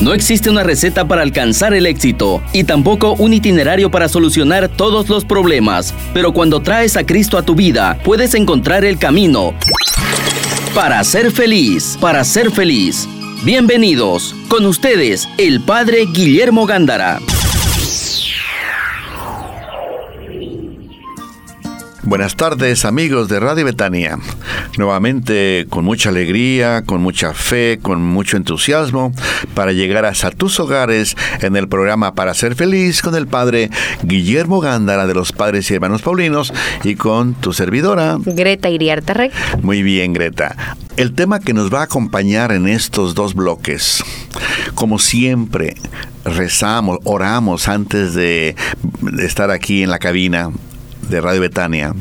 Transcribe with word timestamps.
No 0.00 0.14
existe 0.14 0.48
una 0.48 0.62
receta 0.62 1.06
para 1.06 1.20
alcanzar 1.20 1.74
el 1.74 1.84
éxito 1.84 2.42
y 2.54 2.64
tampoco 2.64 3.12
un 3.18 3.34
itinerario 3.34 3.90
para 3.90 4.08
solucionar 4.08 4.68
todos 4.68 5.10
los 5.10 5.26
problemas, 5.26 5.92
pero 6.14 6.32
cuando 6.32 6.60
traes 6.60 6.96
a 6.96 7.04
Cristo 7.04 7.36
a 7.36 7.42
tu 7.42 7.54
vida, 7.54 7.98
puedes 8.02 8.34
encontrar 8.34 8.86
el 8.86 8.98
camino 8.98 9.52
para 10.74 11.04
ser 11.04 11.30
feliz, 11.30 11.98
para 12.00 12.24
ser 12.24 12.50
feliz. 12.50 13.06
Bienvenidos, 13.44 14.34
con 14.48 14.64
ustedes, 14.64 15.28
el 15.36 15.60
Padre 15.60 16.06
Guillermo 16.10 16.64
Gándara. 16.64 17.20
Buenas 22.02 22.34
tardes 22.34 22.86
amigos 22.86 23.28
de 23.28 23.40
Radio 23.40 23.66
Betania. 23.66 24.18
Nuevamente 24.78 25.66
con 25.68 25.84
mucha 25.84 26.08
alegría, 26.08 26.82
con 26.82 27.02
mucha 27.02 27.34
fe, 27.34 27.78
con 27.80 28.02
mucho 28.02 28.38
entusiasmo 28.38 29.12
para 29.54 29.72
llegar 29.72 30.06
hasta 30.06 30.30
tus 30.30 30.58
hogares 30.60 31.14
en 31.42 31.56
el 31.56 31.68
programa 31.68 32.14
Para 32.14 32.32
ser 32.32 32.54
feliz 32.54 33.02
con 33.02 33.14
el 33.14 33.26
Padre 33.26 33.70
Guillermo 34.02 34.60
Gándara 34.60 35.06
de 35.06 35.12
los 35.12 35.32
Padres 35.32 35.70
y 35.70 35.74
Hermanos 35.74 36.00
Paulinos 36.00 36.54
y 36.84 36.94
con 36.94 37.34
tu 37.34 37.52
servidora 37.52 38.16
Greta 38.24 38.70
Iriarte 38.70 39.12
Rey. 39.12 39.30
Muy 39.60 39.82
bien 39.82 40.14
Greta. 40.14 40.76
El 40.96 41.12
tema 41.12 41.38
que 41.38 41.52
nos 41.52 41.72
va 41.72 41.80
a 41.80 41.84
acompañar 41.84 42.50
en 42.52 42.66
estos 42.66 43.14
dos 43.14 43.34
bloques, 43.34 44.02
como 44.74 44.98
siempre, 44.98 45.76
rezamos, 46.24 46.98
oramos 47.04 47.68
antes 47.68 48.14
de 48.14 48.56
estar 49.18 49.50
aquí 49.50 49.82
en 49.82 49.90
la 49.90 49.98
cabina 49.98 50.50
de 51.10 51.20
Radio 51.20 51.40
Betania 51.40 51.94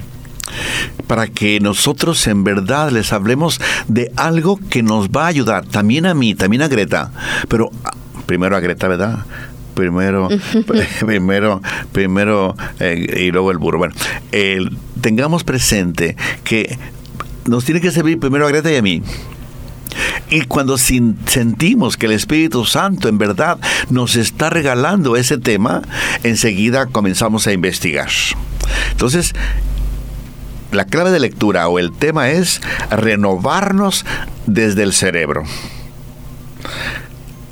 para 1.07 1.27
que 1.27 1.59
nosotros 1.59 2.25
en 2.27 2.43
verdad 2.43 2.91
les 2.91 3.13
hablemos 3.13 3.59
de 3.87 4.11
algo 4.15 4.59
que 4.69 4.83
nos 4.83 5.09
va 5.09 5.25
a 5.25 5.27
ayudar, 5.27 5.65
también 5.65 6.05
a 6.05 6.13
mí, 6.13 6.35
también 6.35 6.61
a 6.61 6.67
Greta, 6.67 7.11
pero 7.47 7.71
ah, 7.83 7.93
primero 8.25 8.55
a 8.55 8.59
Greta, 8.59 8.87
¿verdad? 8.87 9.25
Primero, 9.73 10.29
primero, 11.05 11.61
primero 11.91 12.55
eh, 12.79 13.25
y 13.25 13.31
luego 13.31 13.51
el 13.51 13.57
burro. 13.57 13.79
Bueno, 13.79 13.95
tengamos 15.01 15.43
presente 15.43 16.15
que 16.43 16.77
nos 17.45 17.65
tiene 17.65 17.81
que 17.81 17.91
servir 17.91 18.19
primero 18.19 18.45
a 18.45 18.49
Greta 18.49 18.71
y 18.71 18.75
a 18.75 18.81
mí. 18.81 19.01
Y 20.29 20.41
cuando 20.41 20.77
sentimos 20.77 21.97
que 21.97 22.05
el 22.05 22.11
Espíritu 22.11 22.65
Santo 22.65 23.07
en 23.07 23.17
verdad 23.17 23.57
nos 23.89 24.15
está 24.15 24.49
regalando 24.49 25.15
ese 25.15 25.37
tema, 25.37 25.81
enseguida 26.23 26.85
comenzamos 26.87 27.47
a 27.47 27.53
investigar. 27.53 28.09
Entonces, 28.91 29.33
la 30.71 30.85
clave 30.85 31.11
de 31.11 31.19
lectura 31.19 31.67
o 31.67 31.79
el 31.79 31.91
tema 31.91 32.29
es 32.29 32.61
renovarnos 32.91 34.05
desde 34.45 34.83
el 34.83 34.93
cerebro. 34.93 35.43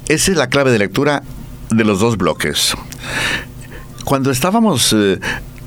Esa 0.08 0.32
es 0.32 0.38
la 0.38 0.50
clave 0.50 0.72
de 0.72 0.80
lectura 0.80 1.24
de 1.70 1.84
los 1.84 2.00
dos 2.00 2.18
bloques. 2.18 2.76
Cuando 4.06 4.32
estábamos 4.32 4.94
eh, 4.94 5.20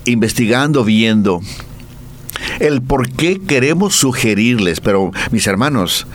investigando, 0.04 0.84
viendo 0.84 1.40
el 2.58 2.82
por 2.82 3.10
qué 3.10 3.40
queremos 3.40 3.96
sugerirles, 3.96 4.80
pero 4.80 5.10
mis 5.30 5.46
hermanos, 5.46 6.06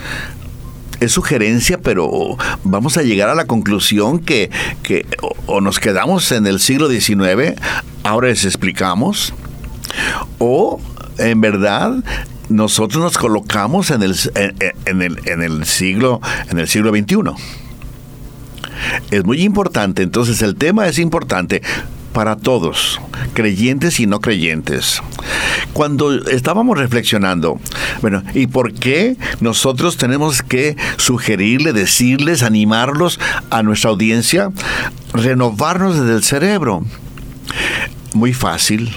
es 1.00 1.12
sugerencia, 1.12 1.80
pero 1.82 2.38
vamos 2.64 2.98
a 2.98 3.04
llegar 3.04 3.30
a 3.30 3.36
la 3.36 3.46
conclusión 3.46 4.20
que, 4.20 4.50
o, 5.46 5.62
nos 5.62 5.80
quedamos 5.80 6.32
en 6.32 6.48
el 6.48 6.60
siglo 6.60 6.90
XIX, 6.90 7.60
ahora 8.04 8.28
les 8.28 8.46
explicamos, 8.46 9.34
o 10.40 10.80
en 11.18 11.42
verdad 11.42 12.04
nosotros 12.50 13.04
nos 13.04 13.18
colocamos 13.18 13.90
en 13.92 14.04
el, 14.04 14.16
en, 14.86 15.02
el, 15.02 15.20
en 15.26 15.42
el 15.42 15.66
siglo 15.66 16.22
en 16.50 16.60
el 16.60 16.68
siglo 16.68 16.92
XXI. 16.92 17.16
Es 19.12 19.26
muy 19.26 19.42
importante, 19.42 20.04
entonces 20.04 20.42
el 20.42 20.56
tema 20.56 20.88
es 20.88 21.00
importante 21.00 21.62
para 22.16 22.38
todos, 22.38 23.02
creyentes 23.34 24.00
y 24.00 24.08
no 24.08 24.22
creyentes. 24.22 25.04
Cuando 25.74 26.14
estábamos 26.30 26.78
reflexionando, 26.78 27.60
bueno, 28.02 28.24
¿y 28.34 28.48
por 28.48 28.74
qué 28.74 29.18
nosotros 29.42 29.98
tenemos 29.98 30.42
que 30.42 30.78
sugerirle, 30.96 31.74
decirles, 31.74 32.42
animarlos 32.42 33.20
a 33.50 33.64
nuestra 33.64 33.90
audiencia, 33.90 34.50
renovarnos 35.14 36.00
desde 36.00 36.16
el 36.16 36.24
cerebro? 36.24 36.86
Muy 38.14 38.34
fácil. 38.34 38.96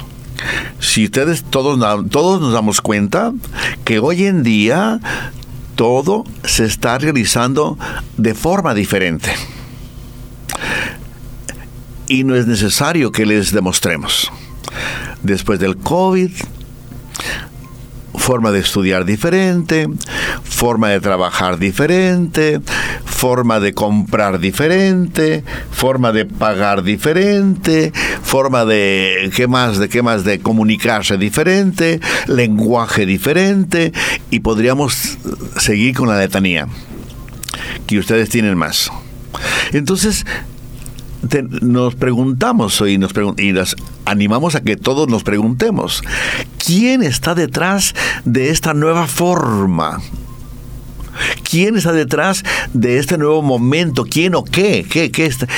Si 0.79 1.05
ustedes 1.05 1.43
todos, 1.43 1.77
todos 2.11 2.41
nos 2.41 2.53
damos 2.53 2.81
cuenta 2.81 3.33
que 3.85 3.99
hoy 3.99 4.27
en 4.27 4.45
día 4.45 5.01
todo 5.75 6.23
se 6.45 6.67
está 6.67 6.99
realizando 6.99 7.77
de 8.17 8.37
forma 8.37 8.75
diferente 8.75 9.33
y 12.09 12.25
no 12.25 12.35
es 12.35 12.47
necesario 12.47 13.13
que 13.13 13.27
les 13.27 13.53
demostremos. 13.53 14.31
Después 15.23 15.59
del 15.61 15.77
COVID, 15.77 16.31
forma 18.15 18.51
de 18.51 18.61
estudiar 18.61 19.05
diferente, 19.05 19.89
forma 20.45 20.89
de 20.89 21.01
trabajar 21.01 21.59
diferente, 21.59 22.61
forma 23.05 23.59
de 23.61 23.73
comprar 23.73 24.39
diferente, 24.39 25.45
forma 25.71 26.13
de 26.13 26.25
pagar 26.25 26.83
diferente, 26.83 27.93
forma 28.23 28.65
de 28.65 29.31
qué 29.35 29.47
más, 29.49 29.79
de 29.79 29.89
qué 29.89 30.03
más 30.03 30.25
de 30.25 30.41
comunicarse 30.41 31.17
diferente, 31.17 32.01
lenguaje 32.27 33.07
diferente 33.07 33.93
y 34.31 34.41
podríamos 34.41 35.19
seguir 35.57 35.97
con 35.97 36.09
la 36.09 36.19
letanía 36.19 36.69
que 37.87 37.99
ustedes 37.99 38.29
tienen 38.29 38.57
más. 38.57 38.91
Entonces, 39.73 40.27
nos 41.61 41.95
preguntamos 41.95 42.81
hoy 42.81 42.99
nos 42.99 43.13
y 43.37 43.53
las 43.53 43.77
animamos 44.05 44.55
a 44.55 44.63
que 44.63 44.77
todos 44.77 45.09
nos 45.09 45.23
preguntemos, 45.23 46.03
¿quién 46.65 47.03
está 47.03 47.35
detrás 47.35 47.95
de 48.25 48.51
esta 48.51 48.75
nueva 48.75 49.07
forma? 49.07 50.01
¿Quién 51.49 51.77
está 51.77 51.93
detrás 51.93 52.45
de 52.73 52.99
este 52.99 53.19
nuevo 53.19 53.43
momento? 53.43 54.05
¿Quién 54.05 54.35
o 54.37 54.45
qué? 54.45 54.87
¿Qué, 54.89 55.11
qué 55.11 55.27
está? 55.27 55.49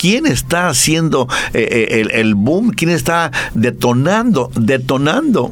¿Quién 0.00 0.26
está 0.26 0.68
haciendo 0.68 1.28
eh, 1.52 1.68
eh, 1.70 2.00
el, 2.00 2.10
el 2.12 2.34
boom? 2.34 2.70
¿Quién 2.70 2.90
está 2.90 3.30
detonando, 3.54 4.50
detonando 4.54 5.50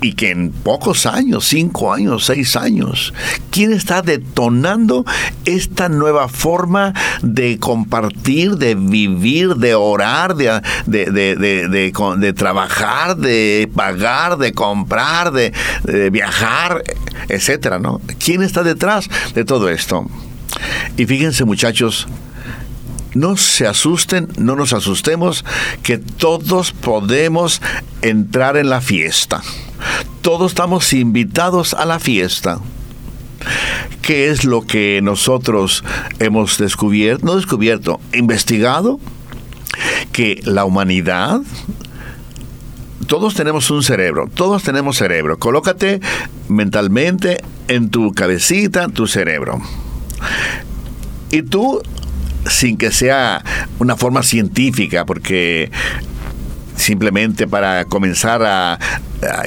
y 0.00 0.14
que 0.14 0.30
en 0.30 0.50
pocos 0.50 1.06
años, 1.06 1.46
cinco 1.46 1.92
años, 1.92 2.26
seis 2.26 2.56
años, 2.56 3.14
¿quién 3.50 3.72
está 3.72 4.02
detonando 4.02 5.04
esta 5.44 5.88
nueva 5.88 6.28
forma 6.28 6.92
de 7.22 7.58
compartir, 7.58 8.56
de 8.56 8.74
vivir, 8.74 9.56
de 9.56 9.74
orar, 9.74 10.34
de, 10.34 10.60
de, 10.86 12.32
trabajar, 12.36 13.16
de 13.16 13.70
pagar, 13.74 14.38
de 14.38 14.52
comprar, 14.52 15.32
de, 15.32 15.52
viajar, 16.10 16.82
etcétera, 17.28 17.78
¿no? 17.78 18.00
¿Quién 18.18 18.42
está 18.42 18.62
detrás 18.62 19.08
de 19.34 19.44
todo 19.44 19.68
esto? 19.68 20.06
Y 20.96 21.06
fíjense, 21.06 21.44
muchachos, 21.44 22.06
no 23.14 23.36
se 23.36 23.66
asusten, 23.66 24.28
no 24.36 24.56
nos 24.56 24.72
asustemos, 24.72 25.44
que 25.82 25.98
todos 25.98 26.72
podemos 26.72 27.60
entrar 28.00 28.56
en 28.56 28.70
la 28.70 28.80
fiesta. 28.80 29.42
Todos 30.20 30.52
estamos 30.52 30.92
invitados 30.92 31.74
a 31.74 31.84
la 31.84 31.98
fiesta. 31.98 32.60
¿Qué 34.02 34.30
es 34.30 34.44
lo 34.44 34.62
que 34.62 35.00
nosotros 35.02 35.84
hemos 36.18 36.58
descubierto? 36.58 37.26
No 37.26 37.36
descubierto, 37.36 38.00
investigado 38.12 39.00
que 40.12 40.40
la 40.44 40.64
humanidad 40.64 41.40
todos 43.06 43.34
tenemos 43.34 43.70
un 43.70 43.82
cerebro, 43.82 44.30
todos 44.32 44.62
tenemos 44.62 44.96
cerebro. 44.96 45.38
Colócate 45.38 46.00
mentalmente 46.48 47.42
en 47.68 47.90
tu 47.90 48.12
cabecita 48.12 48.88
tu 48.88 49.06
cerebro. 49.06 49.60
Y 51.30 51.42
tú 51.42 51.82
sin 52.48 52.76
que 52.76 52.90
sea 52.90 53.44
una 53.78 53.96
forma 53.96 54.22
científica, 54.22 55.04
porque 55.04 55.70
simplemente 56.76 57.46
para 57.46 57.84
comenzar 57.84 58.42
a, 58.42 58.78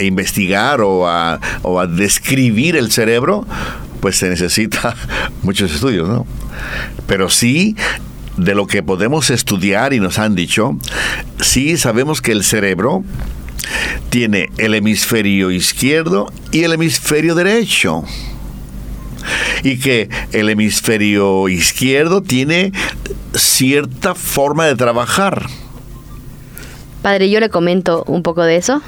investigar 0.02 0.80
o 0.82 1.08
a, 1.08 1.40
o 1.64 1.80
a, 1.80 1.88
describir 1.88 2.78
el 2.78 2.92
cerebro, 2.92 3.46
pues 4.00 4.18
se 4.18 4.30
necesita 4.30 4.96
muchos 5.42 5.74
estudios, 5.74 6.08
¿no? 6.08 6.26
Pero 7.08 7.30
sí, 7.30 7.76
de 8.38 8.56
lo 8.56 8.68
que 8.68 8.84
podemos 8.84 9.30
estudiar 9.30 9.94
y 9.94 10.00
nos 10.00 10.20
han 10.20 10.36
dicho, 10.36 10.78
sí 11.42 11.78
sabemos 11.78 12.22
que 12.22 12.32
el 12.32 12.44
cerebro 12.44 13.04
tiene 14.10 14.50
el 14.58 14.76
hemisferio 14.76 15.52
izquierdo 15.52 16.32
y 16.52 16.64
el 16.64 16.74
hemisferio 16.74 17.36
derecho 17.36 18.04
y 19.64 19.80
que 19.80 20.10
el 20.32 20.50
hemisferio 20.50 21.48
izquierdo 21.50 22.22
tiene 22.22 22.72
cierta 23.34 24.16
forma 24.16 24.66
de 24.66 24.76
trabajar. 24.76 25.48
Padre, 27.02 27.30
yo 27.30 27.40
le 27.40 27.50
comento 27.50 28.04
un 28.08 28.24
poco 28.24 28.44
de 28.44 28.56
eso. 28.58 28.82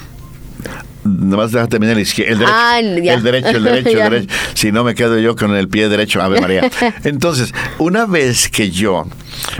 Nomás 1.04 1.52
déjame 1.52 1.70
terminar 1.70 1.98
el, 1.98 2.04
izquier- 2.06 2.28
el 2.28 2.40
derecho. 2.40 2.54
Ah, 2.54 2.80
el 2.80 2.96
derecho, 3.24 3.50
el 3.50 3.64
derecho, 3.64 3.90
el 3.90 3.96
derecho. 4.12 4.34
Si 4.56 4.72
no 4.72 4.84
me 4.84 4.94
quedo 4.96 5.18
yo 5.20 5.36
con 5.36 5.56
el 5.56 5.70
pie 5.70 5.88
derecho, 5.88 6.22
Ave 6.22 6.42
María. 6.42 6.70
Entonces, 7.04 7.54
una 7.78 8.06
vez 8.06 8.50
que 8.50 8.72
yo, 8.72 9.06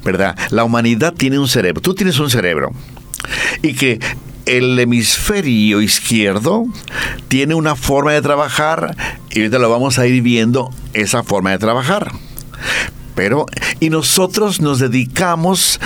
¿verdad? 0.04 0.36
La 0.50 0.64
humanidad 0.66 1.14
tiene 1.14 1.40
un 1.40 1.48
cerebro. 1.48 1.82
Tú 1.82 1.94
tienes 1.94 2.20
un 2.20 2.30
cerebro. 2.30 2.72
Y 3.62 3.74
que 3.76 4.00
el 4.48 4.80
hemisferio 4.80 5.82
izquierdo 5.82 6.66
tiene 7.28 7.54
una 7.54 7.76
forma 7.76 8.14
de 8.14 8.22
trabajar 8.22 8.96
y 9.30 9.40
ahorita 9.40 9.60
lo 9.60 9.70
vamos 9.70 10.00
a 10.00 10.08
ir 10.08 10.22
viendo 10.22 10.72
esa 10.94 11.22
forma 11.22 11.52
de 11.52 11.60
trabajar. 11.60 12.12
Pero, 13.14 13.46
y 13.80 13.90
nosotros 13.90 14.62
nos 14.62 14.80
dedicamos 14.80 15.80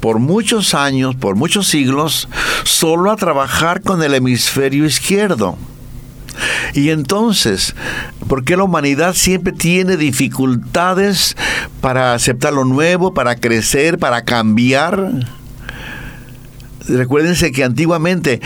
por 0.00 0.20
muchos 0.20 0.74
años, 0.74 1.16
por 1.16 1.34
muchos 1.34 1.66
siglos, 1.66 2.28
solo 2.62 3.10
a 3.10 3.16
trabajar 3.16 3.82
con 3.82 4.02
el 4.02 4.14
hemisferio 4.14 4.84
izquierdo. 4.84 5.56
Y 6.74 6.90
entonces, 6.90 7.74
¿por 8.28 8.44
qué 8.44 8.56
la 8.56 8.64
humanidad 8.64 9.14
siempre 9.14 9.52
tiene 9.52 9.96
dificultades 9.96 11.36
para 11.80 12.14
aceptar 12.14 12.52
lo 12.52 12.64
nuevo, 12.64 13.14
para 13.14 13.36
crecer, 13.36 13.98
para 13.98 14.24
cambiar? 14.24 15.10
Recuérdense 16.88 17.52
que 17.52 17.64
antiguamente 17.64 18.40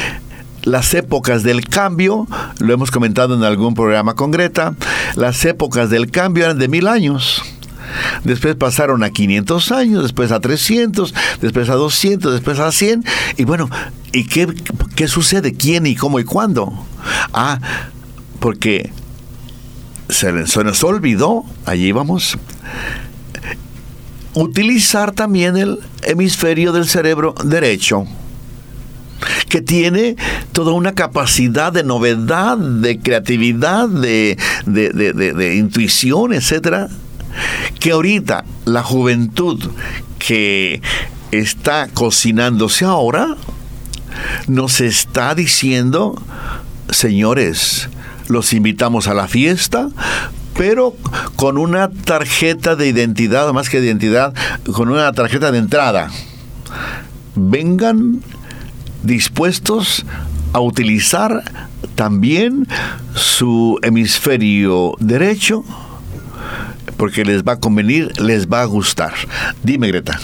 las 0.62 0.94
épocas 0.94 1.43
del 1.43 1.67
cambio, 1.67 2.26
lo 2.58 2.75
hemos 2.75 2.90
comentado 2.90 3.35
en 3.35 3.43
algún 3.43 3.75
programa 3.75 4.14
con 4.14 4.31
Greta, 4.31 4.75
las 5.17 5.44
épocas 5.44 5.90
del 5.90 6.11
cambio 6.11 6.44
eran 6.44 6.58
de 6.58 6.69
mil 6.69 6.88
años. 6.88 7.43
Después 8.23 8.55
pasaron 8.55 9.02
a 9.02 9.11
500 9.11 9.73
años, 9.73 10.02
después 10.02 10.31
a 10.31 10.40
300, 10.40 11.14
después 11.40 11.70
a 11.70 11.75
200, 11.75 12.32
después 12.32 12.58
a 12.58 12.70
100. 12.70 13.05
Y 13.38 13.44
bueno, 13.44 13.70
¿y 14.12 14.25
qué, 14.25 14.46
qué 14.94 15.08
sucede? 15.08 15.55
¿Quién 15.55 15.87
y 15.87 15.96
cómo 15.96 16.20
y 16.20 16.25
cuándo? 16.25 16.73
Ah, 17.32 17.58
porque 18.40 18.93
se, 20.11 20.46
se 20.46 20.64
nos 20.64 20.85
olvidó, 20.85 21.44
allí 21.64 21.93
vamos, 21.93 22.37
utilizar 24.35 25.12
también 25.12 25.56
el 25.56 25.79
hemisferio 26.02 26.73
del 26.73 26.87
cerebro 26.87 27.35
derecho 27.43 28.06
que 29.49 29.61
tiene 29.61 30.17
toda 30.53 30.73
una 30.73 30.94
capacidad 30.94 31.73
de 31.73 31.85
novedad, 31.85 32.56
de 32.59 32.99
creatividad, 32.99 33.88
de, 33.88 34.37
de- 34.67 34.91
de- 34.91 35.12
de- 35.12 35.55
intuición, 35.56 36.32
etcétera, 36.32 36.88
que 37.81 37.93
ahorita 37.93 38.44
la 38.65 38.82
juventud 38.82 39.70
que 40.19 40.81
está 41.31 41.88
cocinándose 41.93 42.85
ahora 42.85 43.37
nos 44.47 44.81
está 44.81 45.35
diciendo, 45.35 46.21
señores, 46.91 47.88
los 48.29 48.53
invitamos 48.53 49.09
a 49.09 49.14
la 49.14 49.29
fiesta, 49.29 49.88
pero 50.56 50.97
con 51.37 51.56
una 51.56 51.88
tarjeta 51.91 52.75
de 52.76 52.88
identidad, 52.88 53.53
más 53.53 53.69
que 53.69 53.81
de 53.81 53.87
identidad, 53.87 54.35
con 54.73 54.88
una 54.88 55.12
tarjeta 55.12 55.53
de 55.53 55.59
entrada. 55.59 56.11
Vengan 57.37 58.21
dispuestos 59.03 60.05
a 60.53 60.61
utilizar 60.61 61.43
también 61.95 62.67
su 63.15 63.79
hemisferio 63.83 64.95
derecho 65.00 65.65
porque 66.97 67.25
les 67.25 67.45
va 67.45 67.53
a 67.53 67.61
convenir, 67.61 68.11
les 68.21 68.49
va 68.49 68.62
a 68.62 68.65
gustar. 68.65 69.12
Dime, 69.62 69.87
Greta. 69.89 70.19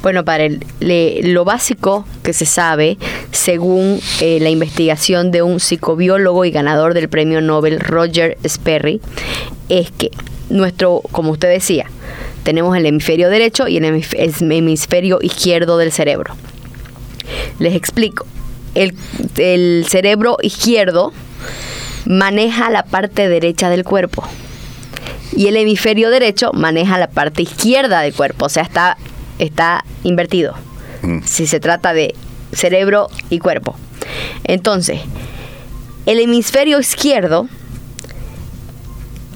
Bueno, 0.00 0.24
para 0.24 0.44
el- 0.44 0.64
le- 0.78 1.22
lo 1.24 1.44
básico 1.44 2.06
que 2.22 2.32
se 2.32 2.46
sabe, 2.46 2.98
según 3.32 3.98
eh, 4.20 4.38
la 4.40 4.48
investigación 4.48 5.32
de 5.32 5.42
un 5.42 5.58
psicobiólogo 5.58 6.44
y 6.44 6.52
ganador 6.52 6.94
del 6.94 7.08
premio 7.08 7.40
Nobel 7.40 7.80
Roger 7.80 8.38
Sperry, 8.46 9.00
es 9.68 9.90
que 9.90 10.10
nuestro, 10.50 11.00
como 11.10 11.32
usted 11.32 11.48
decía, 11.48 11.86
tenemos 12.44 12.76
el 12.76 12.86
hemisferio 12.86 13.28
derecho 13.28 13.66
y 13.66 13.78
el 13.78 13.84
hemisf- 13.84 14.14
el 14.16 14.52
hemisferio 14.52 15.18
izquierdo 15.22 15.78
del 15.78 15.90
cerebro. 15.90 16.34
Les 17.58 17.74
explico. 17.74 18.26
El, 18.74 18.94
el 19.36 19.86
cerebro 19.88 20.36
izquierdo 20.42 21.12
maneja 22.06 22.70
la 22.70 22.84
parte 22.84 23.28
derecha 23.28 23.68
del 23.68 23.84
cuerpo 23.84 24.24
y 25.32 25.46
el 25.46 25.56
hemisferio 25.56 26.10
derecho 26.10 26.52
maneja 26.52 26.98
la 26.98 27.08
parte 27.08 27.42
izquierda 27.42 28.00
del 28.00 28.12
cuerpo, 28.12 28.46
o 28.46 28.48
sea, 28.48 28.62
está, 28.62 28.96
está 29.38 29.84
invertido. 30.02 30.54
Si 31.24 31.46
se 31.46 31.60
trata 31.60 31.94
de 31.94 32.14
cerebro 32.52 33.08
y 33.30 33.38
cuerpo. 33.38 33.76
Entonces, 34.44 35.00
el 36.06 36.20
hemisferio 36.20 36.78
izquierdo 36.78 37.48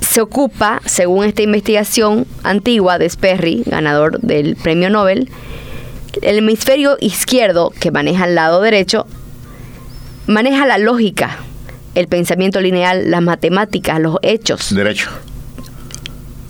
se 0.00 0.20
ocupa, 0.20 0.82
según 0.84 1.24
esta 1.24 1.42
investigación 1.42 2.26
antigua 2.42 2.98
de 2.98 3.08
Sperry, 3.08 3.62
ganador 3.64 4.20
del 4.20 4.56
premio 4.56 4.90
Nobel, 4.90 5.30
el 6.22 6.38
hemisferio 6.38 6.96
izquierdo, 7.00 7.70
que 7.78 7.90
maneja 7.90 8.24
el 8.26 8.34
lado 8.34 8.60
derecho, 8.60 9.06
maneja 10.26 10.66
la 10.66 10.78
lógica, 10.78 11.38
el 11.94 12.08
pensamiento 12.08 12.60
lineal, 12.60 13.10
las 13.10 13.22
matemáticas, 13.22 14.00
los 14.00 14.16
hechos 14.22 14.74
Derecho. 14.74 15.10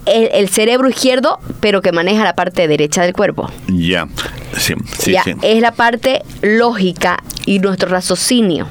el, 0.06 0.30
el 0.32 0.48
cerebro 0.48 0.88
izquierdo, 0.88 1.38
pero 1.60 1.82
que 1.82 1.92
maneja 1.92 2.24
la 2.24 2.34
parte 2.34 2.66
derecha 2.68 3.02
del 3.02 3.12
cuerpo. 3.12 3.50
Ya. 3.68 4.08
Sí, 4.56 4.74
sí, 4.98 5.14
sí. 5.24 5.34
Es 5.42 5.60
la 5.60 5.72
parte 5.72 6.22
lógica 6.42 7.22
y 7.46 7.58
nuestro 7.58 7.88
raciocinio. 7.88 8.66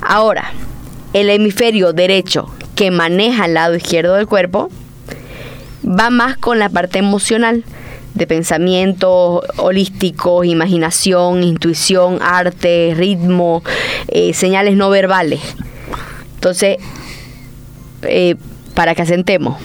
Ahora, 0.00 0.52
el 1.12 1.30
hemisferio 1.30 1.92
derecho 1.92 2.50
que 2.74 2.90
maneja 2.90 3.44
el 3.44 3.54
lado 3.54 3.74
izquierdo 3.76 4.14
del 4.14 4.26
cuerpo 4.26 4.70
va 5.86 6.10
más 6.10 6.36
con 6.38 6.58
la 6.58 6.68
parte 6.68 6.98
emocional 6.98 7.64
de 8.14 8.26
pensamientos 8.26 9.42
holísticos, 9.56 10.46
imaginación, 10.46 11.42
intuición, 11.42 12.18
arte, 12.22 12.94
ritmo, 12.96 13.62
eh, 14.08 14.32
señales 14.34 14.76
no 14.76 14.88
verbales. 14.90 15.40
Entonces, 16.36 16.78
eh, 18.02 18.36
para 18.74 18.94
que 18.94 19.02
asentemos, 19.02 19.60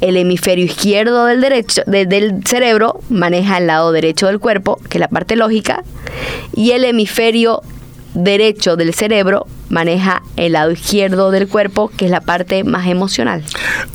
el 0.00 0.16
hemisferio 0.16 0.64
izquierdo 0.64 1.26
del, 1.26 1.40
derecho, 1.40 1.82
de- 1.86 2.06
del 2.06 2.42
cerebro 2.46 3.00
maneja 3.10 3.58
el 3.58 3.66
lado 3.66 3.92
derecho 3.92 4.26
del 4.28 4.38
cuerpo, 4.38 4.80
que 4.88 4.98
es 4.98 5.00
la 5.00 5.08
parte 5.08 5.36
lógica, 5.36 5.82
y 6.54 6.70
el 6.72 6.84
hemisferio 6.84 7.62
derecho 8.14 8.76
del 8.76 8.92
cerebro 8.94 9.46
maneja 9.68 10.22
el 10.36 10.52
lado 10.52 10.72
izquierdo 10.72 11.30
del 11.30 11.46
cuerpo, 11.48 11.90
que 11.96 12.06
es 12.06 12.10
la 12.10 12.20
parte 12.20 12.64
más 12.64 12.86
emocional. 12.88 13.44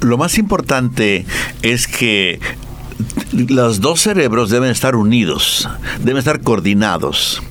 Lo 0.01 0.17
más 0.17 0.37
importante 0.37 1.25
es 1.63 1.87
que 1.87 2.39
los 3.31 3.81
dos 3.81 4.01
cerebros 4.01 4.49
deben 4.49 4.69
estar 4.71 4.95
unidos, 4.95 5.67
deben 5.99 6.17
estar 6.17 6.41
coordinados. 6.41 7.41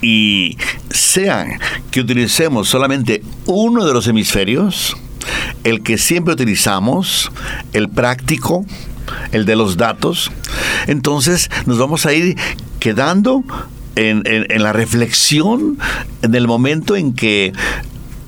Y 0.00 0.56
sea 0.90 1.46
que 1.90 2.00
utilicemos 2.00 2.68
solamente 2.68 3.22
uno 3.46 3.84
de 3.84 3.92
los 3.92 4.06
hemisferios, 4.08 4.96
el 5.64 5.82
que 5.82 5.98
siempre 5.98 6.34
utilizamos, 6.34 7.30
el 7.72 7.88
práctico, 7.88 8.64
el 9.30 9.44
de 9.44 9.56
los 9.56 9.76
datos, 9.76 10.30
entonces 10.86 11.50
nos 11.66 11.78
vamos 11.78 12.06
a 12.06 12.12
ir 12.12 12.36
quedando 12.80 13.44
en, 13.94 14.22
en- 14.26 14.62
la 14.62 14.72
reflexión 14.72 15.78
en 16.22 16.34
el 16.34 16.46
momento 16.48 16.96
en 16.96 17.12
que 17.12 17.52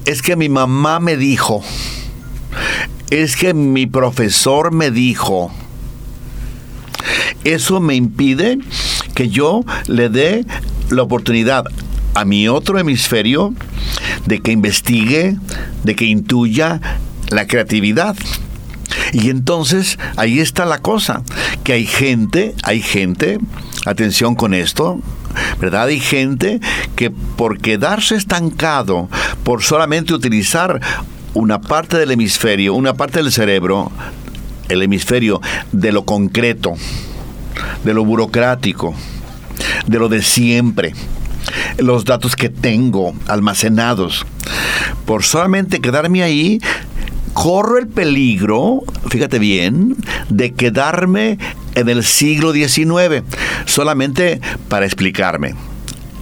es 0.04 0.22
que 0.22 0.36
mi 0.36 0.48
mamá 0.48 1.00
me 1.00 1.16
dijo, 1.16 1.64
es 3.10 3.36
que 3.36 3.54
mi 3.54 3.86
profesor 3.86 4.72
me 4.72 4.90
dijo. 4.90 5.52
Eso 7.44 7.80
me 7.80 7.94
impide 7.94 8.58
que 9.14 9.28
yo 9.28 9.64
le 9.86 10.08
dé 10.08 10.44
la 10.90 11.02
oportunidad 11.02 11.64
a 12.14 12.24
mi 12.24 12.48
otro 12.48 12.78
hemisferio 12.78 13.54
de 14.26 14.40
que 14.40 14.52
investigue, 14.52 15.36
de 15.82 15.96
que 15.96 16.04
intuya 16.04 16.80
la 17.28 17.46
creatividad. 17.46 18.16
Y 19.12 19.30
entonces 19.30 19.98
ahí 20.16 20.40
está 20.40 20.64
la 20.64 20.78
cosa, 20.78 21.22
que 21.62 21.72
hay 21.72 21.86
gente, 21.86 22.54
hay 22.62 22.80
gente, 22.80 23.38
atención 23.86 24.34
con 24.34 24.54
esto, 24.54 25.00
¿verdad? 25.60 25.86
Hay 25.86 26.00
gente 26.00 26.60
que 26.96 27.10
por 27.10 27.58
quedarse 27.58 28.14
estancado, 28.16 29.08
por 29.42 29.62
solamente 29.62 30.14
utilizar 30.14 30.80
una 31.34 31.60
parte 31.60 31.98
del 31.98 32.12
hemisferio, 32.12 32.74
una 32.74 32.94
parte 32.94 33.22
del 33.22 33.32
cerebro, 33.32 33.90
el 34.68 34.82
hemisferio 34.82 35.40
de 35.72 35.92
lo 35.92 36.04
concreto, 36.04 36.74
de 37.84 37.94
lo 37.94 38.04
burocrático, 38.04 38.94
de 39.86 39.98
lo 39.98 40.08
de 40.08 40.22
siempre, 40.22 40.94
los 41.78 42.04
datos 42.04 42.36
que 42.36 42.48
tengo 42.48 43.14
almacenados, 43.26 44.24
por 45.04 45.22
solamente 45.22 45.80
quedarme 45.80 46.22
ahí, 46.22 46.60
corro 47.32 47.78
el 47.78 47.88
peligro, 47.88 48.82
fíjate 49.10 49.38
bien, 49.38 49.96
de 50.28 50.52
quedarme 50.52 51.38
en 51.74 51.88
el 51.88 52.04
siglo 52.04 52.52
XIX, 52.52 53.22
solamente 53.66 54.40
para 54.68 54.86
explicarme, 54.86 55.54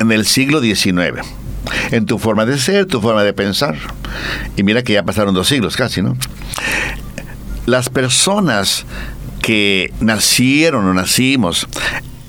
en 0.01 0.11
el 0.11 0.25
siglo 0.25 0.61
XIX. 0.61 1.27
en 1.93 2.07
tu 2.07 2.19
forma 2.19 2.45
de 2.45 2.59
ser, 2.59 2.87
tu 2.87 3.01
forma 3.01 3.23
de 3.23 3.33
pensar. 3.33 3.77
Y 4.57 4.63
mira 4.65 4.83
que 4.83 4.95
ya 4.95 5.05
pasaron 5.05 5.35
dos 5.35 5.47
siglos 5.47 5.77
casi, 5.77 6.03
¿no? 6.03 6.17
Las 7.67 7.89
personas 7.89 8.85
que 9.41 9.93
nacieron 10.01 10.87
o 10.87 10.95
nacimos 10.95 11.67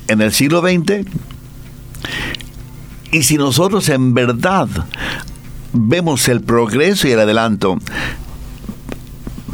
en 0.08 0.22
el 0.22 0.32
siglo 0.32 0.62
XX, 0.62 1.06
y 3.12 3.24
si 3.24 3.38
nosotros 3.38 3.90
en 3.90 4.14
verdad 4.14 4.68
vemos 5.72 6.28
el 6.28 6.42
progreso 6.42 7.08
y 7.08 7.12
el 7.12 7.20
adelanto, 7.20 7.78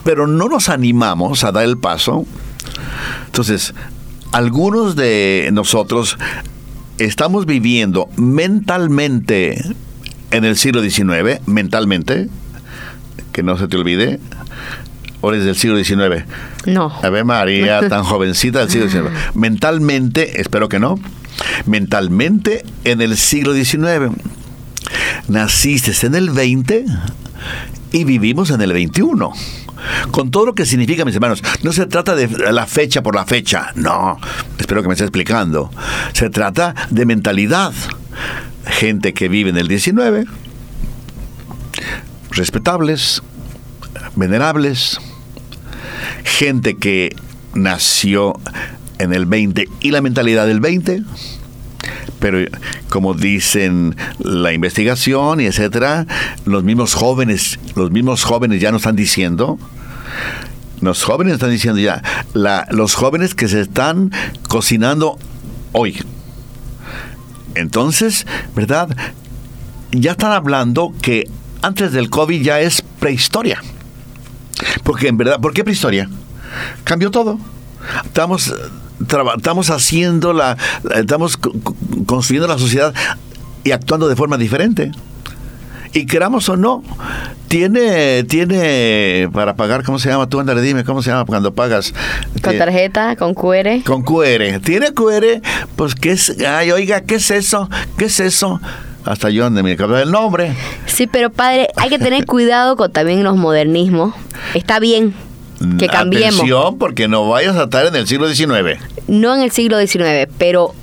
pero 0.04 0.28
no 0.28 0.48
nos 0.48 0.70
animamos 0.70 1.44
a 1.44 1.52
dar 1.52 1.66
el 1.66 1.78
paso, 1.78 2.26
entonces, 3.26 3.74
algunos 4.32 4.96
de 4.96 5.50
nosotros 5.54 6.18
estamos 6.98 7.46
viviendo 7.46 8.10
mentalmente 8.18 9.62
en 10.32 10.46
el 10.46 10.58
siglo 10.58 10.82
XIX, 10.82 11.46
mentalmente, 11.46 12.30
que 13.32 13.44
no 13.44 13.58
se 13.58 13.68
te 13.68 13.78
olvide, 13.78 14.20
o 15.22 15.32
desde 15.32 15.50
el 15.50 15.56
siglo 15.56 15.84
XIX. 15.84 16.26
No. 16.66 16.92
A 17.02 17.10
ver, 17.10 17.26
María, 17.26 17.80
tan 17.90 18.04
jovencita 18.04 18.60
del 18.60 18.70
siglo 18.70 18.90
XIX. 18.90 19.16
Mentalmente, 19.34 20.42
espero 20.42 20.70
que 20.70 20.80
no, 20.80 21.00
mentalmente 21.66 22.66
en 22.84 23.02
el 23.02 23.18
siglo 23.18 23.54
XIX. 23.54 24.16
Naciste 25.28 25.94
en 26.06 26.16
el 26.16 26.32
20 26.32 26.86
y 27.92 28.04
vivimos 28.04 28.50
en 28.50 28.62
el 28.62 28.74
21 28.74 29.34
con 30.12 30.32
todo 30.32 30.48
lo 30.48 30.56
que 30.56 30.66
significa, 30.66 31.06
mis 31.06 31.16
hermanos. 31.16 31.44
No 31.64 31.74
se 31.74 31.86
trata 31.86 32.16
de 32.16 32.28
la 32.52 32.66
fecha 32.66 33.02
por 33.02 33.16
la 33.16 33.26
fecha, 33.26 33.72
no. 33.76 34.20
Espero 34.58 34.82
que 34.82 34.88
me 34.88 34.94
esté 34.94 35.06
explicando. 35.06 35.72
Se 36.14 36.30
trata 36.30 36.76
de 36.90 37.06
mentalidad. 37.06 37.74
Gente 38.66 39.14
que 39.14 39.30
vive 39.30 39.50
en 39.50 39.58
el 39.58 39.68
19, 39.68 40.26
respetables, 42.32 43.24
venerables, 44.16 45.00
gente 46.24 46.78
que 46.78 47.16
nació 47.54 48.34
en 49.00 49.14
el 49.14 49.26
20 49.26 49.68
y 49.80 49.92
la 49.92 50.02
mentalidad 50.02 50.46
del 50.46 50.60
20, 50.60 51.04
pero 52.20 52.40
como 52.90 53.14
dicen 53.14 53.96
la 54.20 54.54
investigación 54.54 55.40
y 55.40 55.46
etcétera, 55.46 56.06
los 56.46 56.64
mismos 56.64 56.94
jóvenes, 56.94 57.60
los 57.76 57.92
mismos 57.92 58.24
jóvenes 58.24 58.62
ya 58.62 58.72
nos 58.72 58.82
están 58.82 58.96
diciendo, 58.96 59.58
los 60.82 61.04
jóvenes 61.04 61.34
están 61.34 61.52
diciendo 61.52 61.80
ya, 61.80 62.02
los 62.34 62.94
jóvenes 62.96 63.36
que 63.36 63.48
se 63.48 63.62
están 63.62 64.12
cocinando 64.48 65.18
hoy. 65.72 65.98
Entonces, 67.56 68.26
¿verdad? 68.56 68.96
Ya 69.92 70.12
están 70.12 70.32
hablando 70.32 70.94
que 71.02 71.28
antes 71.62 71.92
del 71.92 72.10
COVID 72.10 72.42
ya 72.42 72.60
es 72.60 72.82
prehistoria. 73.00 73.62
Porque 74.84 75.08
en 75.08 75.18
verdad, 75.18 75.40
¿por 75.40 75.54
qué 75.54 75.64
prehistoria? 75.64 76.10
Cambió 76.84 77.12
todo. 77.12 77.40
Estamos 78.06 78.54
estamos 79.38 79.70
haciendo 79.70 80.34
la, 80.34 80.58
estamos 80.96 81.40
construyendo 82.06 82.48
la 82.48 82.60
sociedad 82.60 82.94
y 83.64 83.72
actuando 83.72 84.08
de 84.08 84.16
forma 84.16 84.38
diferente. 84.38 84.92
Y 85.92 86.06
queramos 86.06 86.48
o 86.50 86.56
no, 86.56 86.84
tiene, 87.48 88.24
tiene 88.26 89.28
para 89.34 89.56
pagar, 89.56 89.84
¿cómo 89.84 89.98
se 89.98 90.10
llama? 90.10 90.30
Tú 90.30 90.40
andale, 90.40 90.62
dime, 90.62 90.84
¿cómo 90.84 91.02
se 91.02 91.10
llama 91.10 91.26
cuando 91.26 91.56
pagas? 91.56 91.96
Con 92.44 92.58
tarjeta, 92.58 93.16
con 93.16 93.34
QR. 93.34 93.84
Con 93.84 94.04
QR. 94.04 94.60
Tiene 94.64 94.94
QR, 94.94 95.42
pues 95.76 95.96
¿qué 95.96 96.12
es? 96.12 96.36
Ay, 96.48 96.72
oiga, 96.72 97.02
¿qué 97.02 97.16
es 97.16 97.32
eso? 97.32 97.68
¿Qué 97.98 98.06
es 98.06 98.20
eso? 98.20 98.62
Hasta 99.10 99.32
yo 99.32 99.46
donde 99.46 99.64
me 99.64 99.72
acuerdo 99.72 99.96
del 99.96 100.12
nombre. 100.12 100.54
Sí, 100.86 101.08
pero 101.08 101.32
padre, 101.32 101.70
hay 101.78 101.90
que 101.90 101.98
tener 101.98 102.26
cuidado 102.28 102.76
con 102.76 102.92
también 102.92 103.24
los 103.24 103.38
modernismos. 103.38 104.14
Está 104.54 104.80
bien, 104.80 105.16
que 105.80 105.88
cambiemos. 105.88 106.36
Atención, 106.36 106.78
porque 106.78 107.08
no 107.08 107.28
vayas 107.28 107.56
a 107.56 107.64
estar 107.64 107.88
en 107.88 107.96
el 107.96 108.06
siglo 108.06 108.32
XIX. 108.32 108.80
No 109.08 109.34
en 109.34 109.42
el 109.42 109.50
siglo 109.50 109.80
XIX, 109.80 110.32
pero 110.38 110.76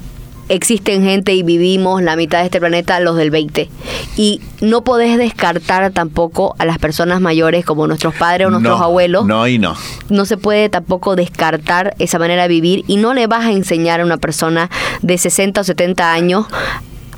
existen 0.48 1.04
gente 1.04 1.34
y 1.34 1.44
vivimos 1.44 2.02
la 2.02 2.16
mitad 2.16 2.40
de 2.40 2.46
este 2.46 2.58
planeta, 2.58 2.98
los 2.98 3.14
del 3.14 3.30
20. 3.30 3.70
Y 4.16 4.40
no 4.60 4.82
podés 4.82 5.18
descartar 5.18 5.92
tampoco 5.92 6.56
a 6.58 6.64
las 6.64 6.80
personas 6.80 7.20
mayores 7.20 7.64
como 7.64 7.86
nuestros 7.86 8.12
padres 8.16 8.48
o 8.48 8.50
nuestros 8.50 8.80
abuelos. 8.80 9.24
No 9.24 9.46
y 9.46 9.60
no. 9.60 9.76
No 10.08 10.26
se 10.26 10.36
puede 10.36 10.68
tampoco 10.68 11.14
descartar 11.14 11.94
esa 12.00 12.18
manera 12.18 12.42
de 12.42 12.48
vivir 12.48 12.84
y 12.88 12.96
no 12.96 13.14
le 13.14 13.28
vas 13.28 13.44
a 13.44 13.52
enseñar 13.52 14.00
a 14.00 14.04
una 14.04 14.16
persona 14.16 14.68
de 15.00 15.16
60 15.16 15.60
o 15.60 15.64
70 15.64 16.12
años 16.12 16.46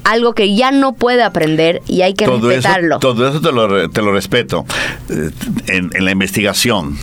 algo 0.04 0.34
que 0.34 0.54
ya 0.54 0.70
no 0.70 0.94
puede 0.94 1.22
aprender 1.22 1.82
y 1.86 2.02
hay 2.02 2.14
que 2.14 2.26
respetarlo. 2.26 2.98
todo 2.98 3.28
eso 3.28 3.40
te 3.40 3.52
lo, 3.52 3.90
te 3.90 4.02
lo 4.02 4.12
respeto 4.12 4.64
eh, 5.08 5.30
en, 5.66 5.90
en 5.94 6.04
la 6.04 6.10
investigación 6.10 6.98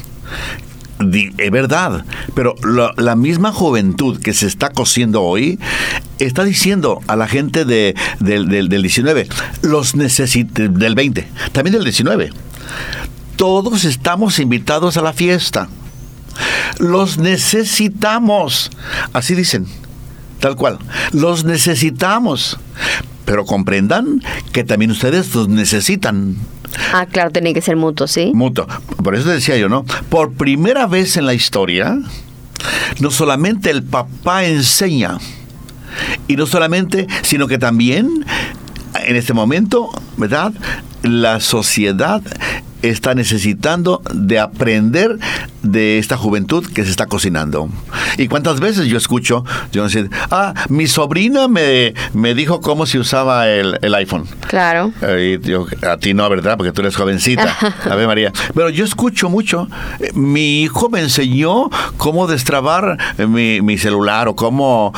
es 1.37 1.51
verdad, 1.51 2.05
pero 2.35 2.55
la, 2.97 3.15
misma 3.15 3.51
juventud 3.51 4.19
que 4.21 4.33
se 4.33 4.47
está 4.47 4.69
cosiendo 4.69 5.23
hoy 5.23 5.59
está 6.19 6.43
diciendo 6.43 7.01
a 7.07 7.15
la 7.15 7.27
gente 7.27 7.65
de, 7.65 7.95
del, 8.19 8.47
del, 8.47 8.69
19, 8.69 9.27
los 9.61 9.93
del 9.93 10.95
20, 10.95 11.27
también 11.51 11.73
del 11.73 11.83
19. 11.83 12.31
Todos 13.35 13.83
estamos 13.83 14.39
invitados 14.39 14.95
a 14.95 15.01
la 15.01 15.11
fiesta. 15.11 15.67
Los 16.79 17.17
necesitamos. 17.17 18.71
Así 19.11 19.35
dicen, 19.35 19.67
tal 20.39 20.55
cual. 20.55 20.79
Los 21.11 21.43
necesitamos. 21.43 22.57
Pero 23.25 23.45
comprendan 23.45 24.21
que 24.51 24.63
también 24.63 24.91
ustedes 24.91 25.33
los 25.33 25.47
necesitan. 25.47 26.35
Ah, 26.93 27.07
claro, 27.07 27.31
tiene 27.31 27.53
que 27.53 27.61
ser 27.61 27.75
mutuo, 27.75 28.07
¿sí? 28.07 28.31
Mutuo. 28.33 28.67
Por 29.03 29.15
eso 29.15 29.29
decía 29.29 29.57
yo, 29.57 29.67
¿no? 29.67 29.83
Por 30.09 30.33
primera 30.33 30.85
vez 30.85 31.17
en 31.17 31.25
la 31.25 31.33
historia, 31.33 31.97
no 32.99 33.09
solamente 33.09 33.71
el 33.71 33.81
papá 33.81 34.45
enseña, 34.45 35.17
y 36.27 36.35
no 36.35 36.45
solamente, 36.45 37.07
sino 37.23 37.47
que 37.47 37.57
también 37.57 38.25
en 39.05 39.15
este 39.15 39.33
momento, 39.33 39.89
¿verdad? 40.17 40.53
La 41.03 41.39
sociedad 41.39 42.21
está 42.89 43.15
necesitando 43.15 44.01
de 44.13 44.39
aprender 44.39 45.17
de 45.61 45.97
esta 45.97 46.17
juventud 46.17 46.65
que 46.65 46.83
se 46.83 46.91
está 46.91 47.07
cocinando. 47.07 47.69
¿Y 48.17 48.27
cuántas 48.27 48.59
veces 48.59 48.87
yo 48.87 48.97
escucho, 48.97 49.43
yo 49.71 49.83
decir, 49.83 50.09
ah, 50.31 50.53
mi 50.69 50.87
sobrina 50.87 51.47
me, 51.47 51.93
me 52.13 52.33
dijo 52.33 52.61
cómo 52.61 52.85
se 52.85 52.99
usaba 52.99 53.49
el, 53.49 53.95
iPhone? 53.95 54.25
Claro. 54.47 54.91
Eh, 55.01 55.39
a 55.87 55.97
ti 55.97 56.13
no, 56.13 56.29
¿verdad? 56.29 56.57
Porque 56.57 56.71
tú 56.71 56.81
eres 56.81 56.95
jovencita. 56.95 57.55
A 57.89 57.95
ver, 57.95 58.07
María. 58.07 58.31
Pero 58.53 58.69
yo 58.69 58.85
escucho 58.85 59.29
mucho. 59.29 59.67
Eh, 59.99 60.11
mi 60.13 60.63
hijo 60.63 60.89
me 60.89 61.01
enseñó 61.01 61.69
cómo 61.97 62.27
destrabar 62.27 62.97
eh, 63.17 63.25
mi, 63.27 63.77
celular 63.77 64.27
o 64.29 64.35
cómo 64.35 64.93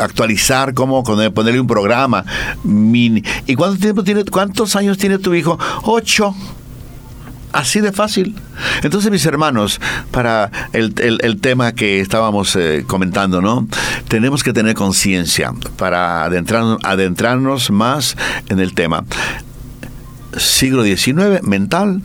actualizar, 0.00 0.74
cómo 0.74 1.04
ponerle 1.04 1.60
un 1.60 1.66
programa. 1.66 2.24
¿Y 2.64 3.54
cuánto 3.54 3.78
tiempo 3.80 4.02
tiene, 4.02 4.24
cuántos 4.24 4.74
años 4.76 4.98
tiene 4.98 5.18
tu 5.18 5.34
hijo? 5.34 5.58
Ocho. 5.82 6.34
Así 7.54 7.80
de 7.80 7.92
fácil. 7.92 8.34
Entonces, 8.82 9.12
mis 9.12 9.24
hermanos, 9.26 9.80
para 10.10 10.50
el, 10.72 10.92
tema 11.40 11.70
que 11.70 12.00
estábamos 12.00 12.56
eh, 12.56 12.84
comentando, 12.84 13.40
¿no? 13.40 13.68
Tenemos 14.08 14.42
que 14.42 14.52
tener 14.52 14.74
conciencia 14.74 15.52
para 15.76 16.24
adentrarnos, 16.24 16.80
adentrarnos 16.82 17.70
más 17.70 18.16
en 18.48 18.58
el 18.58 18.74
tema. 18.74 19.04
Siglo 20.36 20.82
XIX, 20.82 21.44
mental. 21.44 22.02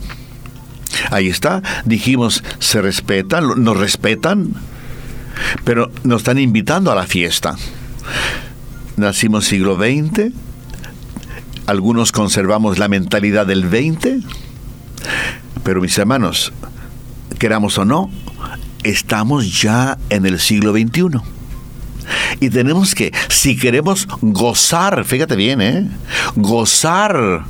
Ahí 1.10 1.26
está. 1.26 1.62
Dijimos, 1.84 2.44
se 2.60 2.80
respetan, 2.80 3.64
nos 3.64 3.76
respetan, 3.76 4.54
pero 5.64 5.90
nos 6.04 6.18
están 6.18 6.38
invitando 6.38 6.92
a 6.92 6.94
la 6.94 7.06
fiesta. 7.06 7.56
Nacimos 8.96 9.46
siglo 9.46 9.74
XX, 9.74 10.32
algunos 11.66 12.12
conservamos 12.12 12.78
la 12.78 12.86
mentalidad 12.86 13.48
del 13.48 13.64
20 13.64 14.20
pero 15.62 15.80
mis 15.80 15.96
hermanos, 15.98 16.52
queramos 17.38 17.78
o 17.78 17.84
no, 17.84 18.10
estamos 18.84 19.60
ya 19.60 19.98
en 20.08 20.26
el 20.26 20.40
siglo 20.40 20.72
XXI. 20.72 21.20
Y 22.40 22.50
tenemos 22.50 22.94
que, 22.94 23.12
si 23.28 23.56
queremos 23.56 24.08
gozar, 24.20 25.04
fíjate 25.04 25.36
bien, 25.36 25.60
¿eh? 25.60 25.88
Gozar, 26.36 27.44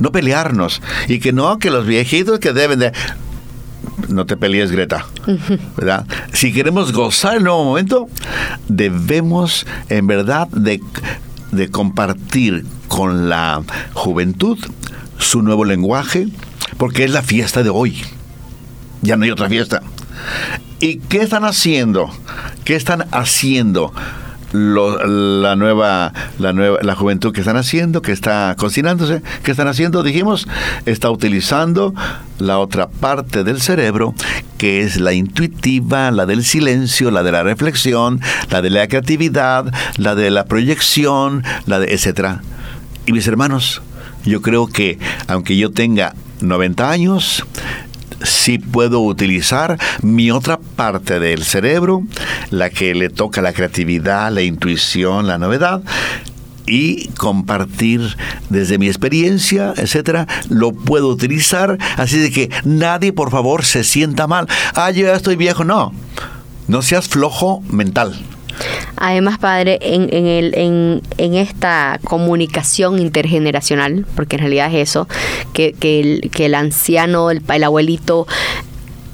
no 0.00 0.12
pelearnos. 0.12 0.82
Y 1.08 1.20
que 1.20 1.32
no, 1.32 1.58
que 1.58 1.70
los 1.70 1.86
viejitos 1.86 2.38
que 2.38 2.52
deben 2.52 2.80
de... 2.80 2.92
No 4.08 4.26
te 4.26 4.36
pelees, 4.36 4.70
Greta. 4.70 5.06
¿Verdad? 5.76 6.06
Si 6.32 6.52
queremos 6.52 6.92
gozar 6.92 7.36
el 7.36 7.44
nuevo 7.44 7.64
momento, 7.64 8.08
debemos 8.68 9.66
en 9.88 10.06
verdad 10.06 10.48
de, 10.48 10.80
de 11.52 11.70
compartir 11.70 12.66
con 12.88 13.28
la 13.28 13.62
juventud 13.94 14.58
su 15.18 15.42
nuevo 15.42 15.64
lenguaje, 15.64 16.28
porque 16.76 17.04
es 17.04 17.10
la 17.10 17.22
fiesta 17.22 17.62
de 17.62 17.70
hoy. 17.70 18.02
Ya 19.02 19.16
no 19.16 19.24
hay 19.24 19.30
otra 19.30 19.48
fiesta. 19.48 19.82
¿Y 20.80 20.98
qué 20.98 21.22
están 21.22 21.44
haciendo? 21.44 22.10
¿Qué 22.64 22.76
están 22.76 23.06
haciendo 23.12 23.92
la 24.54 25.56
nueva, 25.56 26.12
la 26.38 26.52
nueva, 26.52 26.78
la 26.82 26.94
juventud 26.94 27.32
que 27.32 27.40
están 27.40 27.56
haciendo, 27.56 28.02
que 28.02 28.12
está 28.12 28.54
cocinándose, 28.56 29.20
que 29.42 29.50
están 29.50 29.66
haciendo, 29.66 30.02
dijimos, 30.02 30.46
está 30.86 31.10
utilizando 31.10 31.92
la 32.38 32.58
otra 32.58 32.88
parte 32.88 33.42
del 33.42 33.60
cerebro, 33.60 34.14
que 34.56 34.82
es 34.82 35.00
la 35.00 35.12
intuitiva, 35.12 36.10
la 36.12 36.24
del 36.26 36.44
silencio, 36.44 37.10
la 37.10 37.24
de 37.24 37.32
la 37.32 37.42
reflexión, 37.42 38.20
la 38.50 38.62
de 38.62 38.70
la 38.70 38.86
creatividad, 38.86 39.72
la 39.96 40.14
de 40.14 40.30
la 40.30 40.44
proyección, 40.44 41.42
la 41.66 41.80
de 41.80 41.92
etcétera. 41.92 42.42
Y 43.06 43.12
mis 43.12 43.26
hermanos, 43.26 43.82
yo 44.24 44.40
creo 44.40 44.68
que 44.68 44.98
aunque 45.26 45.56
yo 45.56 45.72
tenga 45.72 46.14
90 46.44 46.90
años, 46.90 47.44
sí 48.22 48.58
puedo 48.58 49.00
utilizar 49.00 49.78
mi 50.02 50.30
otra 50.30 50.58
parte 50.58 51.20
del 51.20 51.44
cerebro, 51.44 52.02
la 52.50 52.70
que 52.70 52.94
le 52.94 53.10
toca 53.10 53.42
la 53.42 53.52
creatividad, 53.52 54.32
la 54.32 54.42
intuición, 54.42 55.26
la 55.26 55.38
novedad, 55.38 55.82
y 56.66 57.08
compartir 57.08 58.16
desde 58.48 58.78
mi 58.78 58.86
experiencia, 58.86 59.74
etcétera, 59.76 60.26
lo 60.48 60.72
puedo 60.72 61.08
utilizar. 61.08 61.78
Así 61.96 62.18
de 62.18 62.30
que 62.30 62.50
nadie, 62.64 63.12
por 63.12 63.30
favor, 63.30 63.64
se 63.64 63.84
sienta 63.84 64.26
mal. 64.26 64.48
Ah, 64.74 64.90
yo 64.90 65.06
ya 65.06 65.14
estoy 65.14 65.36
viejo. 65.36 65.64
No, 65.64 65.92
no 66.68 66.82
seas 66.82 67.08
flojo 67.08 67.62
mental. 67.68 68.14
Además, 68.96 69.38
padre, 69.38 69.78
en, 69.80 70.08
en, 70.12 70.26
el, 70.26 70.54
en, 70.54 71.02
en, 71.18 71.34
esta 71.34 71.98
comunicación 72.04 72.98
intergeneracional, 72.98 74.06
porque 74.14 74.36
en 74.36 74.40
realidad 74.40 74.74
es 74.74 74.90
eso, 74.90 75.08
que, 75.52 75.72
que, 75.72 76.00
el, 76.00 76.30
que 76.30 76.46
el 76.46 76.54
anciano, 76.54 77.30
el, 77.30 77.42
el 77.52 77.64
abuelito, 77.64 78.26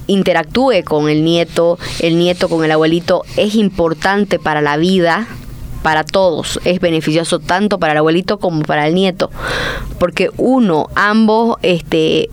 interactúe 0.06 0.82
con 0.84 1.08
el 1.08 1.24
nieto, 1.24 1.78
el 2.00 2.18
nieto 2.18 2.48
con 2.48 2.64
el 2.64 2.72
abuelito, 2.72 3.22
es 3.36 3.54
importante 3.54 4.38
para 4.38 4.60
la 4.60 4.76
vida 4.76 5.26
para 5.82 6.04
todos, 6.04 6.60
es 6.64 6.80
beneficioso 6.80 7.38
tanto 7.38 7.78
para 7.78 7.92
el 7.92 7.98
abuelito 7.98 8.38
como 8.38 8.62
para 8.62 8.86
el 8.86 8.94
nieto, 8.94 9.30
porque 9.98 10.30
uno, 10.36 10.88
ambos, 10.94 11.56
este 11.62 12.28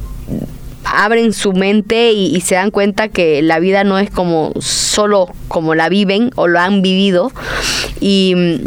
abren 0.98 1.32
su 1.32 1.54
mente 1.54 2.12
y, 2.12 2.42
se 2.42 2.56
dan 2.56 2.72
cuenta 2.72 3.08
que 3.08 3.42
la 3.44 3.60
vida 3.60 3.84
no 3.84 4.00
es 4.00 4.10
como 4.10 4.51
solo 4.60 5.30
como 5.48 5.75
la 5.75 5.89
viven 5.89 6.32
o 6.36 6.48
lo 6.48 6.60
han 6.60 6.82
vivido. 6.82 7.32
Y 8.01 8.34
mm, 8.36 8.66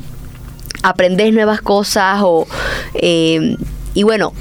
aprendes 0.82 1.32
nuevas 1.34 1.60
cosas 1.60 2.20
o 2.22 2.46
eh, 2.94 3.56
y 3.94 4.02
bueno 4.04 4.32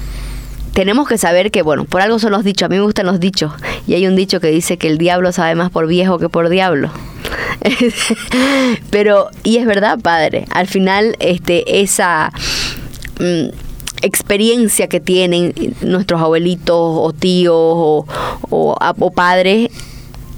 tenemos 0.72 1.08
que 1.08 1.18
saber 1.18 1.50
que, 1.50 1.62
bueno, 1.62 1.84
por 1.84 2.00
algo 2.00 2.20
son 2.20 2.30
los 2.30 2.44
dichos, 2.44 2.66
a 2.66 2.68
mí 2.68 2.76
me 2.76 2.82
gustan 2.82 3.04
los 3.04 3.18
dichos, 3.18 3.52
y 3.88 3.94
hay 3.94 4.06
un 4.06 4.14
dicho 4.14 4.40
que 4.40 4.46
dice 4.46 4.78
que 4.78 4.86
el 4.86 4.98
diablo 4.98 5.32
sabe 5.32 5.56
más 5.56 5.68
por 5.70 5.88
viejo 5.88 6.18
que 6.18 6.28
por 6.28 6.48
diablo. 6.48 6.92
Pero, 8.90 9.30
y 9.42 9.56
es 9.56 9.66
verdad, 9.66 9.98
padre, 9.98 10.46
al 10.50 10.68
final, 10.68 11.16
este, 11.18 11.82
esa... 11.82 12.32
Mm, 13.18 13.48
experiencia 14.02 14.88
que 14.88 15.00
tienen 15.00 15.52
nuestros 15.82 16.20
abuelitos 16.20 16.76
o 16.76 17.12
tíos 17.12 17.54
o, 17.56 18.06
o, 18.50 19.10
padres 19.10 19.70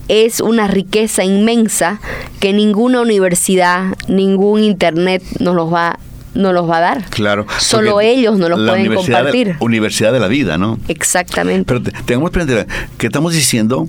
es 0.08 0.40
una 0.40 0.66
riqueza 0.68 1.24
inmensa 1.24 2.00
que 2.40 2.52
ninguna 2.52 3.00
universidad, 3.00 3.94
ningún 4.08 4.62
internet 4.62 5.22
nos 5.40 5.54
los 5.54 5.72
va 5.72 5.98
no 6.34 6.54
los 6.54 6.68
va 6.68 6.78
a 6.78 6.80
dar. 6.80 7.04
Claro. 7.10 7.46
Solo 7.58 8.00
ellos 8.00 8.38
no 8.38 8.48
los 8.48 8.58
pueden 8.58 8.94
compartir. 8.94 9.56
universidad 9.60 10.14
de 10.14 10.18
la 10.20 10.28
vida, 10.28 10.56
¿no? 10.56 10.78
Exactamente. 10.88 11.64
Pero 11.66 11.82
tengamos 12.06 12.30
presente 12.30 12.66
que 12.96 13.06
estamos 13.06 13.34
diciendo 13.34 13.86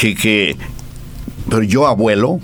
que, 0.00 0.14
que 0.14 0.56
pero 1.50 1.62
yo 1.62 1.86
abuelo 1.86 2.40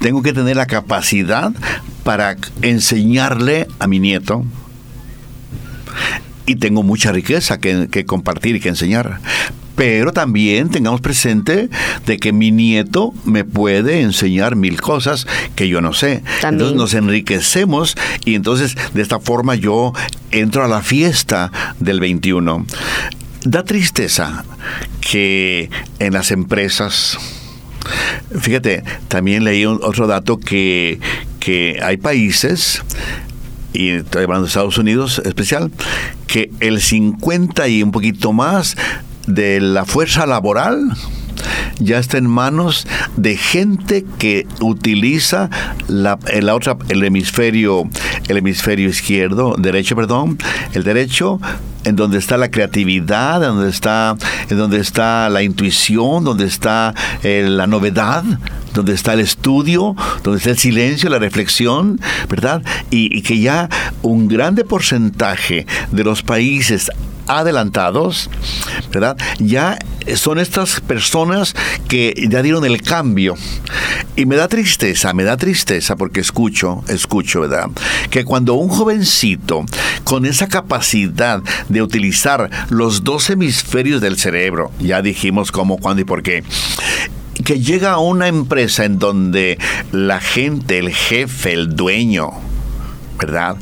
tengo 0.00 0.20
que 0.22 0.32
tener 0.32 0.56
la 0.56 0.66
capacidad 0.66 1.52
para 2.02 2.36
enseñarle 2.60 3.68
a 3.78 3.86
mi 3.86 4.00
nieto 4.00 4.44
y 6.46 6.56
tengo 6.56 6.82
mucha 6.82 7.12
riqueza 7.12 7.58
que, 7.58 8.04
compartir 8.06 8.56
y 8.56 8.60
que 8.60 8.68
enseñar. 8.68 9.20
Pero 9.74 10.12
también 10.12 10.68
tengamos 10.68 11.00
presente 11.00 11.70
de 12.04 12.18
que 12.18 12.32
mi 12.32 12.50
nieto 12.50 13.14
me 13.24 13.44
puede 13.44 14.02
enseñar 14.02 14.54
mil 14.54 14.80
cosas 14.80 15.26
que 15.56 15.68
yo 15.68 15.80
no 15.80 15.94
sé. 15.94 16.22
Entonces 16.42 16.76
nos 16.76 16.94
enriquecemos 16.94 17.96
y 18.24 18.34
entonces 18.34 18.76
de 18.92 19.02
esta 19.02 19.18
forma 19.18 19.54
yo 19.54 19.92
entro 20.30 20.64
a 20.64 20.68
la 20.68 20.82
fiesta 20.82 21.50
del 21.80 22.00
21. 22.00 22.66
Da 23.44 23.64
tristeza 23.64 24.44
que 25.00 25.70
en 25.98 26.12
las 26.12 26.30
empresas, 26.30 27.18
fíjate, 28.38 28.84
también 29.08 29.44
leí 29.44 29.64
otro 29.64 30.06
dato 30.06 30.38
que, 30.38 31.00
que 31.40 31.80
hay 31.82 31.96
países 31.96 32.82
y 33.72 33.90
estoy 33.90 34.24
hablando 34.24 34.44
de 34.44 34.48
Estados 34.48 34.78
Unidos 34.78 35.20
especial, 35.24 35.70
que 36.26 36.50
el 36.60 36.80
50 36.80 37.68
y 37.68 37.82
un 37.82 37.92
poquito 37.92 38.32
más 38.32 38.76
de 39.26 39.60
la 39.60 39.84
fuerza 39.84 40.26
laboral 40.26 40.92
ya 41.78 41.98
está 41.98 42.18
en 42.18 42.26
manos 42.26 42.86
de 43.16 43.36
gente 43.36 44.04
que 44.18 44.46
utiliza 44.60 45.50
la, 45.88 46.18
la, 46.40 46.54
otra 46.54 46.76
el 46.88 47.02
hemisferio 47.04 47.88
el 48.28 48.36
hemisferio 48.36 48.88
izquierdo 48.88 49.54
derecho 49.58 49.96
perdón 49.96 50.38
el 50.74 50.84
derecho 50.84 51.40
en 51.84 51.96
donde 51.96 52.18
está 52.18 52.36
la 52.36 52.50
creatividad 52.50 53.40
donde 53.40 53.68
está 53.68 54.16
en 54.48 54.56
donde 54.56 54.78
está 54.78 55.28
la 55.28 55.42
intuición 55.42 56.24
donde 56.24 56.44
está 56.44 56.94
eh, 57.22 57.46
la 57.48 57.66
novedad 57.66 58.24
donde 58.72 58.94
está 58.94 59.12
el 59.14 59.20
estudio, 59.20 59.94
donde 60.22 60.38
está 60.38 60.50
el 60.50 60.58
silencio, 60.58 61.10
la 61.10 61.18
reflexión, 61.18 62.00
¿verdad? 62.28 62.62
Y, 62.90 63.16
y, 63.16 63.22
que 63.22 63.38
ya 63.38 63.68
un 64.02 64.28
grande 64.28 64.64
porcentaje 64.64 65.66
de 65.90 66.04
los 66.04 66.22
países 66.22 66.90
adelantados, 67.38 68.30
¿verdad? 68.92 69.16
Ya 69.38 69.78
son 70.16 70.38
estas 70.38 70.80
personas 70.80 71.54
que 71.88 72.14
ya 72.28 72.42
dieron 72.42 72.64
el 72.64 72.82
cambio. 72.82 73.34
Y 74.16 74.26
me 74.26 74.36
da 74.36 74.48
tristeza, 74.48 75.12
me 75.14 75.24
da 75.24 75.36
tristeza 75.36 75.96
porque 75.96 76.20
escucho, 76.20 76.84
escucho, 76.88 77.40
¿verdad? 77.42 77.70
Que 78.10 78.24
cuando 78.24 78.54
un 78.54 78.68
jovencito 78.68 79.64
con 80.04 80.26
esa 80.26 80.48
capacidad 80.48 81.42
de 81.68 81.82
utilizar 81.82 82.50
los 82.68 83.04
dos 83.04 83.30
hemisferios 83.30 84.00
del 84.00 84.18
cerebro, 84.18 84.70
ya 84.78 85.02
dijimos 85.02 85.52
cómo, 85.52 85.78
cuándo 85.78 86.02
y 86.02 86.04
por 86.04 86.22
qué, 86.22 86.44
que 87.44 87.60
llega 87.60 87.92
a 87.92 87.98
una 87.98 88.28
empresa 88.28 88.84
en 88.84 88.98
donde 88.98 89.58
la 89.90 90.20
gente, 90.20 90.78
el 90.78 90.90
jefe, 90.90 91.52
el 91.52 91.74
dueño, 91.74 92.30
¿verdad? 93.18 93.56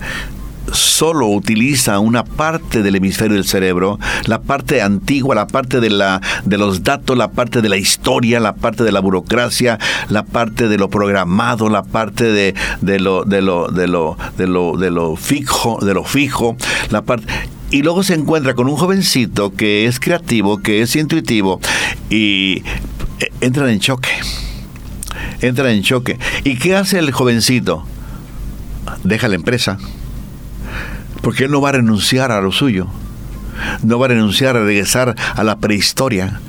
Solo 0.73 1.27
utiliza 1.29 1.99
una 1.99 2.25
parte 2.25 2.83
del 2.83 2.97
hemisferio 2.97 3.37
del 3.37 3.47
cerebro, 3.47 3.99
la 4.27 4.41
parte 4.41 4.83
antigua, 4.83 5.35
la 5.35 5.47
parte 5.47 5.81
de, 5.81 5.91
la, 5.91 6.21
de 6.45 6.59
los 6.59 6.83
datos, 6.83 7.17
la 7.17 7.31
parte 7.31 7.63
de 7.63 7.69
la 7.69 7.77
historia, 7.77 8.41
la 8.41 8.55
parte 8.55 8.85
de 8.85 8.93
la 8.93 9.01
burocracia, 9.01 9.79
la 10.09 10.25
parte 10.25 10.69
de 10.69 10.79
lo 10.79 10.91
programado, 10.91 11.69
la 11.69 11.83
parte 11.83 12.25
de, 12.25 12.55
de 12.81 13.01
lo, 13.01 13.25
de 13.25 13.43
lo, 13.43 13.69
de 13.69 13.89
lo, 13.89 14.17
de 14.37 14.47
lo, 14.47 14.77
de 14.77 14.91
lo 14.91 15.17
fijo, 15.17 15.79
de 15.83 15.95
lo 15.95 16.05
fijo, 16.05 16.57
la 16.91 17.03
parte 17.03 17.27
y 17.73 17.83
luego 17.83 18.03
se 18.03 18.15
encuentra 18.15 18.55
con 18.55 18.69
un 18.69 18.77
jovencito 18.77 19.55
que 19.55 19.87
es 19.87 20.01
creativo, 20.01 20.59
que 20.59 20.83
es 20.83 20.97
intuitivo 20.97 21.61
y 22.09 22.65
eh, 23.21 23.31
entra 23.41 23.71
en 23.71 23.79
choque. 23.79 24.11
Entra 25.41 25.71
en 25.71 25.83
choque. 25.83 26.19
¿Y 26.43 26.57
qué 26.57 26.75
hace 26.75 26.99
el 26.99 27.13
jovencito? 27.13 27.85
Deja 29.05 29.29
la 29.29 29.37
empresa 29.37 29.79
porque 31.23 31.45
él 31.45 31.51
no 31.51 31.61
va 31.61 31.71
a 31.71 31.73
renunciar 31.73 32.33
a 32.33 32.41
lo 32.41 32.53
suyo. 32.53 32.87
No 33.83 33.99
va 33.99 34.07
a 34.07 34.09
renunciar 34.11 34.57
a 34.57 34.65
regresar 34.65 35.15
a 35.35 35.45
la 35.45 35.59
prehistoria. 35.59 36.41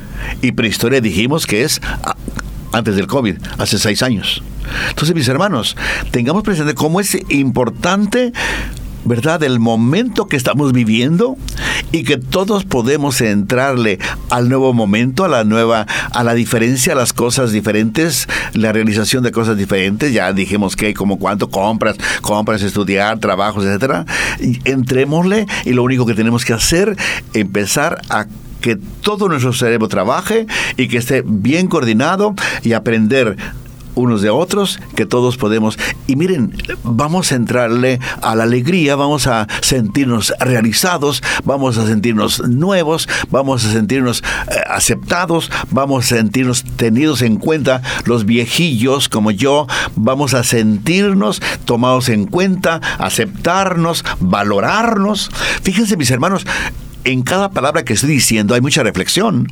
Y 0.41 0.53
prehistoria 0.53 1.01
dijimos 1.01 1.45
que 1.45 1.63
es 1.63 1.81
antes 2.71 2.95
del 2.95 3.07
COVID, 3.07 3.37
hace 3.57 3.77
seis 3.77 4.01
años. 4.01 4.43
Entonces, 4.89 5.15
mis 5.15 5.27
hermanos, 5.27 5.75
tengamos 6.11 6.43
presente 6.43 6.73
cómo 6.73 6.99
es 6.99 7.17
importante 7.29 8.31
¿verdad? 9.05 9.39
Del 9.39 9.59
momento 9.59 10.27
que 10.27 10.37
estamos 10.37 10.73
viviendo 10.73 11.37
y 11.91 12.03
que 12.03 12.17
todos 12.17 12.63
podemos 12.65 13.21
entrarle 13.21 13.99
al 14.29 14.49
nuevo 14.49 14.73
momento, 14.73 15.25
a 15.25 15.27
la 15.27 15.43
nueva, 15.43 15.87
a 16.13 16.23
la 16.23 16.33
diferencia, 16.33 16.93
a 16.93 16.95
las 16.95 17.13
cosas 17.13 17.51
diferentes, 17.51 18.27
la 18.53 18.71
realización 18.71 19.23
de 19.23 19.31
cosas 19.31 19.57
diferentes. 19.57 20.13
Ya 20.13 20.31
dijimos 20.33 20.75
que 20.75 20.93
como 20.93 21.17
cuánto 21.19 21.49
compras, 21.49 21.97
compras, 22.21 22.61
estudiar, 22.61 23.19
trabajos, 23.19 23.65
etcétera. 23.65 24.05
Entrémosle 24.65 25.47
y 25.65 25.73
lo 25.73 25.83
único 25.83 26.05
que 26.05 26.13
tenemos 26.13 26.45
que 26.45 26.53
hacer, 26.53 26.95
empezar 27.33 28.01
a 28.09 28.27
que 28.61 28.77
todo 29.01 29.27
nuestro 29.27 29.53
cerebro 29.53 29.87
trabaje 29.87 30.45
y 30.77 30.87
que 30.87 30.97
esté 30.97 31.23
bien 31.25 31.67
coordinado 31.67 32.35
y 32.63 32.73
aprender 32.73 33.35
unos 34.01 34.21
de 34.21 34.29
otros, 34.29 34.79
que 34.95 35.05
todos 35.05 35.37
podemos. 35.37 35.77
Y 36.07 36.15
miren, 36.15 36.53
vamos 36.83 37.31
a 37.31 37.35
entrarle 37.35 37.99
a 38.21 38.35
la 38.35 38.43
alegría, 38.43 38.95
vamos 38.95 39.27
a 39.27 39.47
sentirnos 39.61 40.33
realizados, 40.39 41.23
vamos 41.43 41.77
a 41.77 41.85
sentirnos 41.85 42.47
nuevos, 42.47 43.07
vamos 43.29 43.65
a 43.65 43.71
sentirnos 43.71 44.23
eh, 44.49 44.55
aceptados, 44.69 45.51
vamos 45.69 46.05
a 46.05 46.15
sentirnos 46.15 46.63
tenidos 46.75 47.21
en 47.21 47.37
cuenta 47.37 47.81
los 48.05 48.25
viejillos 48.25 49.09
como 49.09 49.31
yo, 49.31 49.67
vamos 49.95 50.33
a 50.33 50.43
sentirnos 50.43 51.41
tomados 51.65 52.09
en 52.09 52.25
cuenta, 52.25 52.81
aceptarnos, 52.97 54.03
valorarnos. 54.19 55.29
Fíjense 55.63 55.97
mis 55.97 56.11
hermanos, 56.11 56.45
en 57.03 57.23
cada 57.23 57.49
palabra 57.51 57.83
que 57.83 57.93
estoy 57.93 58.09
diciendo 58.11 58.53
hay 58.53 58.61
mucha 58.61 58.83
reflexión. 58.83 59.47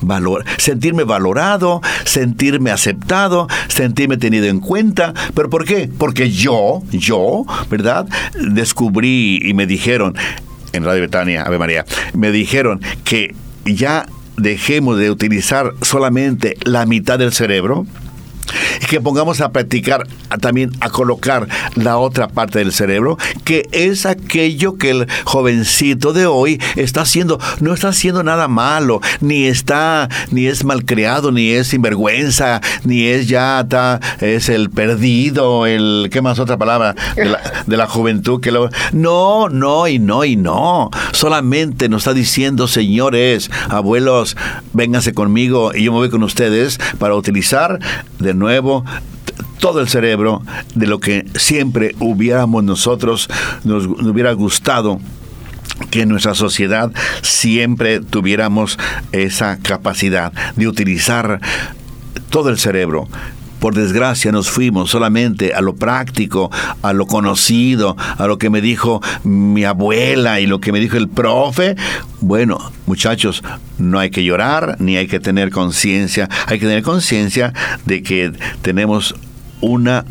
Valor, 0.00 0.44
sentirme 0.58 1.04
valorado, 1.04 1.80
sentirme 2.04 2.70
aceptado, 2.70 3.48
sentirme 3.68 4.16
tenido 4.16 4.46
en 4.46 4.60
cuenta. 4.60 5.14
¿Pero 5.34 5.50
por 5.50 5.64
qué? 5.64 5.88
Porque 5.98 6.30
yo, 6.30 6.82
yo, 6.90 7.44
¿verdad? 7.70 8.06
Descubrí 8.34 9.40
y 9.42 9.54
me 9.54 9.66
dijeron, 9.66 10.14
en 10.72 10.84
Radio 10.84 11.02
Betania, 11.02 11.42
Ave 11.42 11.58
María, 11.58 11.84
me 12.14 12.30
dijeron 12.30 12.80
que 13.04 13.34
ya 13.64 14.06
dejemos 14.36 14.98
de 14.98 15.10
utilizar 15.10 15.72
solamente 15.82 16.56
la 16.64 16.86
mitad 16.86 17.18
del 17.18 17.32
cerebro 17.32 17.86
que 18.88 19.00
pongamos 19.00 19.40
a 19.40 19.52
practicar 19.52 20.06
también 20.40 20.72
a 20.80 20.90
colocar 20.90 21.48
la 21.74 21.98
otra 21.98 22.28
parte 22.28 22.58
del 22.58 22.72
cerebro, 22.72 23.18
que 23.44 23.68
es 23.72 24.06
aquello 24.06 24.76
que 24.76 24.90
el 24.90 25.06
jovencito 25.24 26.12
de 26.12 26.26
hoy 26.26 26.60
está 26.76 27.02
haciendo. 27.02 27.38
No 27.60 27.74
está 27.74 27.88
haciendo 27.88 28.22
nada 28.22 28.48
malo, 28.48 29.00
ni 29.20 29.46
está, 29.46 30.08
ni 30.30 30.46
es 30.46 30.64
malcriado, 30.64 31.32
ni 31.32 31.50
es 31.50 31.68
sinvergüenza, 31.68 32.60
ni 32.84 33.06
es 33.06 33.28
ya 33.28 33.60
está, 33.60 34.00
es 34.20 34.48
el 34.48 34.70
perdido, 34.70 35.66
el, 35.66 36.08
¿qué 36.10 36.22
más 36.22 36.38
otra 36.38 36.56
palabra? 36.56 36.94
De 37.66 37.76
la, 37.76 37.86
juventud 37.86 38.40
que 38.40 38.50
lo... 38.50 38.68
No, 38.92 39.48
no, 39.48 39.86
y 39.88 39.98
no, 39.98 40.24
y 40.24 40.36
no. 40.36 40.90
Solamente 41.12 41.88
nos 41.88 42.02
está 42.02 42.14
diciendo, 42.14 42.66
señores, 42.66 43.50
abuelos, 43.68 44.36
vénganse 44.72 45.12
conmigo 45.14 45.72
y 45.74 45.84
yo 45.84 45.92
me 45.92 45.98
voy 45.98 46.10
con 46.10 46.22
ustedes 46.22 46.78
para 46.98 47.14
utilizar 47.14 47.78
de 48.18 48.34
nuevo 48.34 48.65
todo 49.58 49.80
el 49.80 49.88
cerebro 49.88 50.42
de 50.74 50.86
lo 50.86 51.00
que 51.00 51.26
siempre 51.34 51.94
hubiéramos 51.98 52.64
nosotros, 52.64 53.28
nos, 53.64 53.86
hubiera 53.86 54.32
gustado 54.32 55.00
que 55.90 56.02
en 56.02 56.08
nuestra 56.08 56.34
sociedad 56.34 56.92
siempre 57.22 58.00
tuviéramos 58.00 58.78
esa 59.12 59.58
capacidad 59.58 60.32
de 60.56 60.68
utilizar 60.68 61.40
todo 62.30 62.50
el 62.50 62.58
cerebro. 62.58 63.08
Por 63.60 63.74
desgracia 63.74 64.32
nos 64.32 64.50
fuimos 64.50 64.90
solamente 64.90 65.54
a 65.54 65.60
lo 65.60 65.74
práctico, 65.74 66.50
a 66.82 66.92
lo 66.92 67.06
conocido, 67.06 67.96
a 68.18 68.26
lo 68.26 68.38
que 68.38 68.50
me 68.50 68.60
dijo 68.60 69.00
mi 69.24 69.64
abuela 69.64 70.40
y 70.40 70.46
lo 70.46 70.60
que 70.60 70.72
me 70.72 70.80
dijo 70.80 70.96
el 70.96 71.08
profe. 71.08 71.76
Bueno, 72.20 72.72
muchachos, 72.86 73.42
no 73.78 73.98
hay 73.98 74.10
que 74.10 74.24
llorar 74.24 74.76
ni 74.78 74.96
hay 74.96 75.06
que 75.06 75.20
tener 75.20 75.50
conciencia. 75.50 76.28
Hay 76.46 76.58
que 76.58 76.66
tener 76.66 76.82
conciencia 76.82 77.52
de 77.84 78.02
que 78.02 78.32
tenemos 78.62 79.14
una 79.60 80.04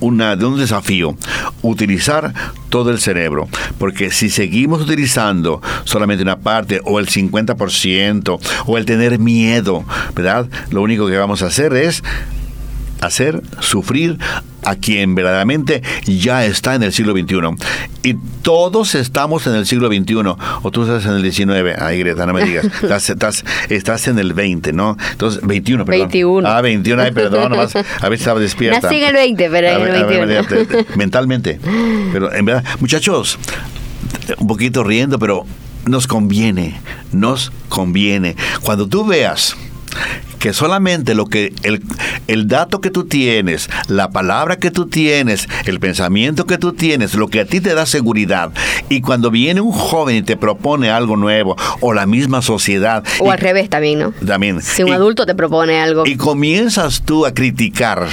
una, 0.00 0.36
de 0.36 0.44
un 0.44 0.58
desafío, 0.58 1.16
utilizar 1.62 2.32
todo 2.68 2.90
el 2.90 3.00
cerebro, 3.00 3.48
porque 3.78 4.10
si 4.10 4.28
seguimos 4.28 4.82
utilizando 4.82 5.62
solamente 5.84 6.22
una 6.22 6.40
parte 6.40 6.80
o 6.84 6.98
el 6.98 7.06
50% 7.06 8.38
o 8.66 8.78
el 8.78 8.84
tener 8.84 9.18
miedo, 9.18 9.84
¿verdad? 10.14 10.48
Lo 10.70 10.82
único 10.82 11.06
que 11.06 11.16
vamos 11.16 11.42
a 11.42 11.46
hacer 11.46 11.72
es 11.74 12.02
hacer 13.06 13.42
sufrir 13.60 14.18
a 14.64 14.76
quien 14.76 15.14
verdaderamente 15.14 15.82
ya 16.06 16.44
está 16.44 16.74
en 16.74 16.82
el 16.82 16.92
siglo 16.92 17.12
XXI. 17.12 17.36
Y 18.02 18.14
todos 18.42 18.94
estamos 18.94 19.46
en 19.46 19.54
el 19.54 19.66
siglo 19.66 19.88
XXI. 19.88 20.14
O 20.62 20.70
tú 20.70 20.82
estás 20.82 21.04
en 21.06 21.12
el 21.12 21.32
XIX. 21.32 21.78
Ay, 21.80 21.98
Greta, 21.98 22.26
no 22.26 22.32
me 22.32 22.44
digas. 22.44 22.64
Estás, 22.84 23.44
estás, 23.68 24.08
en 24.08 24.18
el 24.18 24.34
20, 24.34 24.72
¿no? 24.72 24.96
Entonces, 25.10 25.40
21, 25.42 25.84
perdón. 25.84 26.00
21. 26.08 26.48
Ah, 26.48 26.60
21, 26.60 27.02
ay, 27.02 27.12
perdón. 27.12 27.50
Nomás, 27.50 27.74
a 27.76 28.08
ver 28.08 28.18
si 28.18 28.22
estaba 28.22 28.40
despierta. 28.40 28.80
Nací 28.80 28.96
en 28.96 29.08
el 29.08 29.14
20, 29.14 29.50
pero 29.50 29.68
en 29.68 29.94
el 29.94 30.04
21. 30.04 30.84
mentalmente. 30.96 31.58
Pero 32.12 32.32
en 32.32 32.44
verdad, 32.44 32.64
muchachos, 32.80 33.38
un 34.38 34.46
poquito 34.46 34.84
riendo, 34.84 35.18
pero 35.18 35.44
nos 35.86 36.06
conviene. 36.06 36.80
Nos 37.12 37.52
conviene. 37.68 38.36
Cuando 38.62 38.86
tú 38.86 39.04
veas 39.04 39.56
que 40.44 40.52
solamente 40.52 41.14
lo 41.14 41.24
que 41.24 41.54
el, 41.62 41.80
el 42.26 42.48
dato 42.48 42.82
que 42.82 42.90
tú 42.90 43.04
tienes, 43.04 43.70
la 43.88 44.10
palabra 44.10 44.56
que 44.56 44.70
tú 44.70 44.88
tienes, 44.88 45.48
el 45.64 45.80
pensamiento 45.80 46.44
que 46.44 46.58
tú 46.58 46.74
tienes, 46.74 47.14
lo 47.14 47.28
que 47.28 47.40
a 47.40 47.46
ti 47.46 47.62
te 47.62 47.74
da 47.74 47.86
seguridad, 47.86 48.52
y 48.90 49.00
cuando 49.00 49.30
viene 49.30 49.62
un 49.62 49.72
joven 49.72 50.16
y 50.16 50.22
te 50.22 50.36
propone 50.36 50.90
algo 50.90 51.16
nuevo, 51.16 51.56
o 51.80 51.94
la 51.94 52.04
misma 52.04 52.42
sociedad. 52.42 53.02
O 53.20 53.30
al 53.30 53.38
revés 53.38 53.70
también, 53.70 54.00
¿no? 54.00 54.12
También. 54.26 54.60
Si 54.60 54.82
un 54.82 54.92
adulto 54.92 55.24
te 55.24 55.34
propone 55.34 55.80
algo. 55.80 56.04
Y 56.04 56.16
comienzas 56.16 57.00
tú 57.06 57.24
a 57.24 57.32
criticar 57.32 58.06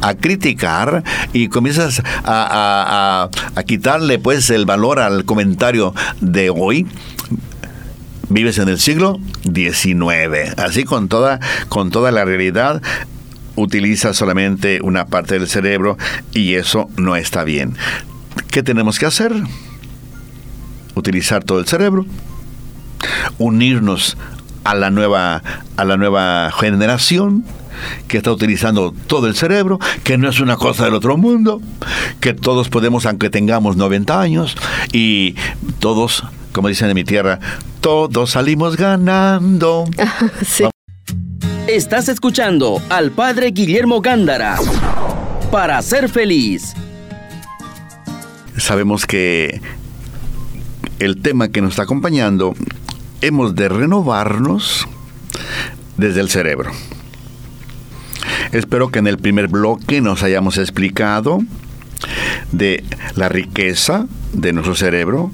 a 0.00 0.14
criticar 0.14 1.02
y 1.32 1.48
comienzas 1.48 2.02
a, 2.24 3.30
a, 3.54 3.62
quitarle 3.64 4.18
pues 4.18 4.50
el 4.50 4.66
valor 4.66 4.98
al 4.98 5.24
comentario 5.24 5.94
de 6.20 6.50
hoy, 6.50 6.86
vives 8.32 8.58
en 8.58 8.68
el 8.68 8.78
siglo 8.78 9.18
XIX. 9.44 10.56
Así 10.56 10.84
con 10.84 11.08
toda, 11.08 11.40
con 11.68 11.90
toda 11.90 12.10
la 12.10 12.24
realidad 12.24 12.82
utiliza 13.54 14.14
solamente 14.14 14.80
una 14.82 15.06
parte 15.06 15.38
del 15.38 15.48
cerebro 15.48 15.98
y 16.32 16.54
eso 16.54 16.88
no 16.96 17.16
está 17.16 17.44
bien. 17.44 17.76
¿Qué 18.50 18.62
tenemos 18.62 18.98
que 18.98 19.06
hacer? 19.06 19.32
Utilizar 20.94 21.44
todo 21.44 21.58
el 21.58 21.66
cerebro, 21.66 22.06
unirnos 23.38 24.16
a 24.64 24.74
la 24.74 24.90
nueva, 24.90 25.42
a 25.76 25.84
la 25.84 25.96
nueva 25.96 26.50
generación 26.52 27.44
que 28.08 28.18
está 28.18 28.30
utilizando 28.30 28.94
todo 29.06 29.26
el 29.26 29.34
cerebro, 29.34 29.78
que 30.04 30.18
no 30.18 30.28
es 30.28 30.40
una 30.40 30.56
cosa 30.56 30.84
del 30.84 30.94
otro 30.94 31.16
mundo, 31.16 31.60
que 32.20 32.32
todos 32.32 32.68
podemos, 32.68 33.06
aunque 33.06 33.30
tengamos 33.30 33.76
90 33.76 34.20
años, 34.20 34.56
y 34.92 35.34
todos 35.80 36.24
como 36.52 36.68
dicen 36.68 36.88
en 36.88 36.94
mi 36.94 37.04
tierra, 37.04 37.38
todos 37.80 38.30
salimos 38.30 38.76
ganando. 38.76 39.84
Estás 41.66 42.08
escuchando 42.08 42.82
al 42.90 43.12
padre 43.12 43.50
Guillermo 43.52 44.00
Gándara 44.00 44.56
para 45.50 45.80
ser 45.82 46.08
feliz. 46.08 46.74
Sabemos 48.56 49.06
que 49.06 49.60
el 50.98 51.20
tema 51.20 51.48
que 51.48 51.60
nos 51.60 51.70
está 51.70 51.82
acompañando, 51.82 52.54
hemos 53.20 53.54
de 53.54 53.68
renovarnos 53.68 54.86
desde 55.96 56.20
el 56.20 56.28
cerebro. 56.28 56.70
Espero 58.52 58.90
que 58.90 58.98
en 58.98 59.06
el 59.06 59.18
primer 59.18 59.48
bloque 59.48 60.00
nos 60.00 60.22
hayamos 60.22 60.58
explicado 60.58 61.40
de 62.52 62.84
la 63.14 63.28
riqueza 63.28 64.06
de 64.32 64.52
nuestro 64.52 64.74
cerebro, 64.74 65.30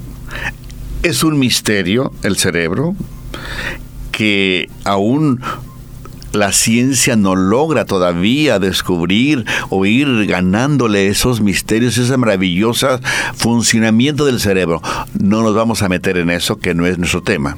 es 1.02 1.22
un 1.22 1.38
misterio 1.38 2.12
el 2.22 2.36
cerebro 2.36 2.94
que 4.10 4.68
aún 4.84 5.40
la 6.32 6.52
ciencia 6.52 7.16
no 7.16 7.36
logra 7.36 7.84
todavía 7.84 8.58
descubrir 8.58 9.44
o 9.70 9.86
ir 9.86 10.26
ganándole 10.26 11.08
esos 11.08 11.40
misterios, 11.40 11.96
ese 11.96 12.16
maravilloso 12.16 13.00
funcionamiento 13.34 14.26
del 14.26 14.40
cerebro. 14.40 14.82
No 15.18 15.42
nos 15.42 15.54
vamos 15.54 15.82
a 15.82 15.88
meter 15.88 16.18
en 16.18 16.30
eso, 16.30 16.56
que 16.56 16.74
no 16.74 16.86
es 16.86 16.98
nuestro 16.98 17.22
tema. 17.22 17.56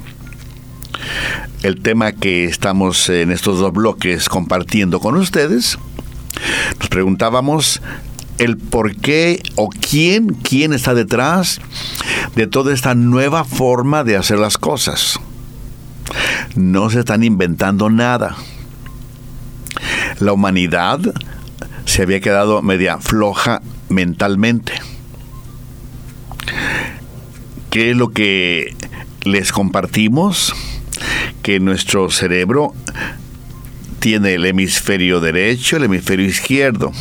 El 1.63 1.81
tema 1.81 2.11
que 2.11 2.45
estamos 2.45 3.09
en 3.09 3.31
estos 3.31 3.59
dos 3.59 3.73
bloques 3.73 4.29
compartiendo 4.29 4.99
con 4.99 5.15
ustedes, 5.15 5.77
nos 6.79 6.89
preguntábamos 6.89 7.81
el 8.41 8.57
por 8.57 8.95
qué 8.95 9.43
o 9.55 9.69
quién, 9.69 10.29
quién 10.29 10.73
está 10.73 10.95
detrás 10.95 11.61
de 12.35 12.47
toda 12.47 12.73
esta 12.73 12.95
nueva 12.95 13.43
forma 13.43 14.03
de 14.03 14.17
hacer 14.17 14.39
las 14.39 14.57
cosas. 14.57 15.19
No 16.55 16.89
se 16.89 17.01
están 17.01 17.23
inventando 17.23 17.91
nada. 17.91 18.35
La 20.19 20.33
humanidad 20.33 20.99
se 21.85 22.01
había 22.01 22.19
quedado 22.19 22.63
media 22.63 22.97
floja 22.97 23.61
mentalmente. 23.89 24.73
¿Qué 27.69 27.91
es 27.91 27.97
lo 27.97 28.11
que 28.11 28.75
les 29.23 29.51
compartimos? 29.51 30.55
Que 31.43 31.59
nuestro 31.59 32.09
cerebro 32.09 32.73
tiene 33.99 34.33
el 34.33 34.47
hemisferio 34.47 35.19
derecho, 35.19 35.77
el 35.77 35.83
hemisferio 35.83 36.25
izquierdo 36.25 36.91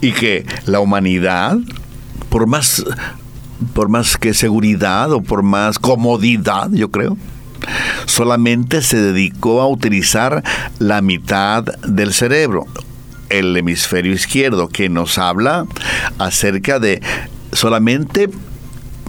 y 0.00 0.12
que 0.12 0.44
la 0.66 0.80
humanidad, 0.80 1.58
por 2.28 2.46
más, 2.46 2.84
por 3.74 3.88
más 3.88 4.16
que 4.16 4.34
seguridad 4.34 5.12
o 5.12 5.22
por 5.22 5.42
más 5.42 5.78
comodidad, 5.78 6.70
yo 6.72 6.90
creo, 6.90 7.16
solamente 8.06 8.82
se 8.82 9.00
dedicó 9.00 9.60
a 9.60 9.68
utilizar 9.68 10.42
la 10.78 11.02
mitad 11.02 11.64
del 11.86 12.12
cerebro, 12.12 12.66
el 13.28 13.56
hemisferio 13.56 14.12
izquierdo, 14.12 14.68
que 14.68 14.88
nos 14.88 15.18
habla 15.18 15.66
acerca 16.18 16.78
de 16.78 17.00
solamente 17.52 18.28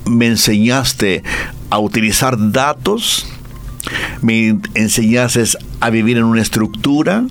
me 0.05 0.27
enseñaste 0.27 1.23
a 1.69 1.79
utilizar 1.79 2.51
datos, 2.51 3.25
me 4.21 4.59
enseñaste 4.75 5.43
a 5.79 5.89
vivir 5.89 6.17
en 6.17 6.25
una 6.25 6.41
estructura, 6.41 7.23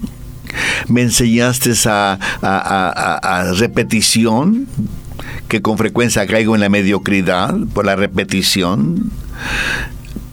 me 0.88 1.02
enseñaste 1.02 1.72
a, 1.86 3.52
repetición, 3.56 4.66
que 5.48 5.62
con 5.62 5.78
frecuencia 5.78 6.26
caigo 6.26 6.54
en 6.54 6.60
la 6.60 6.68
mediocridad 6.68 7.54
por 7.74 7.86
la 7.86 7.96
repetición. 7.96 9.10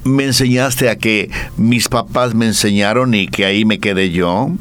Me 0.03 0.23
enseñaste 0.25 0.89
a 0.89 0.97
que 0.97 1.30
mis 1.58 1.89
papás 1.89 2.34
me 2.34 2.45
enseñaron 2.45 3.13
y 3.13 3.27
que 3.27 3.45
ahí 3.45 3.65
me 3.65 3.80
quedé 3.80 4.12
yo. 4.12 4.51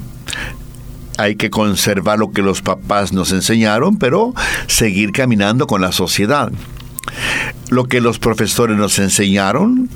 Hay 1.19 1.37
que 1.37 1.51
conservar 1.51 2.19
lo 2.19 2.33
que 2.33 2.43
los 2.43 2.63
papás 2.63 3.13
nos 3.13 3.33
enseñaron, 3.33 3.97
pero 3.97 4.35
seguir 4.67 5.13
caminando 5.13 5.67
con 5.67 5.81
la 5.81 5.93
sociedad. 5.93 6.51
Lo 7.71 7.85
que 7.85 8.01
los 8.01 8.19
profesores 8.19 8.77
nos 8.77 8.99
enseñaron 8.99 9.89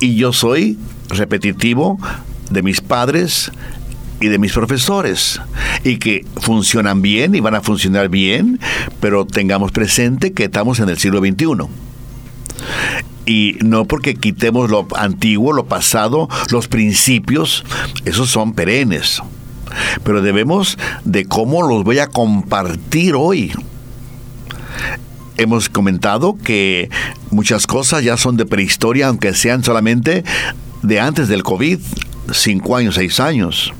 y 0.00 0.16
yo 0.16 0.32
soy 0.32 0.78
repetitivo 1.08 1.98
de 2.50 2.62
mis 2.62 2.80
padres, 2.80 3.50
y 4.20 4.28
de 4.28 4.38
mis 4.38 4.52
profesores 4.52 5.40
y 5.82 5.98
que 5.98 6.24
funcionan 6.40 7.02
bien 7.02 7.34
y 7.34 7.40
van 7.40 7.54
a 7.54 7.60
funcionar 7.60 8.08
bien, 8.08 8.60
pero 9.00 9.26
tengamos 9.26 9.72
presente 9.72 10.32
que 10.32 10.44
estamos 10.44 10.80
en 10.80 10.88
el 10.88 10.98
siglo 10.98 11.20
XXI. 11.20 11.68
Y 13.26 13.56
no 13.64 13.86
porque 13.86 14.14
quitemos 14.14 14.70
lo 14.70 14.86
antiguo, 14.96 15.52
lo 15.52 15.66
pasado, 15.66 16.28
los 16.50 16.68
principios, 16.68 17.64
esos 18.04 18.30
son 18.30 18.52
perennes. 18.52 19.22
Pero 20.04 20.22
debemos 20.22 20.78
de 21.04 21.24
cómo 21.24 21.62
los 21.62 21.84
voy 21.84 21.98
a 21.98 22.06
compartir 22.06 23.14
hoy. 23.14 23.52
Hemos 25.36 25.68
comentado 25.68 26.36
que 26.36 26.90
muchas 27.30 27.66
cosas 27.66 28.04
ya 28.04 28.16
son 28.16 28.36
de 28.36 28.46
prehistoria, 28.46 29.08
aunque 29.08 29.34
sean 29.34 29.64
solamente 29.64 30.22
de 30.82 31.00
antes 31.00 31.28
del 31.28 31.42
COVID, 31.42 31.80
cinco 32.32 32.76
años, 32.76 32.94
seis 32.94 33.18
años 33.18 33.72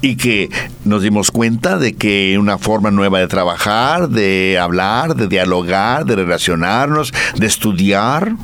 y 0.00 0.16
que 0.16 0.50
nos 0.84 1.02
dimos 1.02 1.30
cuenta 1.30 1.78
de 1.78 1.94
que 1.94 2.36
una 2.38 2.58
forma 2.58 2.90
nueva 2.90 3.20
de 3.20 3.28
trabajar, 3.28 4.08
de 4.08 4.58
hablar, 4.58 5.16
de 5.16 5.28
dialogar, 5.28 6.04
de 6.04 6.16
relacionarnos, 6.16 7.12
de 7.36 7.46
estudiar, 7.46 8.34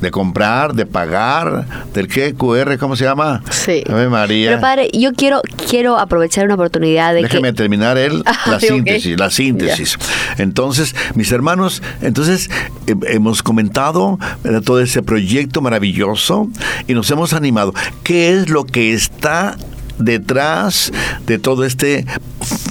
de 0.00 0.10
comprar, 0.10 0.74
de 0.74 0.86
pagar, 0.86 1.66
del 1.92 2.08
qué, 2.08 2.34
QR, 2.34 2.78
¿cómo 2.78 2.96
se 2.96 3.04
llama? 3.04 3.42
Sí. 3.50 3.82
Ave 3.88 4.08
María. 4.08 4.50
Pero 4.50 4.60
padre, 4.60 4.90
yo 4.92 5.12
quiero, 5.12 5.42
quiero 5.68 5.98
aprovechar 5.98 6.44
una 6.46 6.54
oportunidad 6.54 7.14
de 7.14 7.22
Déjeme 7.22 7.52
terminar 7.52 7.98
él, 7.98 8.22
la 8.46 8.60
síntesis, 8.60 9.18
la 9.18 9.30
síntesis. 9.30 9.98
Entonces, 10.38 10.94
mis 11.14 11.30
hermanos, 11.32 11.82
entonces 12.02 12.50
hemos 12.86 13.42
comentado 13.42 14.18
todo 14.64 14.80
ese 14.80 15.02
proyecto 15.02 15.60
maravilloso 15.60 16.48
y 16.88 16.94
nos 16.94 17.10
hemos 17.10 17.32
animado. 17.32 17.74
¿Qué 18.02 18.32
es 18.32 18.48
lo 18.48 18.64
que 18.64 18.94
está 18.94 19.56
detrás 19.98 20.92
de 21.26 21.38
todo 21.38 21.64
este 21.64 22.06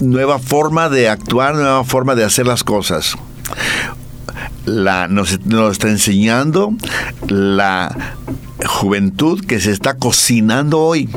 nueva 0.01 0.39
forma 0.39 0.89
de 0.89 1.09
actuar, 1.09 1.55
nueva 1.55 1.83
forma 1.83 2.15
de 2.15 2.23
hacer 2.23 2.47
las 2.47 2.63
cosas? 2.63 3.15
La, 4.69 5.07
nos, 5.07 5.39
está 5.71 5.89
enseñando 5.89 6.73
la 7.27 8.15
juventud 8.65 9.43
que 9.45 9.59
se 9.59 9.71
está 9.71 9.97
cocinando 9.97 10.79
hoy. 10.79 11.09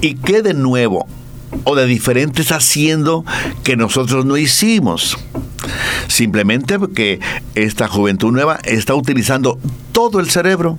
¿Y 0.00 0.14
qué 0.14 0.42
de 0.42 0.54
nuevo 0.54 1.06
o 1.64 1.74
de 1.74 1.86
diferente 1.86 2.42
está 2.42 2.56
haciendo 2.56 3.24
que 3.64 3.76
nosotros 3.76 4.24
no 4.24 4.36
hicimos? 4.36 5.18
Simplemente 6.08 6.78
porque 6.78 7.20
esta 7.54 7.88
juventud 7.88 8.32
nueva 8.32 8.58
está 8.64 8.94
utilizando 8.94 9.58
todo 9.92 10.20
el 10.20 10.30
cerebro 10.30 10.78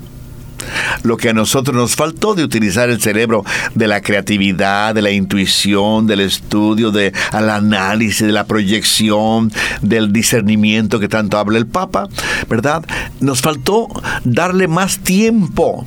lo 1.03 1.17
que 1.17 1.29
a 1.29 1.33
nosotros 1.33 1.75
nos 1.75 1.95
faltó 1.95 2.35
de 2.35 2.43
utilizar 2.43 2.89
el 2.89 3.01
cerebro 3.01 3.43
de 3.75 3.87
la 3.87 4.01
creatividad, 4.01 4.95
de 4.95 5.01
la 5.01 5.11
intuición, 5.11 6.07
del 6.07 6.21
estudio, 6.21 6.91
del 6.91 7.13
análisis, 7.31 8.25
de 8.25 8.33
la 8.33 8.45
proyección, 8.45 9.51
del 9.81 10.13
discernimiento 10.13 10.99
que 10.99 11.07
tanto 11.07 11.37
habla 11.37 11.57
el 11.57 11.67
Papa, 11.67 12.07
¿verdad? 12.49 12.85
Nos 13.19 13.41
faltó 13.41 13.87
darle 14.23 14.67
más 14.67 14.99
tiempo 14.99 15.85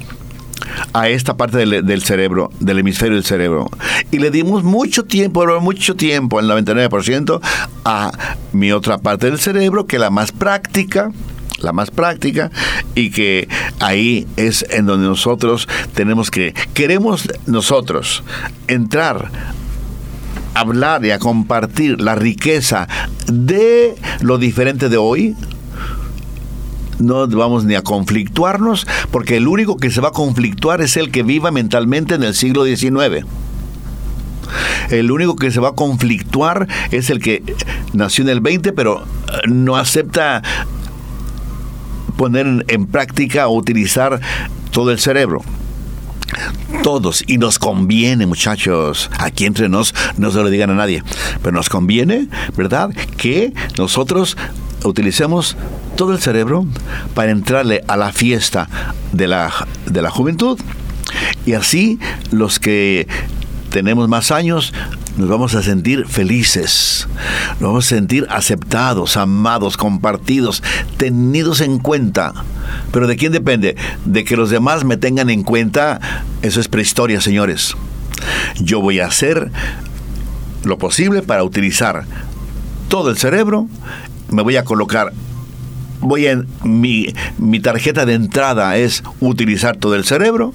a 0.92 1.08
esta 1.08 1.36
parte 1.36 1.58
del, 1.58 2.02
cerebro, 2.02 2.50
del 2.60 2.78
hemisferio 2.78 3.14
del 3.14 3.24
cerebro. 3.24 3.68
Y 4.10 4.18
le 4.18 4.30
dimos 4.30 4.64
mucho 4.64 5.04
tiempo, 5.04 5.44
mucho 5.60 5.96
tiempo, 5.96 6.40
el 6.40 6.46
99%, 6.46 7.40
a 7.84 8.12
mi 8.52 8.72
otra 8.72 8.98
parte 8.98 9.26
del 9.26 9.38
cerebro, 9.38 9.86
que 9.86 9.98
la 9.98 10.10
más 10.10 10.32
práctica, 10.32 11.12
la 11.59 11.73
más 11.73 11.90
práctica 11.90 12.51
y 12.95 13.11
que 13.11 13.49
ahí 13.81 14.27
es 14.37 14.64
en 14.71 14.87
donde 14.87 15.07
nosotros 15.07 15.69
tenemos 15.95 16.31
que, 16.31 16.55
queremos 16.75 17.29
nosotros 17.47 18.23
entrar 18.69 19.31
hablar 20.57 21.05
y 21.05 21.11
a 21.11 21.19
compartir 21.19 22.01
la 22.01 22.14
riqueza 22.14 22.88
de 23.27 23.95
lo 24.21 24.38
diferente 24.38 24.88
de 24.88 24.97
hoy, 24.97 25.37
no 26.99 27.27
vamos 27.29 27.64
ni 27.64 27.75
a 27.75 27.83
conflictuarnos, 27.83 28.87
porque 29.11 29.37
el 29.37 29.49
único 29.49 29.77
que 29.77 29.90
se 29.90 30.01
va 30.01 30.09
a 30.09 30.12
conflictuar 30.12 30.81
es 30.81 30.97
el 30.97 31.11
que 31.11 31.23
viva 31.23 31.51
mentalmente 31.51 32.14
en 32.14 32.23
el 32.23 32.35
siglo 32.35 32.64
XIX. 32.64 33.27
El 34.90 35.11
único 35.11 35.37
que 35.37 35.51
se 35.51 35.61
va 35.61 35.71
a 35.71 35.75
conflictuar 35.75 36.69
es 36.90 37.11
el 37.11 37.21
que 37.21 37.42
nació 37.92 38.25
en 38.25 38.31
el 38.31 38.40
20, 38.40 38.73
pero 38.73 39.05
no 39.47 39.77
acepta 39.77 40.42
poner 42.16 42.64
en 42.68 42.87
práctica 42.87 43.48
o 43.48 43.57
utilizar 43.57 44.20
todo 44.70 44.90
el 44.90 44.98
cerebro. 44.98 45.42
Todos, 46.83 47.24
y 47.26 47.38
nos 47.38 47.59
conviene, 47.59 48.26
muchachos, 48.26 49.11
aquí 49.18 49.46
entre 49.46 49.68
nos, 49.68 49.94
no 50.16 50.31
se 50.31 50.38
lo 50.38 50.50
digan 50.50 50.70
a 50.70 50.74
nadie, 50.74 51.02
pero 51.42 51.55
nos 51.55 51.68
conviene, 51.68 52.29
¿verdad? 52.57 52.90
Que 53.16 53.52
nosotros 53.79 54.37
utilicemos 54.85 55.57
todo 55.96 56.12
el 56.12 56.20
cerebro 56.20 56.66
para 57.14 57.31
entrarle 57.31 57.83
a 57.88 57.96
la 57.96 58.12
fiesta 58.12 58.68
de 59.12 59.29
la, 59.29 59.52
de 59.87 60.02
la 60.02 60.11
juventud. 60.11 60.59
Y 61.44 61.55
así 61.55 61.98
los 62.31 62.59
que 62.59 63.07
tenemos 63.70 64.09
más 64.09 64.31
años 64.31 64.72
nos 65.16 65.29
vamos 65.29 65.55
a 65.55 65.62
sentir 65.62 66.07
felices, 66.07 67.09
nos 67.52 67.68
vamos 67.68 67.87
a 67.87 67.88
sentir 67.88 68.26
aceptados, 68.29 69.16
amados, 69.16 69.76
compartidos, 69.76 70.62
tenidos 70.96 71.61
en 71.61 71.79
cuenta. 71.79 72.33
Pero 72.92 73.07
¿de 73.07 73.16
quién 73.16 73.33
depende? 73.33 73.76
De 74.05 74.24
que 74.24 74.37
los 74.37 74.50
demás 74.50 74.85
me 74.85 74.96
tengan 74.96 75.31
en 75.31 75.42
cuenta, 75.42 76.00
eso 76.42 76.61
es 76.61 76.68
prehistoria, 76.68 77.20
señores. 77.20 77.74
Yo 78.61 78.81
voy 78.81 79.00
a 79.00 79.07
hacer 79.07 79.50
lo 80.64 80.79
posible 80.79 81.22
para 81.22 81.44
utilizar 81.44 82.05
todo 82.88 83.11
el 83.11 83.16
cerebro, 83.16 83.68
me 84.31 84.42
voy 84.42 84.57
a 84.57 84.64
colocar 84.64 85.12
voy 86.07 86.27
a 86.27 86.42
mi, 86.64 87.12
mi 87.38 87.61
tarjeta 87.61 88.07
de 88.07 88.14
entrada 88.14 88.77
es 88.77 89.03
utilizar 89.21 89.77
todo 89.77 89.95
el 89.95 90.05
cerebro 90.05 90.53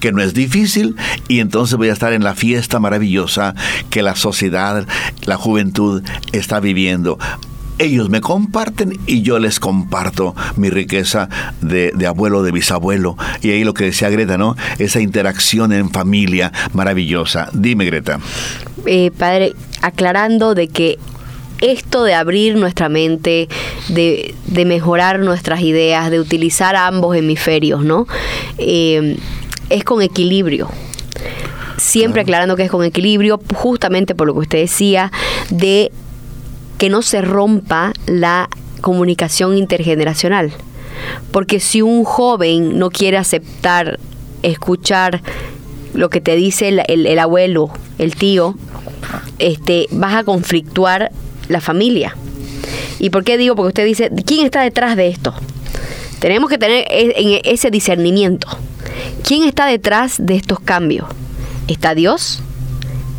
que 0.00 0.12
no 0.12 0.22
es 0.22 0.32
difícil, 0.32 0.96
y 1.28 1.40
entonces 1.40 1.76
voy 1.76 1.90
a 1.90 1.92
estar 1.92 2.12
en 2.12 2.24
la 2.24 2.34
fiesta 2.34 2.78
maravillosa 2.78 3.54
que 3.90 4.02
la 4.02 4.16
sociedad, 4.16 4.86
la 5.26 5.36
juventud 5.36 6.02
está 6.32 6.60
viviendo 6.60 7.18
ellos 7.78 8.10
me 8.10 8.20
comparten 8.20 8.98
y 9.06 9.22
yo 9.22 9.38
les 9.38 9.60
comparto 9.60 10.34
mi 10.56 10.68
riqueza 10.68 11.28
de, 11.60 11.92
abuelo, 12.06 12.42
de 12.42 12.50
bisabuelo. 12.50 13.16
Y 13.40 13.50
ahí 13.50 13.64
lo 13.64 13.74
que 13.74 13.84
decía 13.84 14.10
Greta, 14.10 14.36
¿no? 14.36 14.56
Esa 14.78 15.00
interacción 15.00 15.72
en 15.72 15.90
familia 15.90 16.52
maravillosa. 16.72 17.48
Dime, 17.52 17.84
Greta. 17.84 18.18
Eh, 18.84 19.10
padre, 19.16 19.54
aclarando 19.80 20.54
de 20.54 20.68
que 20.68 20.98
esto 21.60 22.04
de 22.04 22.14
abrir 22.14 22.56
nuestra 22.56 22.88
mente, 22.88 23.48
de, 23.88 24.34
mejorar 24.64 25.18
nuestras 25.20 25.60
ideas, 25.60 26.10
de 26.10 26.20
utilizar 26.20 26.76
ambos 26.76 27.16
hemisferios, 27.16 27.84
¿no? 27.84 28.06
Eh, 28.58 29.16
es 29.70 29.84
con 29.84 30.02
equilibrio. 30.02 30.68
Siempre 31.76 32.22
aclarando 32.22 32.56
que 32.56 32.64
es 32.64 32.70
con 32.70 32.84
equilibrio, 32.84 33.40
justamente 33.54 34.14
por 34.14 34.26
lo 34.26 34.34
que 34.34 34.40
usted 34.40 34.58
decía, 34.58 35.12
de 35.50 35.92
que 36.78 36.88
no 36.88 37.02
se 37.02 37.20
rompa 37.20 37.92
la 38.06 38.48
comunicación 38.80 39.56
intergeneracional. 39.56 40.52
Porque 41.30 41.60
si 41.60 41.82
un 41.82 42.04
joven 42.04 42.78
no 42.78 42.90
quiere 42.90 43.16
aceptar, 43.16 43.98
escuchar 44.42 45.22
lo 45.94 46.10
que 46.10 46.20
te 46.20 46.36
dice 46.36 46.68
el, 46.68 47.18
abuelo, 47.18 47.70
el 47.98 48.14
tío, 48.14 48.54
este, 49.38 49.86
vas 49.90 50.14
a 50.14 50.24
conflictuar 50.24 51.12
la 51.48 51.60
familia. 51.60 52.16
¿Y 52.98 53.10
por 53.10 53.24
qué 53.24 53.36
digo? 53.36 53.54
Porque 53.56 53.68
usted 53.68 53.84
dice, 53.84 54.10
¿quién 54.26 54.44
está 54.44 54.62
detrás 54.62 54.96
de 54.96 55.08
esto? 55.08 55.34
Tenemos 56.18 56.50
que 56.50 56.58
tener 56.58 56.84
e, 56.90 57.40
ese 57.44 57.70
discernimiento. 57.70 58.48
¿Quién 59.22 59.44
está 59.44 59.66
detrás 59.66 60.16
de 60.18 60.36
estos 60.36 60.60
cambios? 60.60 61.06
¿Está 61.68 61.94
Dios? 61.94 62.40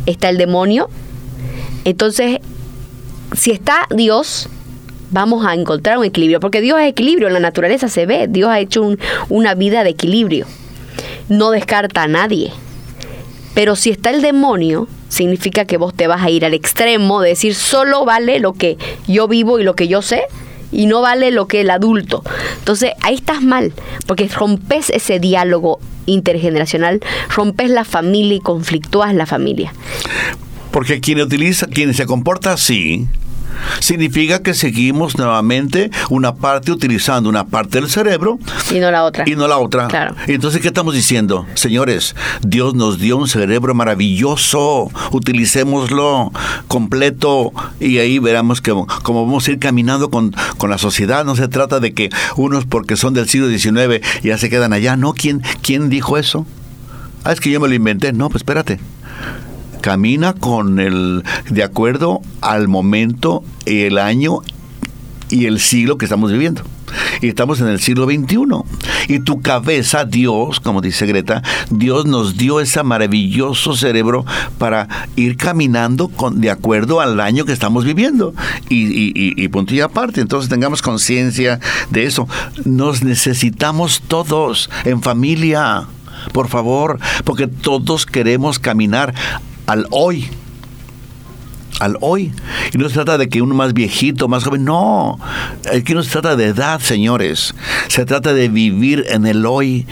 ¿Está 0.06 0.28
el 0.28 0.38
demonio? 0.38 0.90
Entonces, 1.84 2.38
si 3.36 3.52
está 3.52 3.86
Dios, 3.90 4.48
vamos 5.10 5.46
a 5.46 5.54
encontrar 5.54 5.98
un 5.98 6.04
equilibrio, 6.04 6.40
porque 6.40 6.60
Dios 6.60 6.78
es 6.80 6.88
equilibrio, 6.88 7.28
en 7.28 7.34
la 7.34 7.40
naturaleza 7.40 7.88
se 7.88 8.06
ve, 8.06 8.26
Dios 8.28 8.50
ha 8.50 8.60
hecho 8.60 8.96
una 9.28 9.54
vida 9.54 9.84
de 9.84 9.90
equilibrio, 9.90 10.46
no 11.28 11.50
descarta 11.50 12.02
a 12.02 12.08
nadie. 12.08 12.52
Pero 13.60 13.76
si 13.76 13.90
está 13.90 14.08
el 14.08 14.22
demonio, 14.22 14.88
significa 15.10 15.66
que 15.66 15.76
vos 15.76 15.92
te 15.92 16.06
vas 16.06 16.22
a 16.22 16.30
ir 16.30 16.46
al 16.46 16.54
extremo 16.54 17.20
de 17.20 17.28
decir 17.28 17.54
solo 17.54 18.06
vale 18.06 18.40
lo 18.40 18.54
que 18.54 18.78
yo 19.06 19.28
vivo 19.28 19.58
y 19.58 19.64
lo 19.64 19.76
que 19.76 19.86
yo 19.86 20.00
sé 20.00 20.22
y 20.72 20.86
no 20.86 21.02
vale 21.02 21.30
lo 21.30 21.46
que 21.46 21.60
el 21.60 21.68
adulto. 21.68 22.24
Entonces 22.56 22.92
ahí 23.02 23.16
estás 23.16 23.42
mal, 23.42 23.74
porque 24.06 24.28
rompes 24.28 24.88
ese 24.88 25.20
diálogo 25.20 25.78
intergeneracional, 26.06 27.00
rompes 27.36 27.68
la 27.68 27.84
familia 27.84 28.36
y 28.36 28.40
conflictúas 28.40 29.14
la 29.14 29.26
familia. 29.26 29.74
Porque 30.70 31.00
quien 31.00 31.20
utiliza, 31.20 31.66
quien 31.66 31.92
se 31.92 32.06
comporta 32.06 32.54
así, 32.54 33.08
significa 33.80 34.42
que 34.42 34.54
seguimos 34.54 35.16
nuevamente 35.18 35.90
una 36.08 36.34
parte 36.34 36.72
utilizando 36.72 37.28
una 37.28 37.46
parte 37.46 37.80
del 37.80 37.90
cerebro 37.90 38.38
y 38.70 38.78
no 38.78 38.90
la 38.90 39.04
otra. 39.04 39.24
Y 39.26 39.36
no 39.36 39.48
la 39.48 39.58
otra. 39.58 39.88
Claro. 39.88 40.14
Entonces, 40.26 40.60
¿qué 40.60 40.68
estamos 40.68 40.94
diciendo? 40.94 41.46
Señores, 41.54 42.14
Dios 42.42 42.74
nos 42.74 42.98
dio 42.98 43.16
un 43.16 43.28
cerebro 43.28 43.74
maravilloso, 43.74 44.90
utilicémoslo 45.10 46.32
completo 46.68 47.52
y 47.78 47.98
ahí 47.98 48.18
veremos 48.18 48.60
que 48.60 48.70
como 49.02 49.26
vamos 49.26 49.46
a 49.46 49.50
ir 49.50 49.58
caminando 49.58 50.10
con, 50.10 50.34
con 50.58 50.70
la 50.70 50.78
sociedad. 50.78 51.24
No 51.24 51.36
se 51.36 51.48
trata 51.48 51.80
de 51.80 51.92
que 51.92 52.10
unos 52.36 52.64
porque 52.66 52.96
son 52.96 53.14
del 53.14 53.28
siglo 53.28 53.48
XIX 53.48 54.00
ya 54.22 54.38
se 54.38 54.50
quedan 54.50 54.72
allá. 54.72 54.96
No, 54.96 55.12
¿quién, 55.12 55.42
quién 55.62 55.88
dijo 55.88 56.18
eso? 56.18 56.46
Ah, 57.24 57.32
es 57.32 57.40
que 57.40 57.50
yo 57.50 57.60
me 57.60 57.68
lo 57.68 57.74
inventé. 57.74 58.12
No, 58.12 58.28
pues 58.28 58.40
espérate 58.42 58.78
camina 59.80 60.32
con 60.34 60.78
el 60.78 61.24
de 61.48 61.62
acuerdo 61.62 62.20
al 62.40 62.68
momento, 62.68 63.42
el 63.66 63.98
año 63.98 64.40
y 65.28 65.46
el 65.46 65.60
siglo 65.60 65.98
que 65.98 66.04
estamos 66.04 66.32
viviendo. 66.32 66.62
Y 67.20 67.28
estamos 67.28 67.60
en 67.60 67.68
el 67.68 67.80
siglo 67.80 68.06
XXI. 68.06 68.36
Y 69.08 69.20
tu 69.20 69.40
cabeza, 69.40 70.04
Dios, 70.04 70.60
como 70.60 70.80
dice 70.80 71.06
Greta, 71.06 71.42
Dios 71.70 72.06
nos 72.06 72.36
dio 72.36 72.60
ese 72.60 72.82
maravilloso 72.82 73.76
cerebro 73.76 74.24
para 74.58 74.88
ir 75.16 75.36
caminando 75.36 76.08
con, 76.08 76.40
de 76.40 76.50
acuerdo 76.50 77.00
al 77.00 77.20
año 77.20 77.44
que 77.44 77.52
estamos 77.52 77.84
viviendo. 77.84 78.34
Y, 78.68 78.86
y, 78.86 79.12
y 79.14 79.48
punto 79.48 79.74
y 79.74 79.80
aparte. 79.80 80.20
Entonces 80.20 80.50
tengamos 80.50 80.82
conciencia 80.82 81.60
de 81.90 82.04
eso. 82.04 82.28
Nos 82.64 83.02
necesitamos 83.02 84.02
todos 84.06 84.70
en 84.84 85.02
familia. 85.02 85.86
Por 86.32 86.48
favor, 86.48 86.98
porque 87.24 87.46
todos 87.46 88.04
queremos 88.04 88.58
caminar 88.58 89.14
al 89.70 89.86
hoy. 89.90 90.28
Al 91.78 91.96
hoy. 92.00 92.32
Y 92.74 92.78
no 92.78 92.88
se 92.88 92.94
trata 92.94 93.16
de 93.18 93.28
que 93.28 93.40
uno 93.40 93.54
más 93.54 93.72
viejito, 93.72 94.26
más 94.26 94.44
joven. 94.44 94.64
No. 94.64 95.18
Aquí 95.72 95.94
no 95.94 96.02
se 96.02 96.10
trata 96.10 96.34
de 96.34 96.46
edad, 96.46 96.80
señores. 96.80 97.54
Se 97.88 98.04
trata 98.04 98.34
de 98.34 98.48
vivir 98.48 99.04
en 99.08 99.26
el 99.26 99.46
hoy 99.46 99.86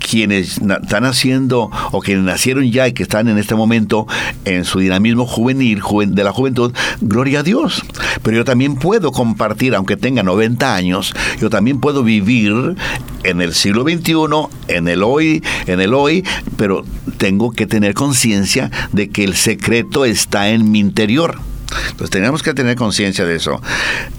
quienes 0.00 0.58
están 0.58 1.04
haciendo 1.04 1.70
o 1.92 2.00
quienes 2.00 2.24
nacieron 2.24 2.70
ya 2.70 2.88
y 2.88 2.92
que 2.92 3.04
están 3.04 3.28
en 3.28 3.38
este 3.38 3.54
momento 3.54 4.06
en 4.44 4.64
su 4.64 4.80
dinamismo 4.80 5.26
juvenil 5.26 5.80
de 6.08 6.24
la 6.24 6.32
juventud, 6.32 6.72
gloria 7.00 7.40
a 7.40 7.42
Dios. 7.42 7.82
Pero 8.22 8.38
yo 8.38 8.44
también 8.44 8.76
puedo 8.76 9.12
compartir, 9.12 9.74
aunque 9.74 9.96
tenga 9.96 10.22
90 10.22 10.74
años, 10.74 11.14
yo 11.40 11.50
también 11.50 11.80
puedo 11.80 12.02
vivir 12.02 12.74
en 13.22 13.40
el 13.40 13.54
siglo 13.54 13.82
XXI, 13.84 14.14
en 14.68 14.88
el 14.88 15.02
hoy, 15.02 15.42
en 15.66 15.80
el 15.80 15.94
hoy, 15.94 16.24
pero 16.56 16.84
tengo 17.18 17.52
que 17.52 17.66
tener 17.66 17.94
conciencia 17.94 18.70
de 18.92 19.10
que 19.10 19.24
el 19.24 19.36
secreto 19.36 20.04
está 20.04 20.50
en 20.50 20.70
mi 20.70 20.80
interior. 20.80 21.49
Entonces 21.90 22.10
tenemos 22.10 22.42
que 22.42 22.54
tener 22.54 22.76
conciencia 22.76 23.24
de 23.24 23.36
eso. 23.36 23.60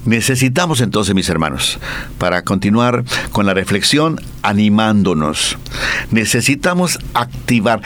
Necesitamos 0.04 0.80
entonces, 0.80 1.14
mis 1.14 1.28
hermanos, 1.28 1.78
para 2.18 2.42
continuar 2.42 3.04
con 3.30 3.46
la 3.46 3.54
reflexión, 3.54 4.20
animándonos, 4.42 5.58
necesitamos 6.10 6.98
activar 7.14 7.82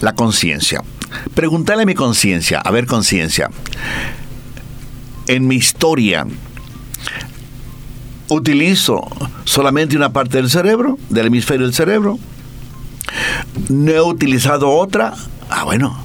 la 0.00 0.14
conciencia. 0.14 0.82
Preguntarle 1.34 1.84
a 1.84 1.86
mi 1.86 1.94
conciencia, 1.94 2.60
a 2.60 2.70
ver 2.70 2.86
conciencia, 2.86 3.50
en 5.26 5.46
mi 5.46 5.56
historia, 5.56 6.26
¿utilizo 8.28 9.02
solamente 9.44 9.96
una 9.96 10.12
parte 10.12 10.38
del 10.38 10.50
cerebro, 10.50 10.98
del 11.10 11.26
hemisferio 11.26 11.66
del 11.66 11.74
cerebro? 11.74 12.18
¿No 13.68 13.90
he 13.90 14.00
utilizado 14.00 14.70
otra? 14.70 15.14
Ah, 15.50 15.64
bueno, 15.64 16.04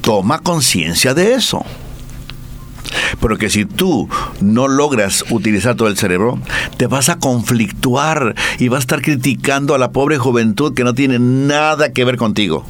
toma 0.00 0.38
conciencia 0.38 1.14
de 1.14 1.34
eso. 1.34 1.64
Pero 3.20 3.38
que 3.38 3.50
si 3.50 3.64
tú 3.64 4.08
no 4.40 4.68
logras 4.68 5.24
utilizar 5.30 5.76
todo 5.76 5.88
el 5.88 5.96
cerebro, 5.96 6.38
te 6.76 6.86
vas 6.86 7.08
a 7.08 7.18
conflictuar 7.18 8.34
y 8.58 8.68
vas 8.68 8.78
a 8.78 8.80
estar 8.80 9.02
criticando 9.02 9.74
a 9.74 9.78
la 9.78 9.92
pobre 9.92 10.18
juventud 10.18 10.74
que 10.74 10.84
no 10.84 10.94
tiene 10.94 11.18
nada 11.18 11.92
que 11.92 12.04
ver 12.04 12.16
contigo. 12.16 12.64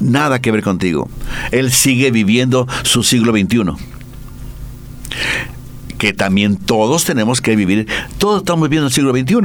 Nada 0.00 0.40
que 0.40 0.50
ver 0.50 0.62
contigo. 0.62 1.08
Él 1.50 1.70
sigue 1.70 2.10
viviendo 2.10 2.66
su 2.82 3.02
siglo 3.02 3.32
XXI 3.32 3.76
que 6.00 6.14
también 6.14 6.56
todos 6.56 7.04
tenemos 7.04 7.42
que 7.42 7.54
vivir, 7.54 7.86
todos 8.16 8.38
estamos 8.40 8.68
viviendo 8.70 8.86
el 8.86 8.92
siglo 8.92 9.12
XXI. 9.12 9.36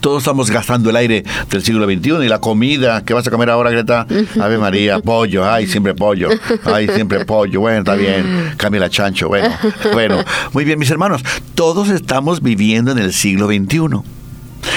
Todos 0.00 0.22
estamos 0.22 0.50
gastando 0.50 0.90
el 0.90 0.96
aire 0.96 1.24
del 1.50 1.62
siglo 1.62 1.86
XXI 1.86 2.24
y 2.24 2.28
la 2.28 2.40
comida 2.40 3.04
que 3.04 3.14
vas 3.14 3.26
a 3.26 3.30
comer 3.30 3.50
ahora, 3.50 3.70
Greta. 3.70 4.06
Ave 4.40 4.58
María, 4.58 4.98
pollo, 5.00 5.50
ay, 5.50 5.66
siempre 5.66 5.94
pollo, 5.94 6.28
ay, 6.64 6.88
siempre 6.88 7.24
pollo. 7.24 7.60
Bueno, 7.60 7.78
está 7.80 7.94
bien, 7.94 8.54
cambia 8.56 8.80
la 8.80 8.90
chancho. 8.90 9.28
Bueno, 9.28 9.48
bueno, 9.92 10.24
muy 10.52 10.64
bien, 10.64 10.78
mis 10.78 10.90
hermanos. 10.90 11.22
Todos 11.54 11.88
estamos 11.88 12.42
viviendo 12.42 12.92
en 12.92 12.98
el 12.98 13.12
siglo 13.12 13.46
XXI. 13.46 14.02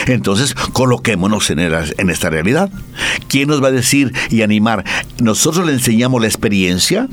Entonces, 0.07 0.53
coloquémonos 0.53 1.49
en, 1.49 1.59
en, 1.59 2.09
esta 2.09 2.29
realidad. 2.29 2.69
¿Quién 3.27 3.47
nos 3.47 3.63
va 3.63 3.67
a 3.67 3.71
decir 3.71 4.13
y 4.29 4.41
animar? 4.41 4.83
Nosotros 5.19 5.65
le 5.65 5.73
enseñamos 5.73 6.21
la 6.21 6.27
experiencia 6.27 7.07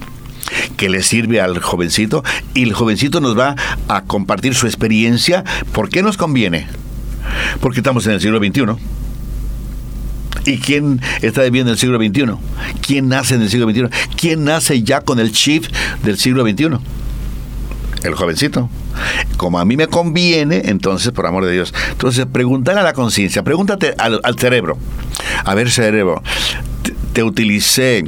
que 0.77 0.89
le 0.89 1.03
sirve 1.03 1.41
al 1.41 1.61
jovencito 1.61 2.23
y 2.53 2.65
el 2.65 2.73
jovencito 2.73 3.21
nos 3.21 3.39
va 3.39 3.57
a 3.89 4.03
compartir 4.03 4.55
su 4.55 4.67
experiencia. 4.67 5.45
¿Por 5.73 5.89
qué 5.89 6.03
nos 6.03 6.17
conviene? 6.17 6.67
Porque 7.61 7.81
estamos 7.81 8.07
en 8.07 8.13
el 8.13 8.21
siglo 8.21 8.39
XXI. 8.39 8.77
¿Y 10.47 10.59
quién 10.59 11.01
está 11.23 11.43
viviendo 11.43 11.73
el 11.73 11.79
siglo 11.79 11.99
XXI? 11.99 12.35
¿Quién 12.83 13.09
nace 13.09 13.35
en 13.35 13.43
el 13.43 13.51
siglo 13.51 13.71
XXI? 13.71 13.85
¿Quién 14.17 14.45
nace 14.45 14.83
ya 14.83 15.01
con 15.01 15.19
el 15.19 15.33
chip 15.33 15.65
del 16.03 16.19
siglo 16.19 16.43
XXI? 16.43 16.79
El 18.03 18.15
jovencito. 18.15 18.69
Como 19.39 19.59
a 19.59 19.65
mí 19.65 19.77
me 19.77 19.87
conviene, 19.87 20.63
entonces, 20.67 21.13
por 21.13 21.27
amor 21.27 21.47
de 21.47 21.53
Dios. 21.53 21.73
Entonces, 21.93 22.27
pregúntale 22.27 22.81
a 22.81 22.83
la 22.83 22.93
conciencia, 22.93 23.43
pregúntate 23.43 23.95
al, 23.97 24.21
cerebro. 24.39 24.77
A 25.45 25.55
ver, 25.55 25.71
cerebro, 25.71 26.23
te 27.15 27.23
utilicé 27.23 28.05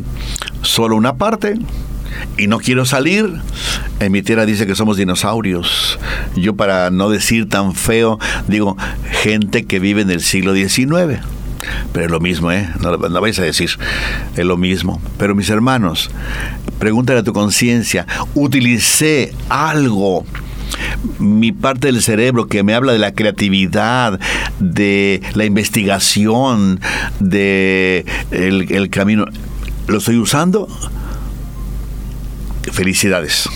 solo 0.61 0.97
una 0.97 1.15
parte 1.15 1.55
y 2.39 2.47
no 2.47 2.59
quiero 2.59 2.85
salir. 2.85 3.31
En 4.01 4.13
mi 4.13 4.23
tierra 4.23 4.47
dice 4.47 4.67
que 4.67 4.75
somos 4.75 4.97
dinosaurios. 4.97 5.99
Yo 6.37 6.55
para 6.57 6.91
no 6.91 7.09
decir 7.09 7.49
tan 7.49 7.75
feo, 7.75 8.19
digo, 8.49 8.77
gente 9.23 9.65
que 9.65 9.79
vive 9.79 10.03
en 10.03 10.11
el 10.11 10.21
siglo 10.21 10.55
XIX. 10.55 11.21
Pero 11.93 12.07
es 12.07 12.11
lo 12.11 12.21
mismo, 12.21 12.53
¿eh? 12.53 12.69
No 12.81 13.21
vais 13.21 13.39
a 13.39 13.43
decir. 13.43 13.71
Es 14.37 14.45
lo 14.45 14.57
mismo. 14.57 15.01
Pero 15.19 15.35
mis 15.35 15.51
hermanos, 15.51 16.11
pregúntale 16.79 17.21
a 17.21 17.25
tu 17.25 17.33
conciencia, 17.33 18.07
utilicé 18.35 19.33
algo 19.49 20.25
mi 21.19 21.53
parte 21.53 21.87
del 21.87 22.03
cerebro 22.03 22.49
que 22.49 22.63
me 22.63 22.75
habla 22.75 22.93
de 22.93 22.99
la 22.99 23.13
creatividad, 23.13 24.19
de 24.59 25.23
la 25.35 25.45
investigación, 25.45 26.81
de 27.21 28.05
el 28.31 28.91
camino, 28.91 29.27
¿lo 29.87 29.99
estoy 29.99 30.19
usando? 30.19 30.69
Felicidades. 32.73 33.49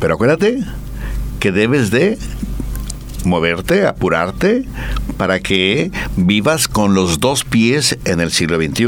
Pero 0.00 0.14
acuérdate 0.14 0.58
que 1.40 1.52
debes 1.52 1.90
de 1.90 2.18
moverte, 3.24 3.86
apurarte, 3.86 4.64
para 5.16 5.40
que 5.40 5.90
vivas 6.16 6.68
con 6.68 6.94
los 6.94 7.20
dos 7.20 7.44
pies 7.44 7.98
en 8.04 8.20
el 8.20 8.30
siglo 8.30 8.56
XXI. 8.56 8.86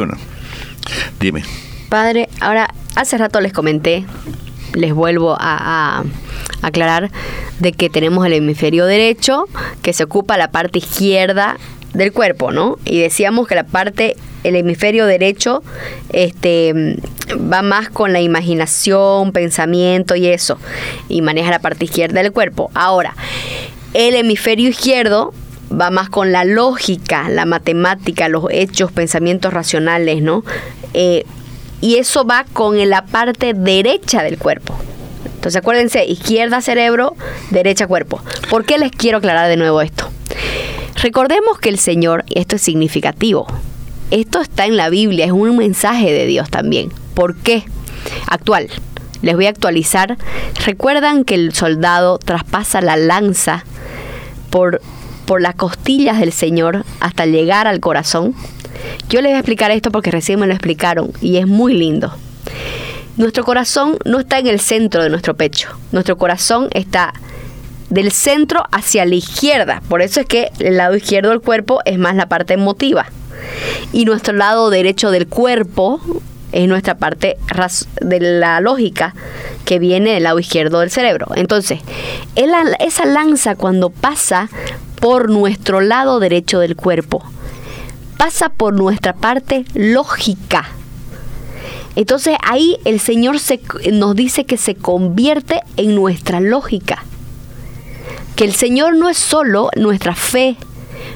Dime. 1.21 1.45
Padre, 1.89 2.29
ahora, 2.41 2.75
hace 2.97 3.19
rato 3.19 3.41
les 3.41 3.53
comenté, 3.53 4.05
les 4.75 4.93
vuelvo 4.93 5.37
a, 5.39 6.05
aclarar, 6.63 7.11
de 7.61 7.73
que 7.73 7.91
tenemos 7.91 8.27
el 8.27 8.33
hemisferio 8.33 8.87
derecho, 8.87 9.45
que 9.83 9.93
se 9.93 10.05
ocupa 10.05 10.37
la 10.37 10.51
parte 10.51 10.79
izquierda 10.79 11.57
del 11.93 12.13
cuerpo, 12.13 12.51
¿no? 12.51 12.79
Y 12.85 13.01
decíamos 13.01 13.47
que 13.47 13.55
la 13.55 13.65
parte, 13.65 14.17
el 14.45 14.55
hemisferio 14.57 15.07
derecho, 15.07 15.63
este, 16.11 16.97
va 17.37 17.63
más 17.63 17.89
con 17.89 18.13
la 18.13 18.21
imaginación, 18.21 19.33
pensamiento 19.33 20.15
y 20.15 20.29
eso, 20.29 20.59
y 21.09 21.23
maneja 21.23 21.51
la 21.51 21.59
parte 21.59 21.87
izquierda 21.87 22.23
del 22.23 22.31
cuerpo. 22.33 22.71
Ahora, 22.75 23.15
El 23.95 24.17
hemisferio 24.17 24.69
izquierdo 24.69 25.33
va 25.71 25.91
más 25.91 26.11
con 26.11 26.33
la 26.33 26.45
lógica, 26.45 27.29
la 27.29 27.47
matemática, 27.47 28.29
los 28.29 28.47
hechos, 28.51 28.91
pensamientos 28.91 29.53
racionales, 29.55 30.21
¿no? 30.21 30.45
Eh, 30.95 31.25
y 31.81 31.97
eso 31.97 32.25
va 32.25 32.45
con 32.53 32.91
la 32.91 33.07
parte 33.07 33.55
derecha 33.55 34.25
del 34.25 34.37
cuerpo. 34.37 34.75
Entonces 35.27 35.57
acuérdense, 35.57 36.05
izquierda 36.07 36.61
cerebro, 36.61 37.15
derecha 37.51 37.87
cuerpo. 37.87 38.21
¿Por 38.51 38.65
qué 38.65 38.79
les 38.79 38.91
quiero 38.91 39.19
aclarar 39.19 39.49
de 39.49 39.57
nuevo 39.57 39.81
esto? 39.81 40.09
Recordemos 41.01 41.59
que 41.61 41.69
el 41.69 41.79
Señor, 41.79 42.25
esto 42.35 42.57
es 42.57 42.63
significativo, 42.63 43.47
esto 44.15 44.41
está 44.41 44.67
en 44.67 44.77
la 44.77 44.91
Biblia, 44.91 45.25
es 45.25 45.33
un 45.33 45.57
mensaje 45.57 46.13
de 46.13 46.27
Dios 46.27 46.49
también. 46.49 46.93
¿Por 47.15 47.37
qué? 47.37 47.65
Actual. 48.29 48.69
Les 49.23 49.35
voy 49.35 49.47
a 49.47 49.51
actualizar. 49.51 50.17
¿Recuerdan 50.65 51.25
que 51.25 51.35
el 51.35 51.53
soldado 51.53 52.19
traspasa 52.19 52.81
la 52.81 52.97
lanza 52.97 53.65
por, 54.51 54.81
por 55.27 55.41
las 55.41 55.57
costillas 55.57 56.21
del 56.21 56.33
Señor 56.33 56.85
hasta 57.01 57.27
llegar 57.27 57.67
al 57.67 57.81
corazón? 57.81 58.35
Yo 59.09 59.21
les 59.21 59.31
voy 59.31 59.37
a 59.37 59.41
explicar 59.41 59.71
esto 59.73 59.91
porque 59.91 60.11
recién 60.11 60.39
me 60.39 60.47
lo 60.47 60.53
explicaron 60.53 61.13
y 61.21 61.39
es 61.39 61.47
muy 61.47 61.75
lindo. 61.75 62.15
Nuestro 63.17 63.45
corazón 63.45 63.99
no 64.05 64.21
está 64.21 64.39
en 64.39 64.47
el 64.47 64.61
centro 64.61 65.03
de 65.03 65.11
nuestro 65.11 65.35
pecho. 65.35 65.71
Nuestro 65.91 66.19
corazón 66.19 66.69
está 66.73 67.15
del 67.91 68.13
centro 68.13 68.65
hacia 68.71 69.05
la 69.07 69.15
izquierda. 69.15 69.83
Por 69.89 70.03
eso 70.03 70.21
es 70.21 70.27
que 70.27 70.51
el 70.61 70.77
lado 70.77 70.95
izquierdo 70.97 71.31
del 71.31 71.41
cuerpo 71.41 71.81
es 71.85 71.99
más 71.99 72.15
la 72.15 72.29
parte 72.29 72.55
emotiva. 72.55 73.07
Y 73.93 74.05
nuestro 74.05 74.35
lado 74.35 74.71
derecho 74.71 75.11
del 75.11 75.27
cuerpo 75.27 76.01
es 76.53 76.69
nuestra 76.69 76.97
parte 76.97 77.37
de 78.01 78.21
la 78.21 78.61
lógica 78.61 79.15
que 79.65 79.79
viene 79.79 80.13
del 80.13 80.23
lado 80.23 80.39
izquierdo 80.39 80.81
del 80.81 80.91
cerebro. 80.91 81.27
Entonces, 81.35 81.81
esa 82.37 83.07
lanza 83.07 83.57
cuando 83.57 83.91
pasa 83.91 84.49
por 85.01 85.31
nuestro 85.31 85.81
lado 85.81 86.21
derecho 86.21 86.61
del 86.61 86.77
cuerpo, 86.77 87.25
pasa 88.17 88.49
por 88.49 88.75
nuestra 88.75 89.15
parte 89.15 89.65
lógica. 89.75 90.69
Entonces 91.97 92.37
ahí 92.43 92.79
el 92.85 93.01
Señor 93.01 93.39
se, 93.39 93.61
nos 93.93 94.17
dice 94.17 94.47
que 94.47 94.57
se 94.57 94.75
convierte 94.75 95.61
en 95.77 95.95
nuestra 95.95 96.41
lógica. 96.41 97.05
Que 98.37 98.45
el 98.45 98.55
Señor 98.55 98.97
no 98.97 99.09
es 99.09 99.19
solo 99.19 99.71
nuestra 99.77 100.15
fe, 100.15 100.57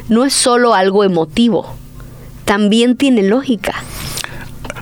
no 0.09 0.25
es 0.25 0.33
solo 0.35 0.75
algo 0.75 1.03
emotivo, 1.03 1.75
también 2.49 2.97
tiene 2.97 3.23
lógica. 3.23 3.75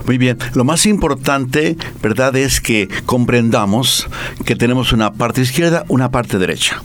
Muy 0.07 0.19
bien, 0.19 0.39
lo 0.55 0.63
más 0.63 0.87
importante, 0.87 1.77
¿verdad?, 2.01 2.37
es 2.37 2.61
que 2.61 2.89
comprendamos 3.07 4.07
que 4.45 4.55
tenemos 4.55 4.93
una 4.93 5.13
parte 5.15 5.41
izquierda, 5.41 5.85
una 5.89 6.13
parte 6.13 6.39
derecha. 6.39 6.81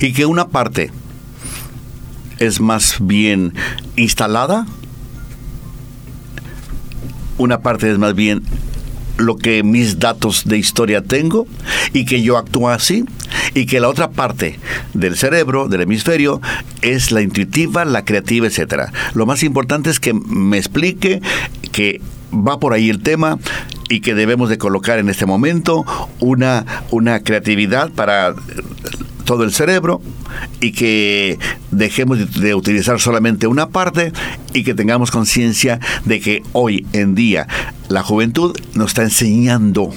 Y 0.00 0.14
que 0.14 0.24
una 0.24 0.48
parte 0.48 0.90
es 2.38 2.58
más 2.58 2.96
bien 3.00 3.52
instalada, 3.94 4.66
una 7.36 7.60
parte 7.60 7.92
es 7.92 7.98
más 7.98 8.14
bien 8.14 8.44
lo 9.16 9.36
que 9.36 9.62
mis 9.62 9.98
datos 9.98 10.44
de 10.46 10.58
historia 10.58 11.02
tengo 11.02 11.46
y 11.92 12.04
que 12.04 12.22
yo 12.22 12.38
actúo 12.38 12.68
así 12.68 13.04
y 13.54 13.66
que 13.66 13.80
la 13.80 13.88
otra 13.88 14.10
parte 14.10 14.58
del 14.94 15.16
cerebro, 15.16 15.68
del 15.68 15.82
hemisferio, 15.82 16.40
es 16.80 17.12
la 17.12 17.22
intuitiva, 17.22 17.84
la 17.84 18.04
creativa, 18.04 18.46
etcétera. 18.46 18.92
Lo 19.14 19.26
más 19.26 19.42
importante 19.42 19.90
es 19.90 20.00
que 20.00 20.14
me 20.14 20.58
explique 20.58 21.20
que 21.72 22.00
va 22.32 22.58
por 22.58 22.72
ahí 22.72 22.88
el 22.88 23.02
tema 23.02 23.38
y 23.88 24.00
que 24.00 24.14
debemos 24.14 24.48
de 24.48 24.58
colocar 24.58 24.98
en 24.98 25.08
este 25.08 25.26
momento 25.26 25.84
una, 26.20 26.64
una 26.90 27.20
creatividad 27.20 27.90
para 27.90 28.34
todo 29.24 29.44
el 29.44 29.52
cerebro 29.52 30.00
y 30.60 30.72
que 30.72 31.38
dejemos 31.70 32.40
de 32.40 32.54
utilizar 32.54 33.00
solamente 33.00 33.46
una 33.46 33.68
parte 33.68 34.12
y 34.52 34.64
que 34.64 34.74
tengamos 34.74 35.10
conciencia 35.10 35.80
de 36.04 36.20
que 36.20 36.42
hoy 36.52 36.86
en 36.92 37.14
día 37.14 37.46
la 37.88 38.02
juventud 38.02 38.56
nos 38.74 38.88
está 38.88 39.02
enseñando 39.02 39.90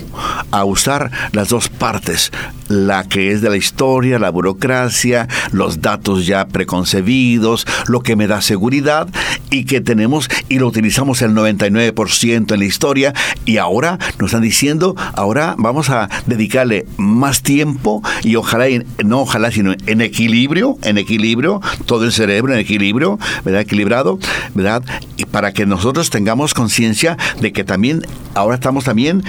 a 0.51 0.65
usar 0.65 1.11
las 1.31 1.47
dos 1.47 1.69
partes, 1.69 2.31
la 2.67 3.07
que 3.07 3.31
es 3.31 3.41
de 3.41 3.49
la 3.49 3.55
historia, 3.55 4.19
la 4.19 4.31
burocracia, 4.31 5.29
los 5.51 5.81
datos 5.81 6.25
ya 6.25 6.47
preconcebidos, 6.47 7.65
lo 7.87 8.01
que 8.01 8.17
me 8.17 8.27
da 8.27 8.41
seguridad 8.41 9.07
y 9.49 9.63
que 9.63 9.79
tenemos 9.79 10.29
y 10.49 10.59
lo 10.59 10.67
utilizamos 10.67 11.21
el 11.21 11.31
99% 11.31 12.53
en 12.53 12.59
la 12.59 12.65
historia 12.65 13.13
y 13.45 13.57
ahora 13.57 13.97
nos 14.19 14.31
están 14.31 14.41
diciendo, 14.41 14.95
ahora 15.13 15.55
vamos 15.57 15.89
a 15.89 16.09
dedicarle 16.25 16.85
más 16.97 17.43
tiempo 17.43 18.01
y 18.23 18.35
ojalá, 18.35 18.65
no 19.05 19.21
ojalá, 19.21 19.51
sino 19.51 19.73
en 19.85 20.01
equilibrio, 20.25 20.77
en 20.81 20.97
equilibrio, 20.97 21.61
todo 21.85 22.05
el 22.05 22.11
cerebro 22.11 22.53
en 22.53 22.59
equilibrio, 22.59 23.19
¿verdad? 23.43 23.61
Equilibrado, 23.61 24.17
¿verdad? 24.55 24.83
Y 25.17 25.25
para 25.25 25.53
que 25.53 25.67
nosotros 25.67 26.09
tengamos 26.09 26.55
conciencia 26.55 27.15
de 27.39 27.53
que 27.53 27.63
también 27.63 28.01
ahora 28.33 28.55
estamos 28.55 28.85
también 28.85 29.23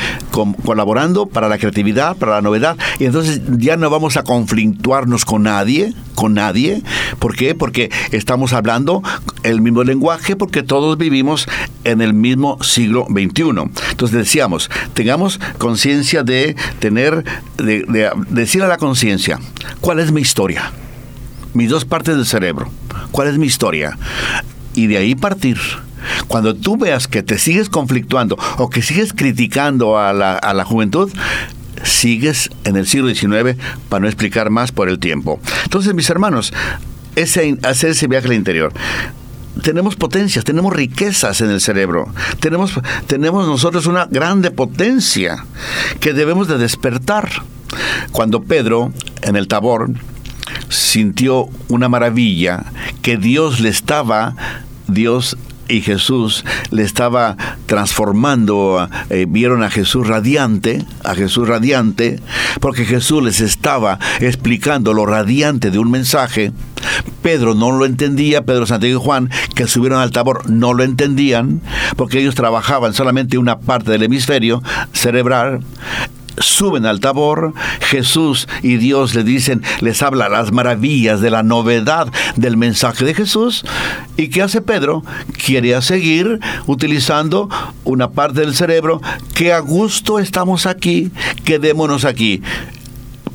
colaborando 0.65 1.27
para 1.27 1.49
la 1.49 1.59
creatividad, 1.59 2.17
para 2.17 2.33
la 2.33 2.41
novedad, 2.41 2.77
y 2.99 3.05
entonces 3.05 3.43
ya 3.59 3.77
no 3.77 3.91
vamos 3.91 4.17
a 4.17 4.23
conflictuarnos 4.23 5.27
con 5.27 5.43
nadie, 5.43 5.93
con 6.15 6.33
nadie. 6.33 6.83
¿Por 7.19 7.37
qué? 7.37 7.55
Porque 7.55 7.91
estamos 8.11 8.55
hablando 8.55 9.03
el 9.43 9.61
mismo 9.61 9.85
lenguaje, 9.85 10.35
porque 10.35 10.63
todos 10.63 10.97
vivimos 10.97 11.47
en 11.85 12.01
el 12.01 12.15
mismo 12.15 12.63
siglo 12.63 13.07
XXI. 13.11 13.71
Entonces 13.91 14.17
decíamos, 14.17 14.71
tengamos 14.95 15.39
conciencia 15.59 16.23
de 16.23 16.57
tener, 16.79 17.23
de, 17.59 17.85
de 17.87 18.11
decir 18.31 18.63
a 18.63 18.67
la 18.67 18.79
conciencia, 18.79 19.39
¿cuál 19.81 20.01
es 20.01 20.11
mi 20.11 20.23
historia? 20.23 20.73
Mis 21.57 21.71
dos 21.71 21.87
partes 21.87 22.17
del 22.17 22.27
cerebro. 22.27 22.71
¿Cuál 23.13 23.29
es 23.29 23.39
mi 23.39 23.47
historia? 23.47 23.99
Y 24.75 24.89
de 24.89 24.99
ahí 24.99 25.15
partir 25.15 25.59
cuando 26.29 26.55
tú 26.55 26.77
veas 26.77 27.09
que 27.09 27.23
te 27.23 27.39
sigues 27.39 27.71
conflictuando 27.71 28.37
o 28.59 28.69
que 28.69 28.83
sigues 28.83 29.13
criticando 29.15 29.99
a 29.99 30.13
la, 30.13 30.37
a 30.37 30.53
la 30.53 30.65
juventud, 30.65 31.11
sigues 31.83 32.51
en 32.65 32.77
el 32.77 32.87
siglo 32.87 33.13
XIX 33.13 33.59
para 33.89 34.01
no 34.01 34.07
explicar 34.07 34.51
más 34.51 34.71
por 34.71 34.91
el 34.91 34.99
tiempo. 34.99 35.41
Entonces, 35.65 35.95
mis 35.95 36.11
hermanos, 36.11 36.53
ese, 37.17 37.57
hacer 37.63 37.91
ese 37.91 38.07
viaje 38.07 38.29
al 38.29 38.35
interior 38.35 38.73
tenemos 39.63 39.97
potencias, 39.97 40.45
tenemos 40.45 40.71
riquezas 40.75 41.41
en 41.41 41.51
el 41.51 41.63
cerebro, 41.63 42.13
tenemos, 42.41 42.79
tenemos 43.07 43.47
nosotros 43.47 43.87
una 43.87 44.05
grande 44.05 44.51
potencia 44.51 45.47
que 45.99 46.13
debemos 46.13 46.47
de 46.47 46.59
despertar. 46.59 47.31
Cuando 48.13 48.43
Pedro 48.43 48.93
en 49.23 49.35
el 49.35 49.49
Tabor 49.49 49.91
sintió 50.77 51.49
una 51.69 51.89
maravilla 51.89 52.65
que 53.03 53.17
Dios 53.17 53.61
le 53.61 53.71
estaba, 53.71 54.35
Dios 54.89 55.37
y 55.69 55.81
Jesús 55.81 56.45
le 56.71 56.83
estaba 56.83 57.37
transformando, 57.67 58.89
eh, 59.11 59.27
vieron 59.29 59.63
a 59.65 59.71
Jesús 59.71 60.07
radiante, 60.07 60.85
a 61.03 61.15
Jesús 61.15 61.49
radiante, 61.49 62.21
porque 62.61 62.85
Jesús 62.85 63.23
les 63.23 63.41
estaba 63.41 63.99
explicando 64.21 64.93
lo 64.93 65.07
radiante 65.07 65.71
de 65.71 65.79
un 65.79 65.91
mensaje. 65.91 66.53
Pedro 67.23 67.55
no 67.55 67.73
lo 67.73 67.85
entendía, 67.85 68.45
Pedro, 68.45 68.67
Santiago 68.67 69.01
y 69.01 69.05
Juan, 69.05 69.31
que 69.55 69.67
subieron 69.67 70.01
al 70.01 70.13
tabor, 70.13 70.49
no 70.49 70.73
lo 70.73 70.85
entendían, 70.85 71.61
porque 71.97 72.21
ellos 72.21 72.35
trabajaban 72.35 72.95
solamente 72.95 73.39
una 73.39 73.59
parte 73.59 73.91
del 73.91 74.05
hemisferio 74.05 74.63
cerebral 74.93 75.63
suben 76.39 76.87
al 76.87 77.01
tabor, 77.01 77.55
Jesús 77.81 78.49
y 78.63 78.77
Dios 78.77 79.15
le 79.15 79.25
dicen, 79.25 79.63
les 79.81 80.03
habla 80.03 80.29
las 80.29 80.53
maravillas 80.53 81.21
de 81.21 81.31
la 81.31 81.43
novedad 81.43 82.09
del 82.37 82.57
mensaje 82.57 83.05
de 83.05 83.15
Jesús. 83.15 83.65
¿Y 84.17 84.29
qué 84.29 84.43
hace 84.43 84.61
Pedro? 84.61 85.05
Quiere 85.45 85.81
seguir 85.83 86.41
utilizando 86.67 87.49
una 87.85 88.11
parte 88.11 88.41
del 88.41 88.55
cerebro 88.55 89.01
que 89.35 89.53
a 89.53 89.59
gusto 89.59 90.19
estamos 90.19 90.67
aquí, 90.67 91.11
quedémonos 91.45 92.05
aquí. 92.05 92.43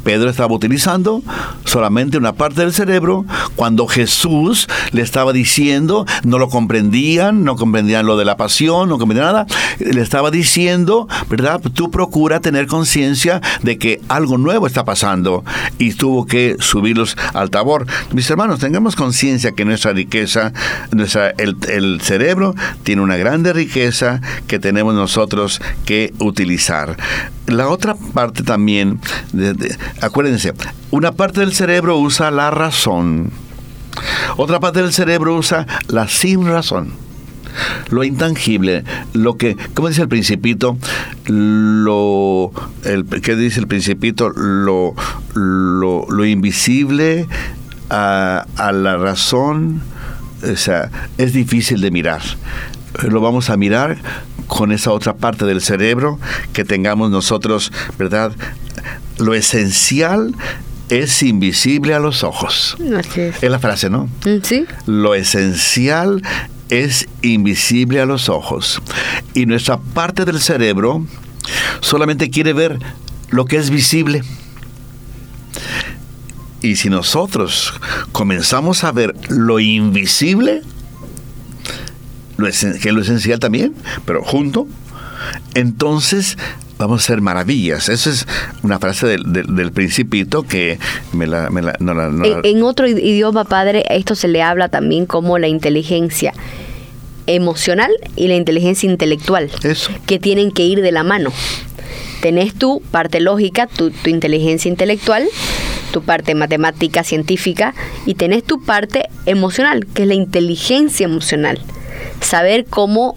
Pedro 0.04 0.30
estaba 0.30 0.54
utilizando 0.54 1.22
solamente 1.66 2.18
una 2.18 2.34
parte 2.34 2.62
del 2.62 2.74
cerebro 2.74 3.26
cuando 3.56 3.88
Jesús 3.88 4.68
le 4.92 5.02
estaba 5.02 5.34
diciendo, 5.34 6.06
no 6.24 6.40
lo 6.40 6.50
comprendían, 6.50 7.44
no 7.44 7.56
comprendían 7.56 8.06
lo 8.06 8.18
de 8.18 8.26
la 8.26 8.38
pasión, 8.38 8.90
no 8.90 8.98
comprendían 8.98 9.34
nada, 9.34 9.46
le 9.80 10.02
estaba 10.02 10.32
diciendo, 10.32 11.08
¿verdad? 11.30 11.62
Tú 11.74 11.92
procura 11.92 12.40
tener 12.40 12.68
conciencia 12.68 13.42
de 13.62 13.78
que 13.78 14.02
algo 14.08 14.38
nuevo 14.38 14.68
está 14.68 14.86
pasando 14.86 15.44
y 15.78 15.94
tuvo 15.94 16.26
que 16.26 16.56
subirlos 16.60 17.16
al 17.34 17.50
tabor. 17.50 17.86
Mis 18.14 18.30
hermanos, 18.30 18.60
tengamos 18.60 18.96
conciencia 18.96 19.52
que 19.52 19.66
nuestra 19.66 19.94
riqueza, 19.94 20.54
nuestra, 20.92 21.30
el, 21.38 21.58
el 21.70 22.02
cerebro 22.02 22.56
tiene 22.84 23.02
una 23.02 23.18
grande 23.18 23.54
riqueza 23.54 24.22
que 24.48 24.60
tenemos 24.60 24.94
nosotros 24.96 25.62
que 25.86 26.14
utilizar 26.20 26.98
la 27.48 27.68
otra 27.68 27.96
parte 27.96 28.44
también, 28.44 29.00
acuérdense, 30.00 30.54
una 30.92 31.12
parte 31.12 31.42
del 31.42 31.54
cerebro 31.54 31.98
usa 31.98 32.32
la 32.32 32.52
razón, 32.52 33.32
otra 34.38 34.60
parte 34.60 34.82
del 34.82 34.94
cerebro 34.94 35.36
usa 35.36 35.68
la 35.88 36.08
sin 36.08 36.46
razón. 36.46 36.94
lo 37.90 38.04
intangible, 38.04 38.84
lo 39.14 39.36
que, 39.36 39.58
como 39.74 39.90
dice 39.90 40.02
el 40.02 40.08
principito, 40.08 40.78
lo, 41.26 42.52
el, 42.86 43.06
¿qué 43.06 43.36
dice 43.36 43.60
el 43.60 43.68
principito? 43.68 44.30
Lo, 44.30 44.96
lo, 45.36 46.26
invisible 46.26 47.28
a, 47.90 48.46
a 48.56 48.72
la 48.72 48.98
razón, 48.98 49.82
o 50.50 50.56
sea, 50.56 50.90
es 51.18 51.34
difícil 51.34 51.82
de 51.82 51.92
mirar. 51.92 52.22
Lo 53.04 53.22
vamos 53.22 53.50
a 53.50 53.58
mirar 53.58 53.98
con 54.52 54.74
esa 54.74 54.92
otra 54.92 55.16
parte 55.16 55.46
del 55.46 55.62
cerebro 55.62 56.20
que 56.52 56.66
tengamos 56.66 57.10
nosotros, 57.10 57.72
¿verdad? 57.98 58.34
Lo 59.18 59.34
esencial 59.34 60.36
es 60.90 61.24
invisible 61.24 61.94
a 61.94 62.00
los 62.00 62.26
ojos. 62.26 62.76
es. 63.16 63.42
la 63.42 63.60
frase, 63.60 63.90
¿no? 63.90 64.10
Mm, 64.26 64.44
sí. 64.44 64.66
Lo 64.88 65.16
esencial 65.16 66.22
es 66.68 67.08
invisible 67.22 68.02
a 68.02 68.06
los 68.06 68.28
ojos. 68.28 68.82
Y 69.34 69.46
nuestra 69.46 69.78
parte 69.78 70.26
del 70.26 70.42
cerebro 70.42 71.06
solamente 71.80 72.30
quiere 72.30 72.52
ver 72.52 72.78
lo 73.30 73.46
que 73.46 73.56
es 73.56 73.70
visible. 73.70 74.22
Y 76.62 76.76
si 76.76 76.90
nosotros 76.90 77.74
comenzamos 78.12 78.84
a 78.84 78.92
ver 78.92 79.16
lo 79.30 79.62
invisible, 79.62 80.62
lo 82.42 82.48
que 82.48 82.90
es 82.90 82.94
lo 82.94 83.02
esencial 83.02 83.40
también, 83.40 83.74
pero 84.06 84.24
junto, 84.24 84.68
entonces 85.54 86.38
vamos 86.82 87.02
a 87.02 87.04
hacer 87.04 87.22
maravillas. 87.22 87.90
Esa 87.90 88.10
es 88.10 88.28
una 88.64 88.80
frase 88.80 89.08
del, 89.08 89.72
principito 89.72 90.44
que 90.44 90.80
me 91.14 91.28
la... 91.28 91.48
en, 92.44 92.64
otro 92.64 92.88
idioma, 92.88 93.46
padre, 93.46 93.86
esto 93.90 94.16
se 94.16 94.28
le 94.28 94.42
habla 94.42 94.70
también 94.70 95.06
como 95.06 95.38
la 95.38 95.48
inteligencia 95.48 96.34
emocional 97.28 97.92
y 98.16 98.28
la 98.28 98.36
inteligencia 98.36 98.90
intelectual, 98.90 99.52
Eso. 99.64 99.92
que 100.08 100.20
tienen 100.20 100.52
que 100.52 100.66
ir 100.66 100.82
de 100.82 100.92
la 100.92 101.04
mano. 101.04 101.32
Tenés 102.22 102.54
tu 102.54 102.82
parte 102.92 103.20
lógica, 103.20 103.68
tu, 103.68 103.92
tu 103.92 104.10
inteligencia 104.10 104.70
intelectual, 104.70 105.28
tu 105.92 106.02
parte 106.02 106.36
matemática, 106.36 107.04
científica, 107.04 107.74
y 108.06 108.16
tenés 108.16 108.44
tu 108.44 108.64
parte 108.64 109.06
emocional, 109.26 109.86
que 109.94 110.04
es 110.04 110.08
la 110.08 110.14
inteligencia 110.16 111.06
emocional. 111.06 111.60
Saber 112.22 112.66
cómo 112.66 113.16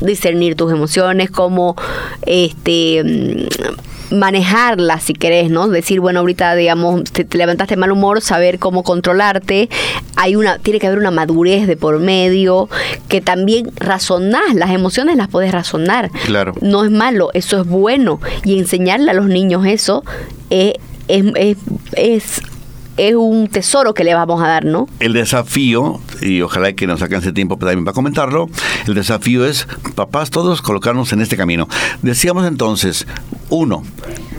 discernir 0.00 0.56
tus 0.56 0.72
emociones, 0.72 1.30
cómo 1.30 1.76
este 2.26 3.02
mm, 3.04 4.14
manejarlas 4.14 5.02
si 5.04 5.14
querés, 5.14 5.50
¿no? 5.50 5.68
Decir, 5.68 6.00
bueno, 6.00 6.20
ahorita 6.20 6.54
digamos 6.54 7.04
te, 7.04 7.26
levantaste 7.36 7.76
mal 7.76 7.90
humor, 7.90 8.20
saber 8.20 8.58
cómo 8.58 8.82
controlarte. 8.82 9.68
Hay 10.16 10.36
una 10.36 10.58
tiene 10.58 10.78
que 10.78 10.86
haber 10.86 10.98
una 10.98 11.10
madurez 11.10 11.66
de 11.66 11.76
por 11.76 11.98
medio 11.98 12.68
que 13.08 13.20
también 13.20 13.70
razonás, 13.76 14.54
las 14.54 14.70
emociones 14.70 15.16
las 15.16 15.28
puedes 15.28 15.52
razonar. 15.52 16.10
Claro. 16.26 16.52
No 16.60 16.84
es 16.84 16.90
malo, 16.90 17.30
eso 17.34 17.60
es 17.60 17.66
bueno 17.66 18.20
y 18.44 18.58
enseñarle 18.58 19.10
a 19.10 19.14
los 19.14 19.26
niños 19.26 19.66
eso 19.66 20.04
es, 20.50 20.74
es, 21.08 21.24
es 21.36 21.56
es 21.96 22.40
un 22.96 23.48
tesoro 23.48 23.92
que 23.94 24.04
le 24.04 24.14
vamos 24.14 24.42
a 24.42 24.46
dar, 24.46 24.64
¿no? 24.64 24.88
El 25.00 25.12
desafío, 25.12 26.00
y 26.20 26.40
ojalá 26.42 26.72
que 26.74 26.86
nos 26.86 27.02
alcance 27.02 27.32
tiempo 27.32 27.56
también 27.56 27.84
para 27.84 27.94
comentarlo, 27.94 28.48
el 28.86 28.94
desafío 28.94 29.44
es, 29.46 29.66
papás, 29.94 30.30
todos 30.30 30.62
colocarnos 30.62 31.12
en 31.12 31.20
este 31.20 31.36
camino. 31.36 31.68
Decíamos 32.02 32.46
entonces, 32.46 33.06
uno, 33.48 33.82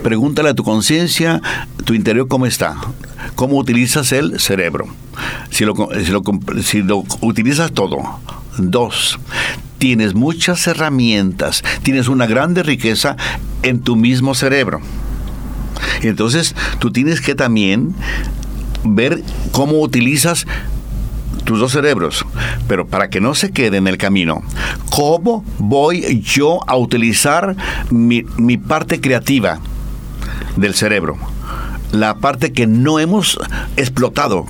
pregúntale 0.04 0.50
a 0.50 0.54
tu 0.54 0.64
conciencia, 0.64 1.42
tu 1.84 1.94
interior 1.94 2.28
cómo 2.28 2.46
está, 2.46 2.78
cómo 3.36 3.58
utilizas 3.58 4.12
el 4.12 4.40
cerebro, 4.40 4.88
si 5.50 5.66
lo, 5.66 5.76
si 6.04 6.12
lo, 6.12 6.22
si 6.64 6.82
lo 6.82 7.04
utilizas 7.22 7.72
todo. 7.72 8.02
Dos, 8.58 9.20
tienes 9.80 10.16
muchas 10.16 10.66
herramientas, 10.68 11.62
tienes 11.84 12.08
una 12.08 12.26
grande 12.26 12.64
riqueza 12.64 13.18
en 13.64 13.82
tu 13.82 13.98
mismo 13.98 14.34
cerebro. 14.34 14.80
Entonces, 16.02 16.56
tú 16.80 16.92
tienes 16.92 17.22
que 17.22 17.36
también 17.36 17.96
ver 18.86 19.24
cómo 19.52 19.80
utilizas 19.80 20.46
tus 21.44 21.60
dos 21.60 21.72
cerebros, 21.72 22.26
pero 22.68 22.88
para 22.88 23.10
que 23.10 23.22
no 23.22 23.36
se 23.36 23.52
quede 23.52 23.78
en 23.78 23.88
el 23.88 23.98
camino, 23.98 24.42
¿cómo 24.90 25.46
voy 25.60 26.22
yo 26.22 26.60
a 26.68 26.76
utilizar 26.76 27.56
mi, 27.92 28.24
parte 28.58 29.00
creativa 29.00 29.60
del 30.58 30.74
cerebro? 30.74 31.18
La 31.92 32.16
parte 32.16 32.52
que 32.52 32.68
no 32.68 33.00
hemos 33.00 33.40
explotado. 33.78 34.46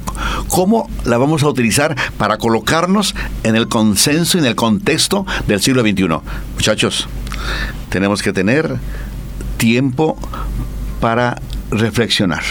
¿Cómo 0.48 0.90
la 1.04 1.18
vamos 1.18 1.44
a 1.44 1.50
utilizar 1.50 1.96
para 2.18 2.38
colocarnos 2.38 3.14
en 3.44 3.56
el 3.56 3.68
consenso 3.68 4.38
y 4.38 4.42
en 4.42 4.48
el 4.48 4.56
contexto 4.56 5.26
del 5.48 5.62
siglo 5.62 5.82
XXI? 5.82 6.08
Muchachos, 6.56 7.08
tenemos 7.90 8.24
que 8.24 8.34
tener 8.34 8.78
tiempo 9.58 10.18
para 11.02 11.40
reflexionar 11.72 12.44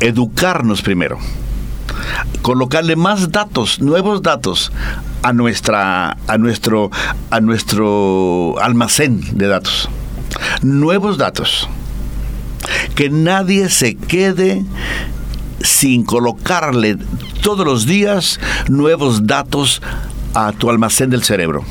educarnos 0.00 0.82
primero, 0.82 1.18
colocarle 2.42 2.96
más 2.96 3.30
datos, 3.32 3.80
nuevos 3.80 4.22
datos 4.22 4.72
a 5.22 5.32
nuestra 5.32 6.16
a 6.28 6.38
nuestro 6.38 6.90
a 7.30 7.40
nuestro 7.40 8.54
almacén 8.60 9.20
de 9.36 9.48
datos. 9.48 9.88
Nuevos 10.62 11.18
datos. 11.18 11.68
Que 12.94 13.10
nadie 13.10 13.68
se 13.68 13.96
quede 13.96 14.64
sin 15.60 16.04
colocarle 16.04 16.96
todos 17.42 17.66
los 17.66 17.86
días 17.86 18.40
nuevos 18.68 19.26
datos 19.26 19.82
a 20.34 20.52
tu 20.52 20.70
almacén 20.70 21.10
del 21.10 21.22
cerebro. 21.22 21.64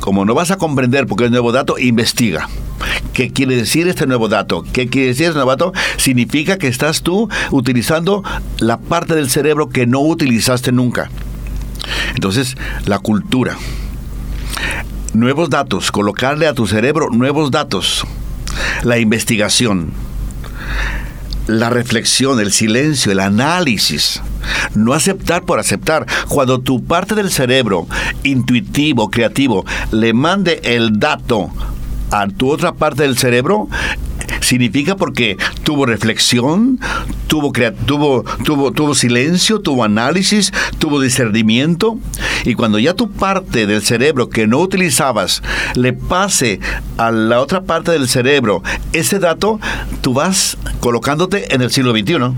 Como 0.00 0.24
no 0.24 0.34
vas 0.34 0.50
a 0.50 0.56
comprender 0.56 1.06
porque 1.06 1.26
es 1.26 1.30
nuevo 1.30 1.52
dato, 1.52 1.78
investiga. 1.78 2.48
¿Qué 3.12 3.32
quiere 3.32 3.56
decir 3.56 3.88
este 3.88 4.06
nuevo 4.06 4.28
dato? 4.28 4.64
¿Qué 4.72 4.88
quiere 4.88 5.08
decir 5.08 5.26
este 5.26 5.36
nuevo 5.36 5.50
dato? 5.50 5.72
Significa 5.96 6.58
que 6.58 6.68
estás 6.68 7.02
tú 7.02 7.28
utilizando 7.50 8.22
la 8.58 8.78
parte 8.78 9.14
del 9.14 9.28
cerebro 9.30 9.68
que 9.68 9.86
no 9.86 10.00
utilizaste 10.00 10.72
nunca. 10.72 11.10
Entonces, 12.14 12.56
la 12.86 12.98
cultura. 12.98 13.56
Nuevos 15.12 15.50
datos, 15.50 15.90
colocarle 15.90 16.46
a 16.46 16.54
tu 16.54 16.66
cerebro 16.66 17.10
nuevos 17.10 17.50
datos. 17.50 18.06
La 18.82 18.98
investigación. 18.98 19.92
La 21.46 21.68
reflexión, 21.68 22.38
el 22.38 22.52
silencio, 22.52 23.10
el 23.10 23.20
análisis. 23.20 24.22
No 24.74 24.92
aceptar 24.92 25.42
por 25.42 25.58
aceptar. 25.58 26.06
Cuando 26.28 26.60
tu 26.60 26.84
parte 26.84 27.16
del 27.16 27.30
cerebro, 27.30 27.88
intuitivo, 28.22 29.10
creativo, 29.10 29.64
le 29.90 30.12
mande 30.12 30.60
el 30.62 30.98
dato 31.00 31.50
a 32.10 32.26
tu 32.28 32.50
otra 32.50 32.72
parte 32.72 33.02
del 33.02 33.16
cerebro, 33.16 33.68
significa 34.40 34.96
porque 34.96 35.36
tuvo 35.62 35.86
reflexión, 35.86 36.78
tuvo, 37.26 37.52
tuvo, 37.86 38.24
tuvo, 38.44 38.72
tuvo 38.72 38.94
silencio, 38.94 39.60
tuvo 39.60 39.84
análisis, 39.84 40.52
tuvo 40.78 41.00
discernimiento. 41.00 41.98
Y 42.44 42.54
cuando 42.54 42.78
ya 42.78 42.94
tu 42.94 43.10
parte 43.10 43.66
del 43.66 43.82
cerebro 43.82 44.28
que 44.28 44.46
no 44.46 44.58
utilizabas 44.58 45.42
le 45.74 45.92
pase 45.92 46.60
a 46.96 47.10
la 47.10 47.40
otra 47.40 47.62
parte 47.62 47.92
del 47.92 48.08
cerebro 48.08 48.62
ese 48.92 49.18
dato, 49.18 49.60
tú 50.00 50.14
vas 50.14 50.56
colocándote 50.80 51.54
en 51.54 51.62
el 51.62 51.70
siglo 51.70 51.92
XXI. 51.92 52.34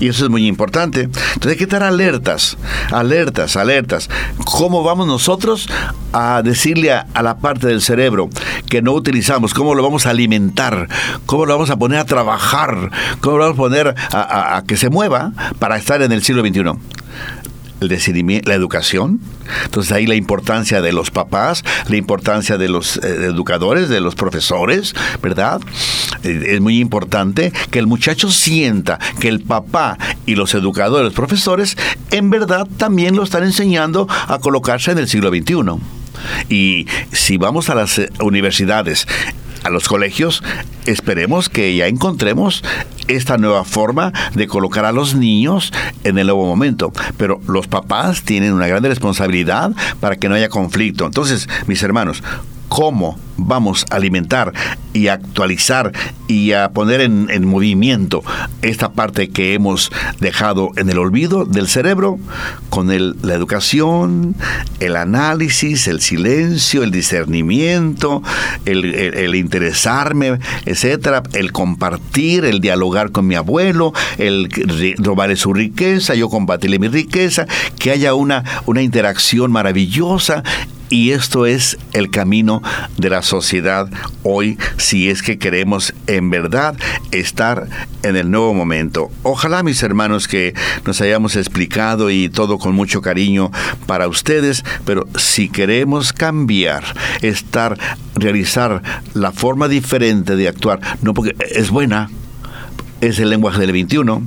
Y 0.00 0.08
eso 0.08 0.24
es 0.24 0.30
muy 0.30 0.46
importante. 0.46 1.02
Entonces 1.02 1.52
hay 1.52 1.56
que 1.56 1.64
estar 1.64 1.82
alertas, 1.82 2.56
alertas, 2.90 3.56
alertas. 3.56 4.08
¿Cómo 4.44 4.82
vamos 4.82 5.06
nosotros 5.06 5.68
a 6.12 6.42
decirle 6.42 6.92
a, 6.92 7.06
la 7.22 7.38
parte 7.38 7.66
del 7.66 7.82
cerebro 7.82 8.30
que 8.68 8.82
no 8.82 8.92
utilizamos? 8.92 9.54
¿Cómo 9.54 9.74
lo 9.74 9.82
vamos 9.82 10.06
a 10.06 10.10
alimentar? 10.10 10.88
¿Cómo 11.26 11.46
lo 11.46 11.54
vamos 11.54 11.70
a 11.70 11.76
poner 11.76 11.98
a 11.98 12.04
trabajar? 12.04 12.90
¿Cómo 13.20 13.38
lo 13.38 13.44
vamos 13.44 13.58
a 13.58 13.62
poner 13.62 13.94
a 14.12 14.62
que 14.66 14.76
se 14.76 14.90
mueva 14.90 15.32
para 15.58 15.76
estar 15.76 16.02
en 16.02 16.12
el 16.12 16.22
siglo 16.22 16.42
XXI? 16.42 16.99
El 17.80 18.42
la 18.44 18.54
educación. 18.54 19.20
Entonces 19.64 19.92
ahí 19.92 20.06
la 20.06 20.14
importancia 20.14 20.80
de 20.80 20.92
los 20.92 21.10
papás, 21.10 21.64
la 21.88 21.96
importancia 21.96 22.58
de 22.58 22.68
los 22.68 22.96
eh, 22.98 23.26
educadores, 23.26 23.88
de 23.88 24.00
los 24.00 24.14
profesores, 24.14 24.94
¿verdad? 25.22 25.60
Eh, 26.22 26.44
es 26.48 26.60
muy 26.60 26.78
importante 26.78 27.52
que 27.70 27.78
el 27.78 27.86
muchacho 27.86 28.30
sienta 28.30 28.98
que 29.18 29.28
el 29.28 29.40
papá 29.40 29.98
y 30.26 30.34
los 30.34 30.54
educadores, 30.54 31.04
los 31.04 31.14
profesores, 31.14 31.76
en 32.10 32.30
verdad 32.30 32.66
también 32.76 33.16
lo 33.16 33.22
están 33.22 33.44
enseñando 33.44 34.06
a 34.28 34.38
colocarse 34.38 34.92
en 34.92 34.98
el 34.98 35.08
siglo 35.08 35.30
XXI. 35.30 35.54
Y 36.48 36.86
si 37.12 37.36
vamos 37.36 37.70
a 37.70 37.74
las 37.74 37.98
eh, 37.98 38.10
universidades 38.20 39.06
a 39.64 39.70
los 39.70 39.88
colegios, 39.88 40.42
esperemos 40.86 41.48
que 41.48 41.74
ya 41.76 41.86
encontremos 41.86 42.64
esta 43.08 43.38
nueva 43.38 43.64
forma 43.64 44.12
de 44.34 44.46
colocar 44.46 44.84
a 44.84 44.92
los 44.92 45.14
niños 45.14 45.72
en 46.04 46.18
el 46.18 46.26
nuevo 46.26 46.46
momento. 46.46 46.92
Pero 47.16 47.40
los 47.46 47.66
papás 47.66 48.22
tienen 48.22 48.52
una 48.52 48.66
gran 48.66 48.82
responsabilidad 48.82 49.72
para 50.00 50.16
que 50.16 50.28
no 50.28 50.34
haya 50.34 50.48
conflicto. 50.48 51.06
Entonces, 51.06 51.48
mis 51.66 51.82
hermanos, 51.82 52.22
¿cómo 52.68 53.18
vamos 53.46 53.86
a 53.90 53.96
alimentar 53.96 54.52
y 54.92 55.08
actualizar 55.08 55.92
y 56.26 56.52
a 56.52 56.70
poner 56.70 57.00
en, 57.00 57.28
en 57.30 57.46
movimiento 57.46 58.22
esta 58.62 58.92
parte 58.92 59.30
que 59.30 59.54
hemos 59.54 59.90
dejado 60.20 60.70
en 60.76 60.90
el 60.90 60.98
olvido 60.98 61.44
del 61.44 61.68
cerebro 61.68 62.18
con 62.68 62.90
el, 62.90 63.16
la 63.22 63.34
educación, 63.34 64.36
el 64.78 64.96
análisis, 64.96 65.88
el 65.88 66.00
silencio, 66.00 66.82
el 66.82 66.90
discernimiento, 66.90 68.22
el, 68.64 69.34
interesarme, 69.34 70.38
etcétera, 70.66 71.22
el 71.32 71.52
compartir, 71.52 72.44
el 72.44 72.60
dialogar 72.60 73.10
con 73.10 73.26
mi 73.26 73.34
abuelo, 73.34 73.92
el 74.18 74.48
robarle 74.98 75.36
su 75.36 75.52
riqueza, 75.52 76.14
yo 76.14 76.28
combatirle 76.28 76.78
mi 76.78 76.88
riqueza, 76.88 77.46
que 77.78 77.90
haya 77.90 78.14
una, 78.14 78.44
una 78.66 78.82
interacción 78.82 79.50
maravillosa 79.52 80.42
y 80.90 81.12
esto 81.12 81.46
es 81.46 81.78
el 81.92 82.10
camino 82.10 82.62
de 82.98 83.10
la 83.10 83.22
sociedad 83.30 83.88
hoy 84.24 84.58
si 84.76 85.08
es 85.08 85.22
que 85.22 85.38
queremos 85.38 85.94
en 86.08 86.30
verdad 86.30 86.76
estar 87.12 87.68
en 88.02 88.16
el 88.16 88.30
nuevo 88.30 88.54
momento. 88.54 89.08
Ojalá 89.22 89.62
mis 89.62 89.82
hermanos 89.84 90.26
que 90.26 90.52
nos 90.84 91.00
hayamos 91.00 91.36
explicado 91.36 92.10
y 92.10 92.28
todo 92.28 92.58
con 92.58 92.74
mucho 92.74 93.02
cariño 93.02 93.52
para 93.86 94.08
ustedes, 94.08 94.64
pero 94.84 95.06
si 95.16 95.48
queremos 95.48 96.12
cambiar, 96.12 96.82
estar, 97.22 97.78
realizar 98.16 98.82
la 99.14 99.30
forma 99.30 99.68
diferente 99.68 100.34
de 100.34 100.48
actuar, 100.48 100.80
no 101.00 101.14
porque 101.14 101.36
es 101.54 101.70
buena, 101.70 102.10
es 103.00 103.20
el 103.20 103.30
lenguaje 103.30 103.60
del 103.60 103.72
21. 103.72 104.22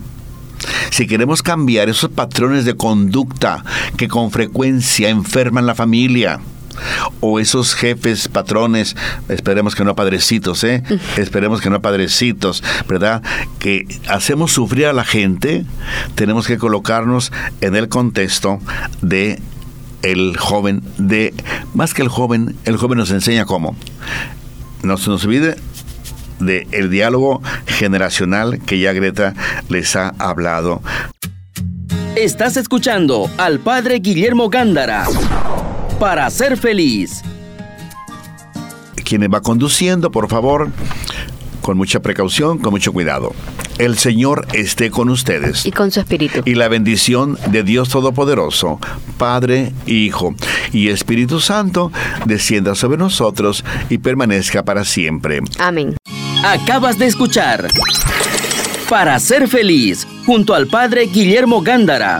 Si 0.92 1.08
queremos 1.08 1.42
cambiar 1.42 1.90
esos 1.90 2.10
patrones 2.10 2.64
de 2.64 2.78
conducta 2.78 3.66
que 3.98 4.08
con 4.08 4.32
frecuencia 4.32 5.10
enferman 5.10 5.66
la 5.66 5.76
familia, 5.76 6.40
o 7.20 7.40
esos 7.40 7.76
jefes, 7.76 8.28
patrones, 8.28 8.96
esperemos 9.30 9.76
que 9.76 9.84
no 9.84 9.96
padrecitos, 9.96 10.64
¿eh? 10.64 10.84
Esperemos 11.18 11.62
que 11.62 11.70
no 11.70 11.82
padrecitos, 11.82 12.64
¿verdad? 12.88 13.22
Que 13.60 13.86
hacemos 14.08 14.52
sufrir 14.52 14.88
a 14.88 14.94
la 14.94 15.04
gente, 15.04 15.66
tenemos 16.16 16.48
que 16.48 16.58
colocarnos 16.58 17.32
en 17.62 17.76
el 17.76 17.90
contexto 17.90 18.60
de 19.02 19.42
el 20.02 20.38
joven, 20.38 20.84
de 20.98 21.34
más 21.74 21.94
que 21.94 22.02
el 22.02 22.10
joven, 22.10 22.56
el 22.66 22.78
joven 22.78 22.98
nos 22.98 23.12
enseña 23.12 23.46
cómo. 23.46 23.76
No 24.84 24.98
se 24.98 25.10
nos 25.10 25.24
olvide 25.26 25.56
de 26.40 26.68
el 26.72 26.90
diálogo 26.90 27.42
generacional 27.66 28.60
que 28.66 28.80
ya 28.80 28.94
Greta 28.94 29.34
les 29.70 29.96
ha 29.96 30.10
hablado. 30.20 30.82
Estás 32.16 32.58
escuchando 32.58 33.30
al 33.38 33.60
padre 33.60 34.00
Guillermo 34.00 34.50
Gándara. 34.50 35.08
Para 36.00 36.30
ser 36.30 36.58
feliz. 36.58 37.22
Quienes 39.06 39.30
va 39.30 39.42
conduciendo, 39.42 40.12
por 40.12 40.28
favor, 40.28 40.70
con 41.62 41.78
mucha 41.78 42.02
precaución, 42.02 42.58
con 42.60 42.72
mucho 42.72 42.92
cuidado. 42.94 43.34
El 43.78 43.98
Señor 43.98 44.48
esté 44.54 44.92
con 44.92 45.10
ustedes. 45.10 45.66
Y 45.66 45.72
con 45.72 45.92
su 45.92 46.00
espíritu. 46.00 46.42
Y 46.46 46.56
la 46.56 46.68
bendición 46.68 47.38
de 47.48 47.64
Dios 47.64 47.90
Todopoderoso, 47.90 48.80
Padre, 49.18 49.74
Hijo 49.88 50.36
y 50.72 50.90
Espíritu 50.90 51.40
Santo, 51.40 51.92
descienda 52.26 52.76
sobre 52.76 52.98
nosotros 52.98 53.64
y 53.90 53.98
permanezca 53.98 54.64
para 54.64 54.86
siempre. 54.86 55.42
Amén. 55.58 55.96
Acabas 56.46 57.00
de 57.00 57.06
escuchar 57.06 57.70
Para 58.90 59.18
ser 59.20 59.48
feliz 59.48 60.06
junto 60.26 60.54
al 60.54 60.68
padre 60.68 61.06
Guillermo 61.06 61.62
Gándara. 61.62 62.20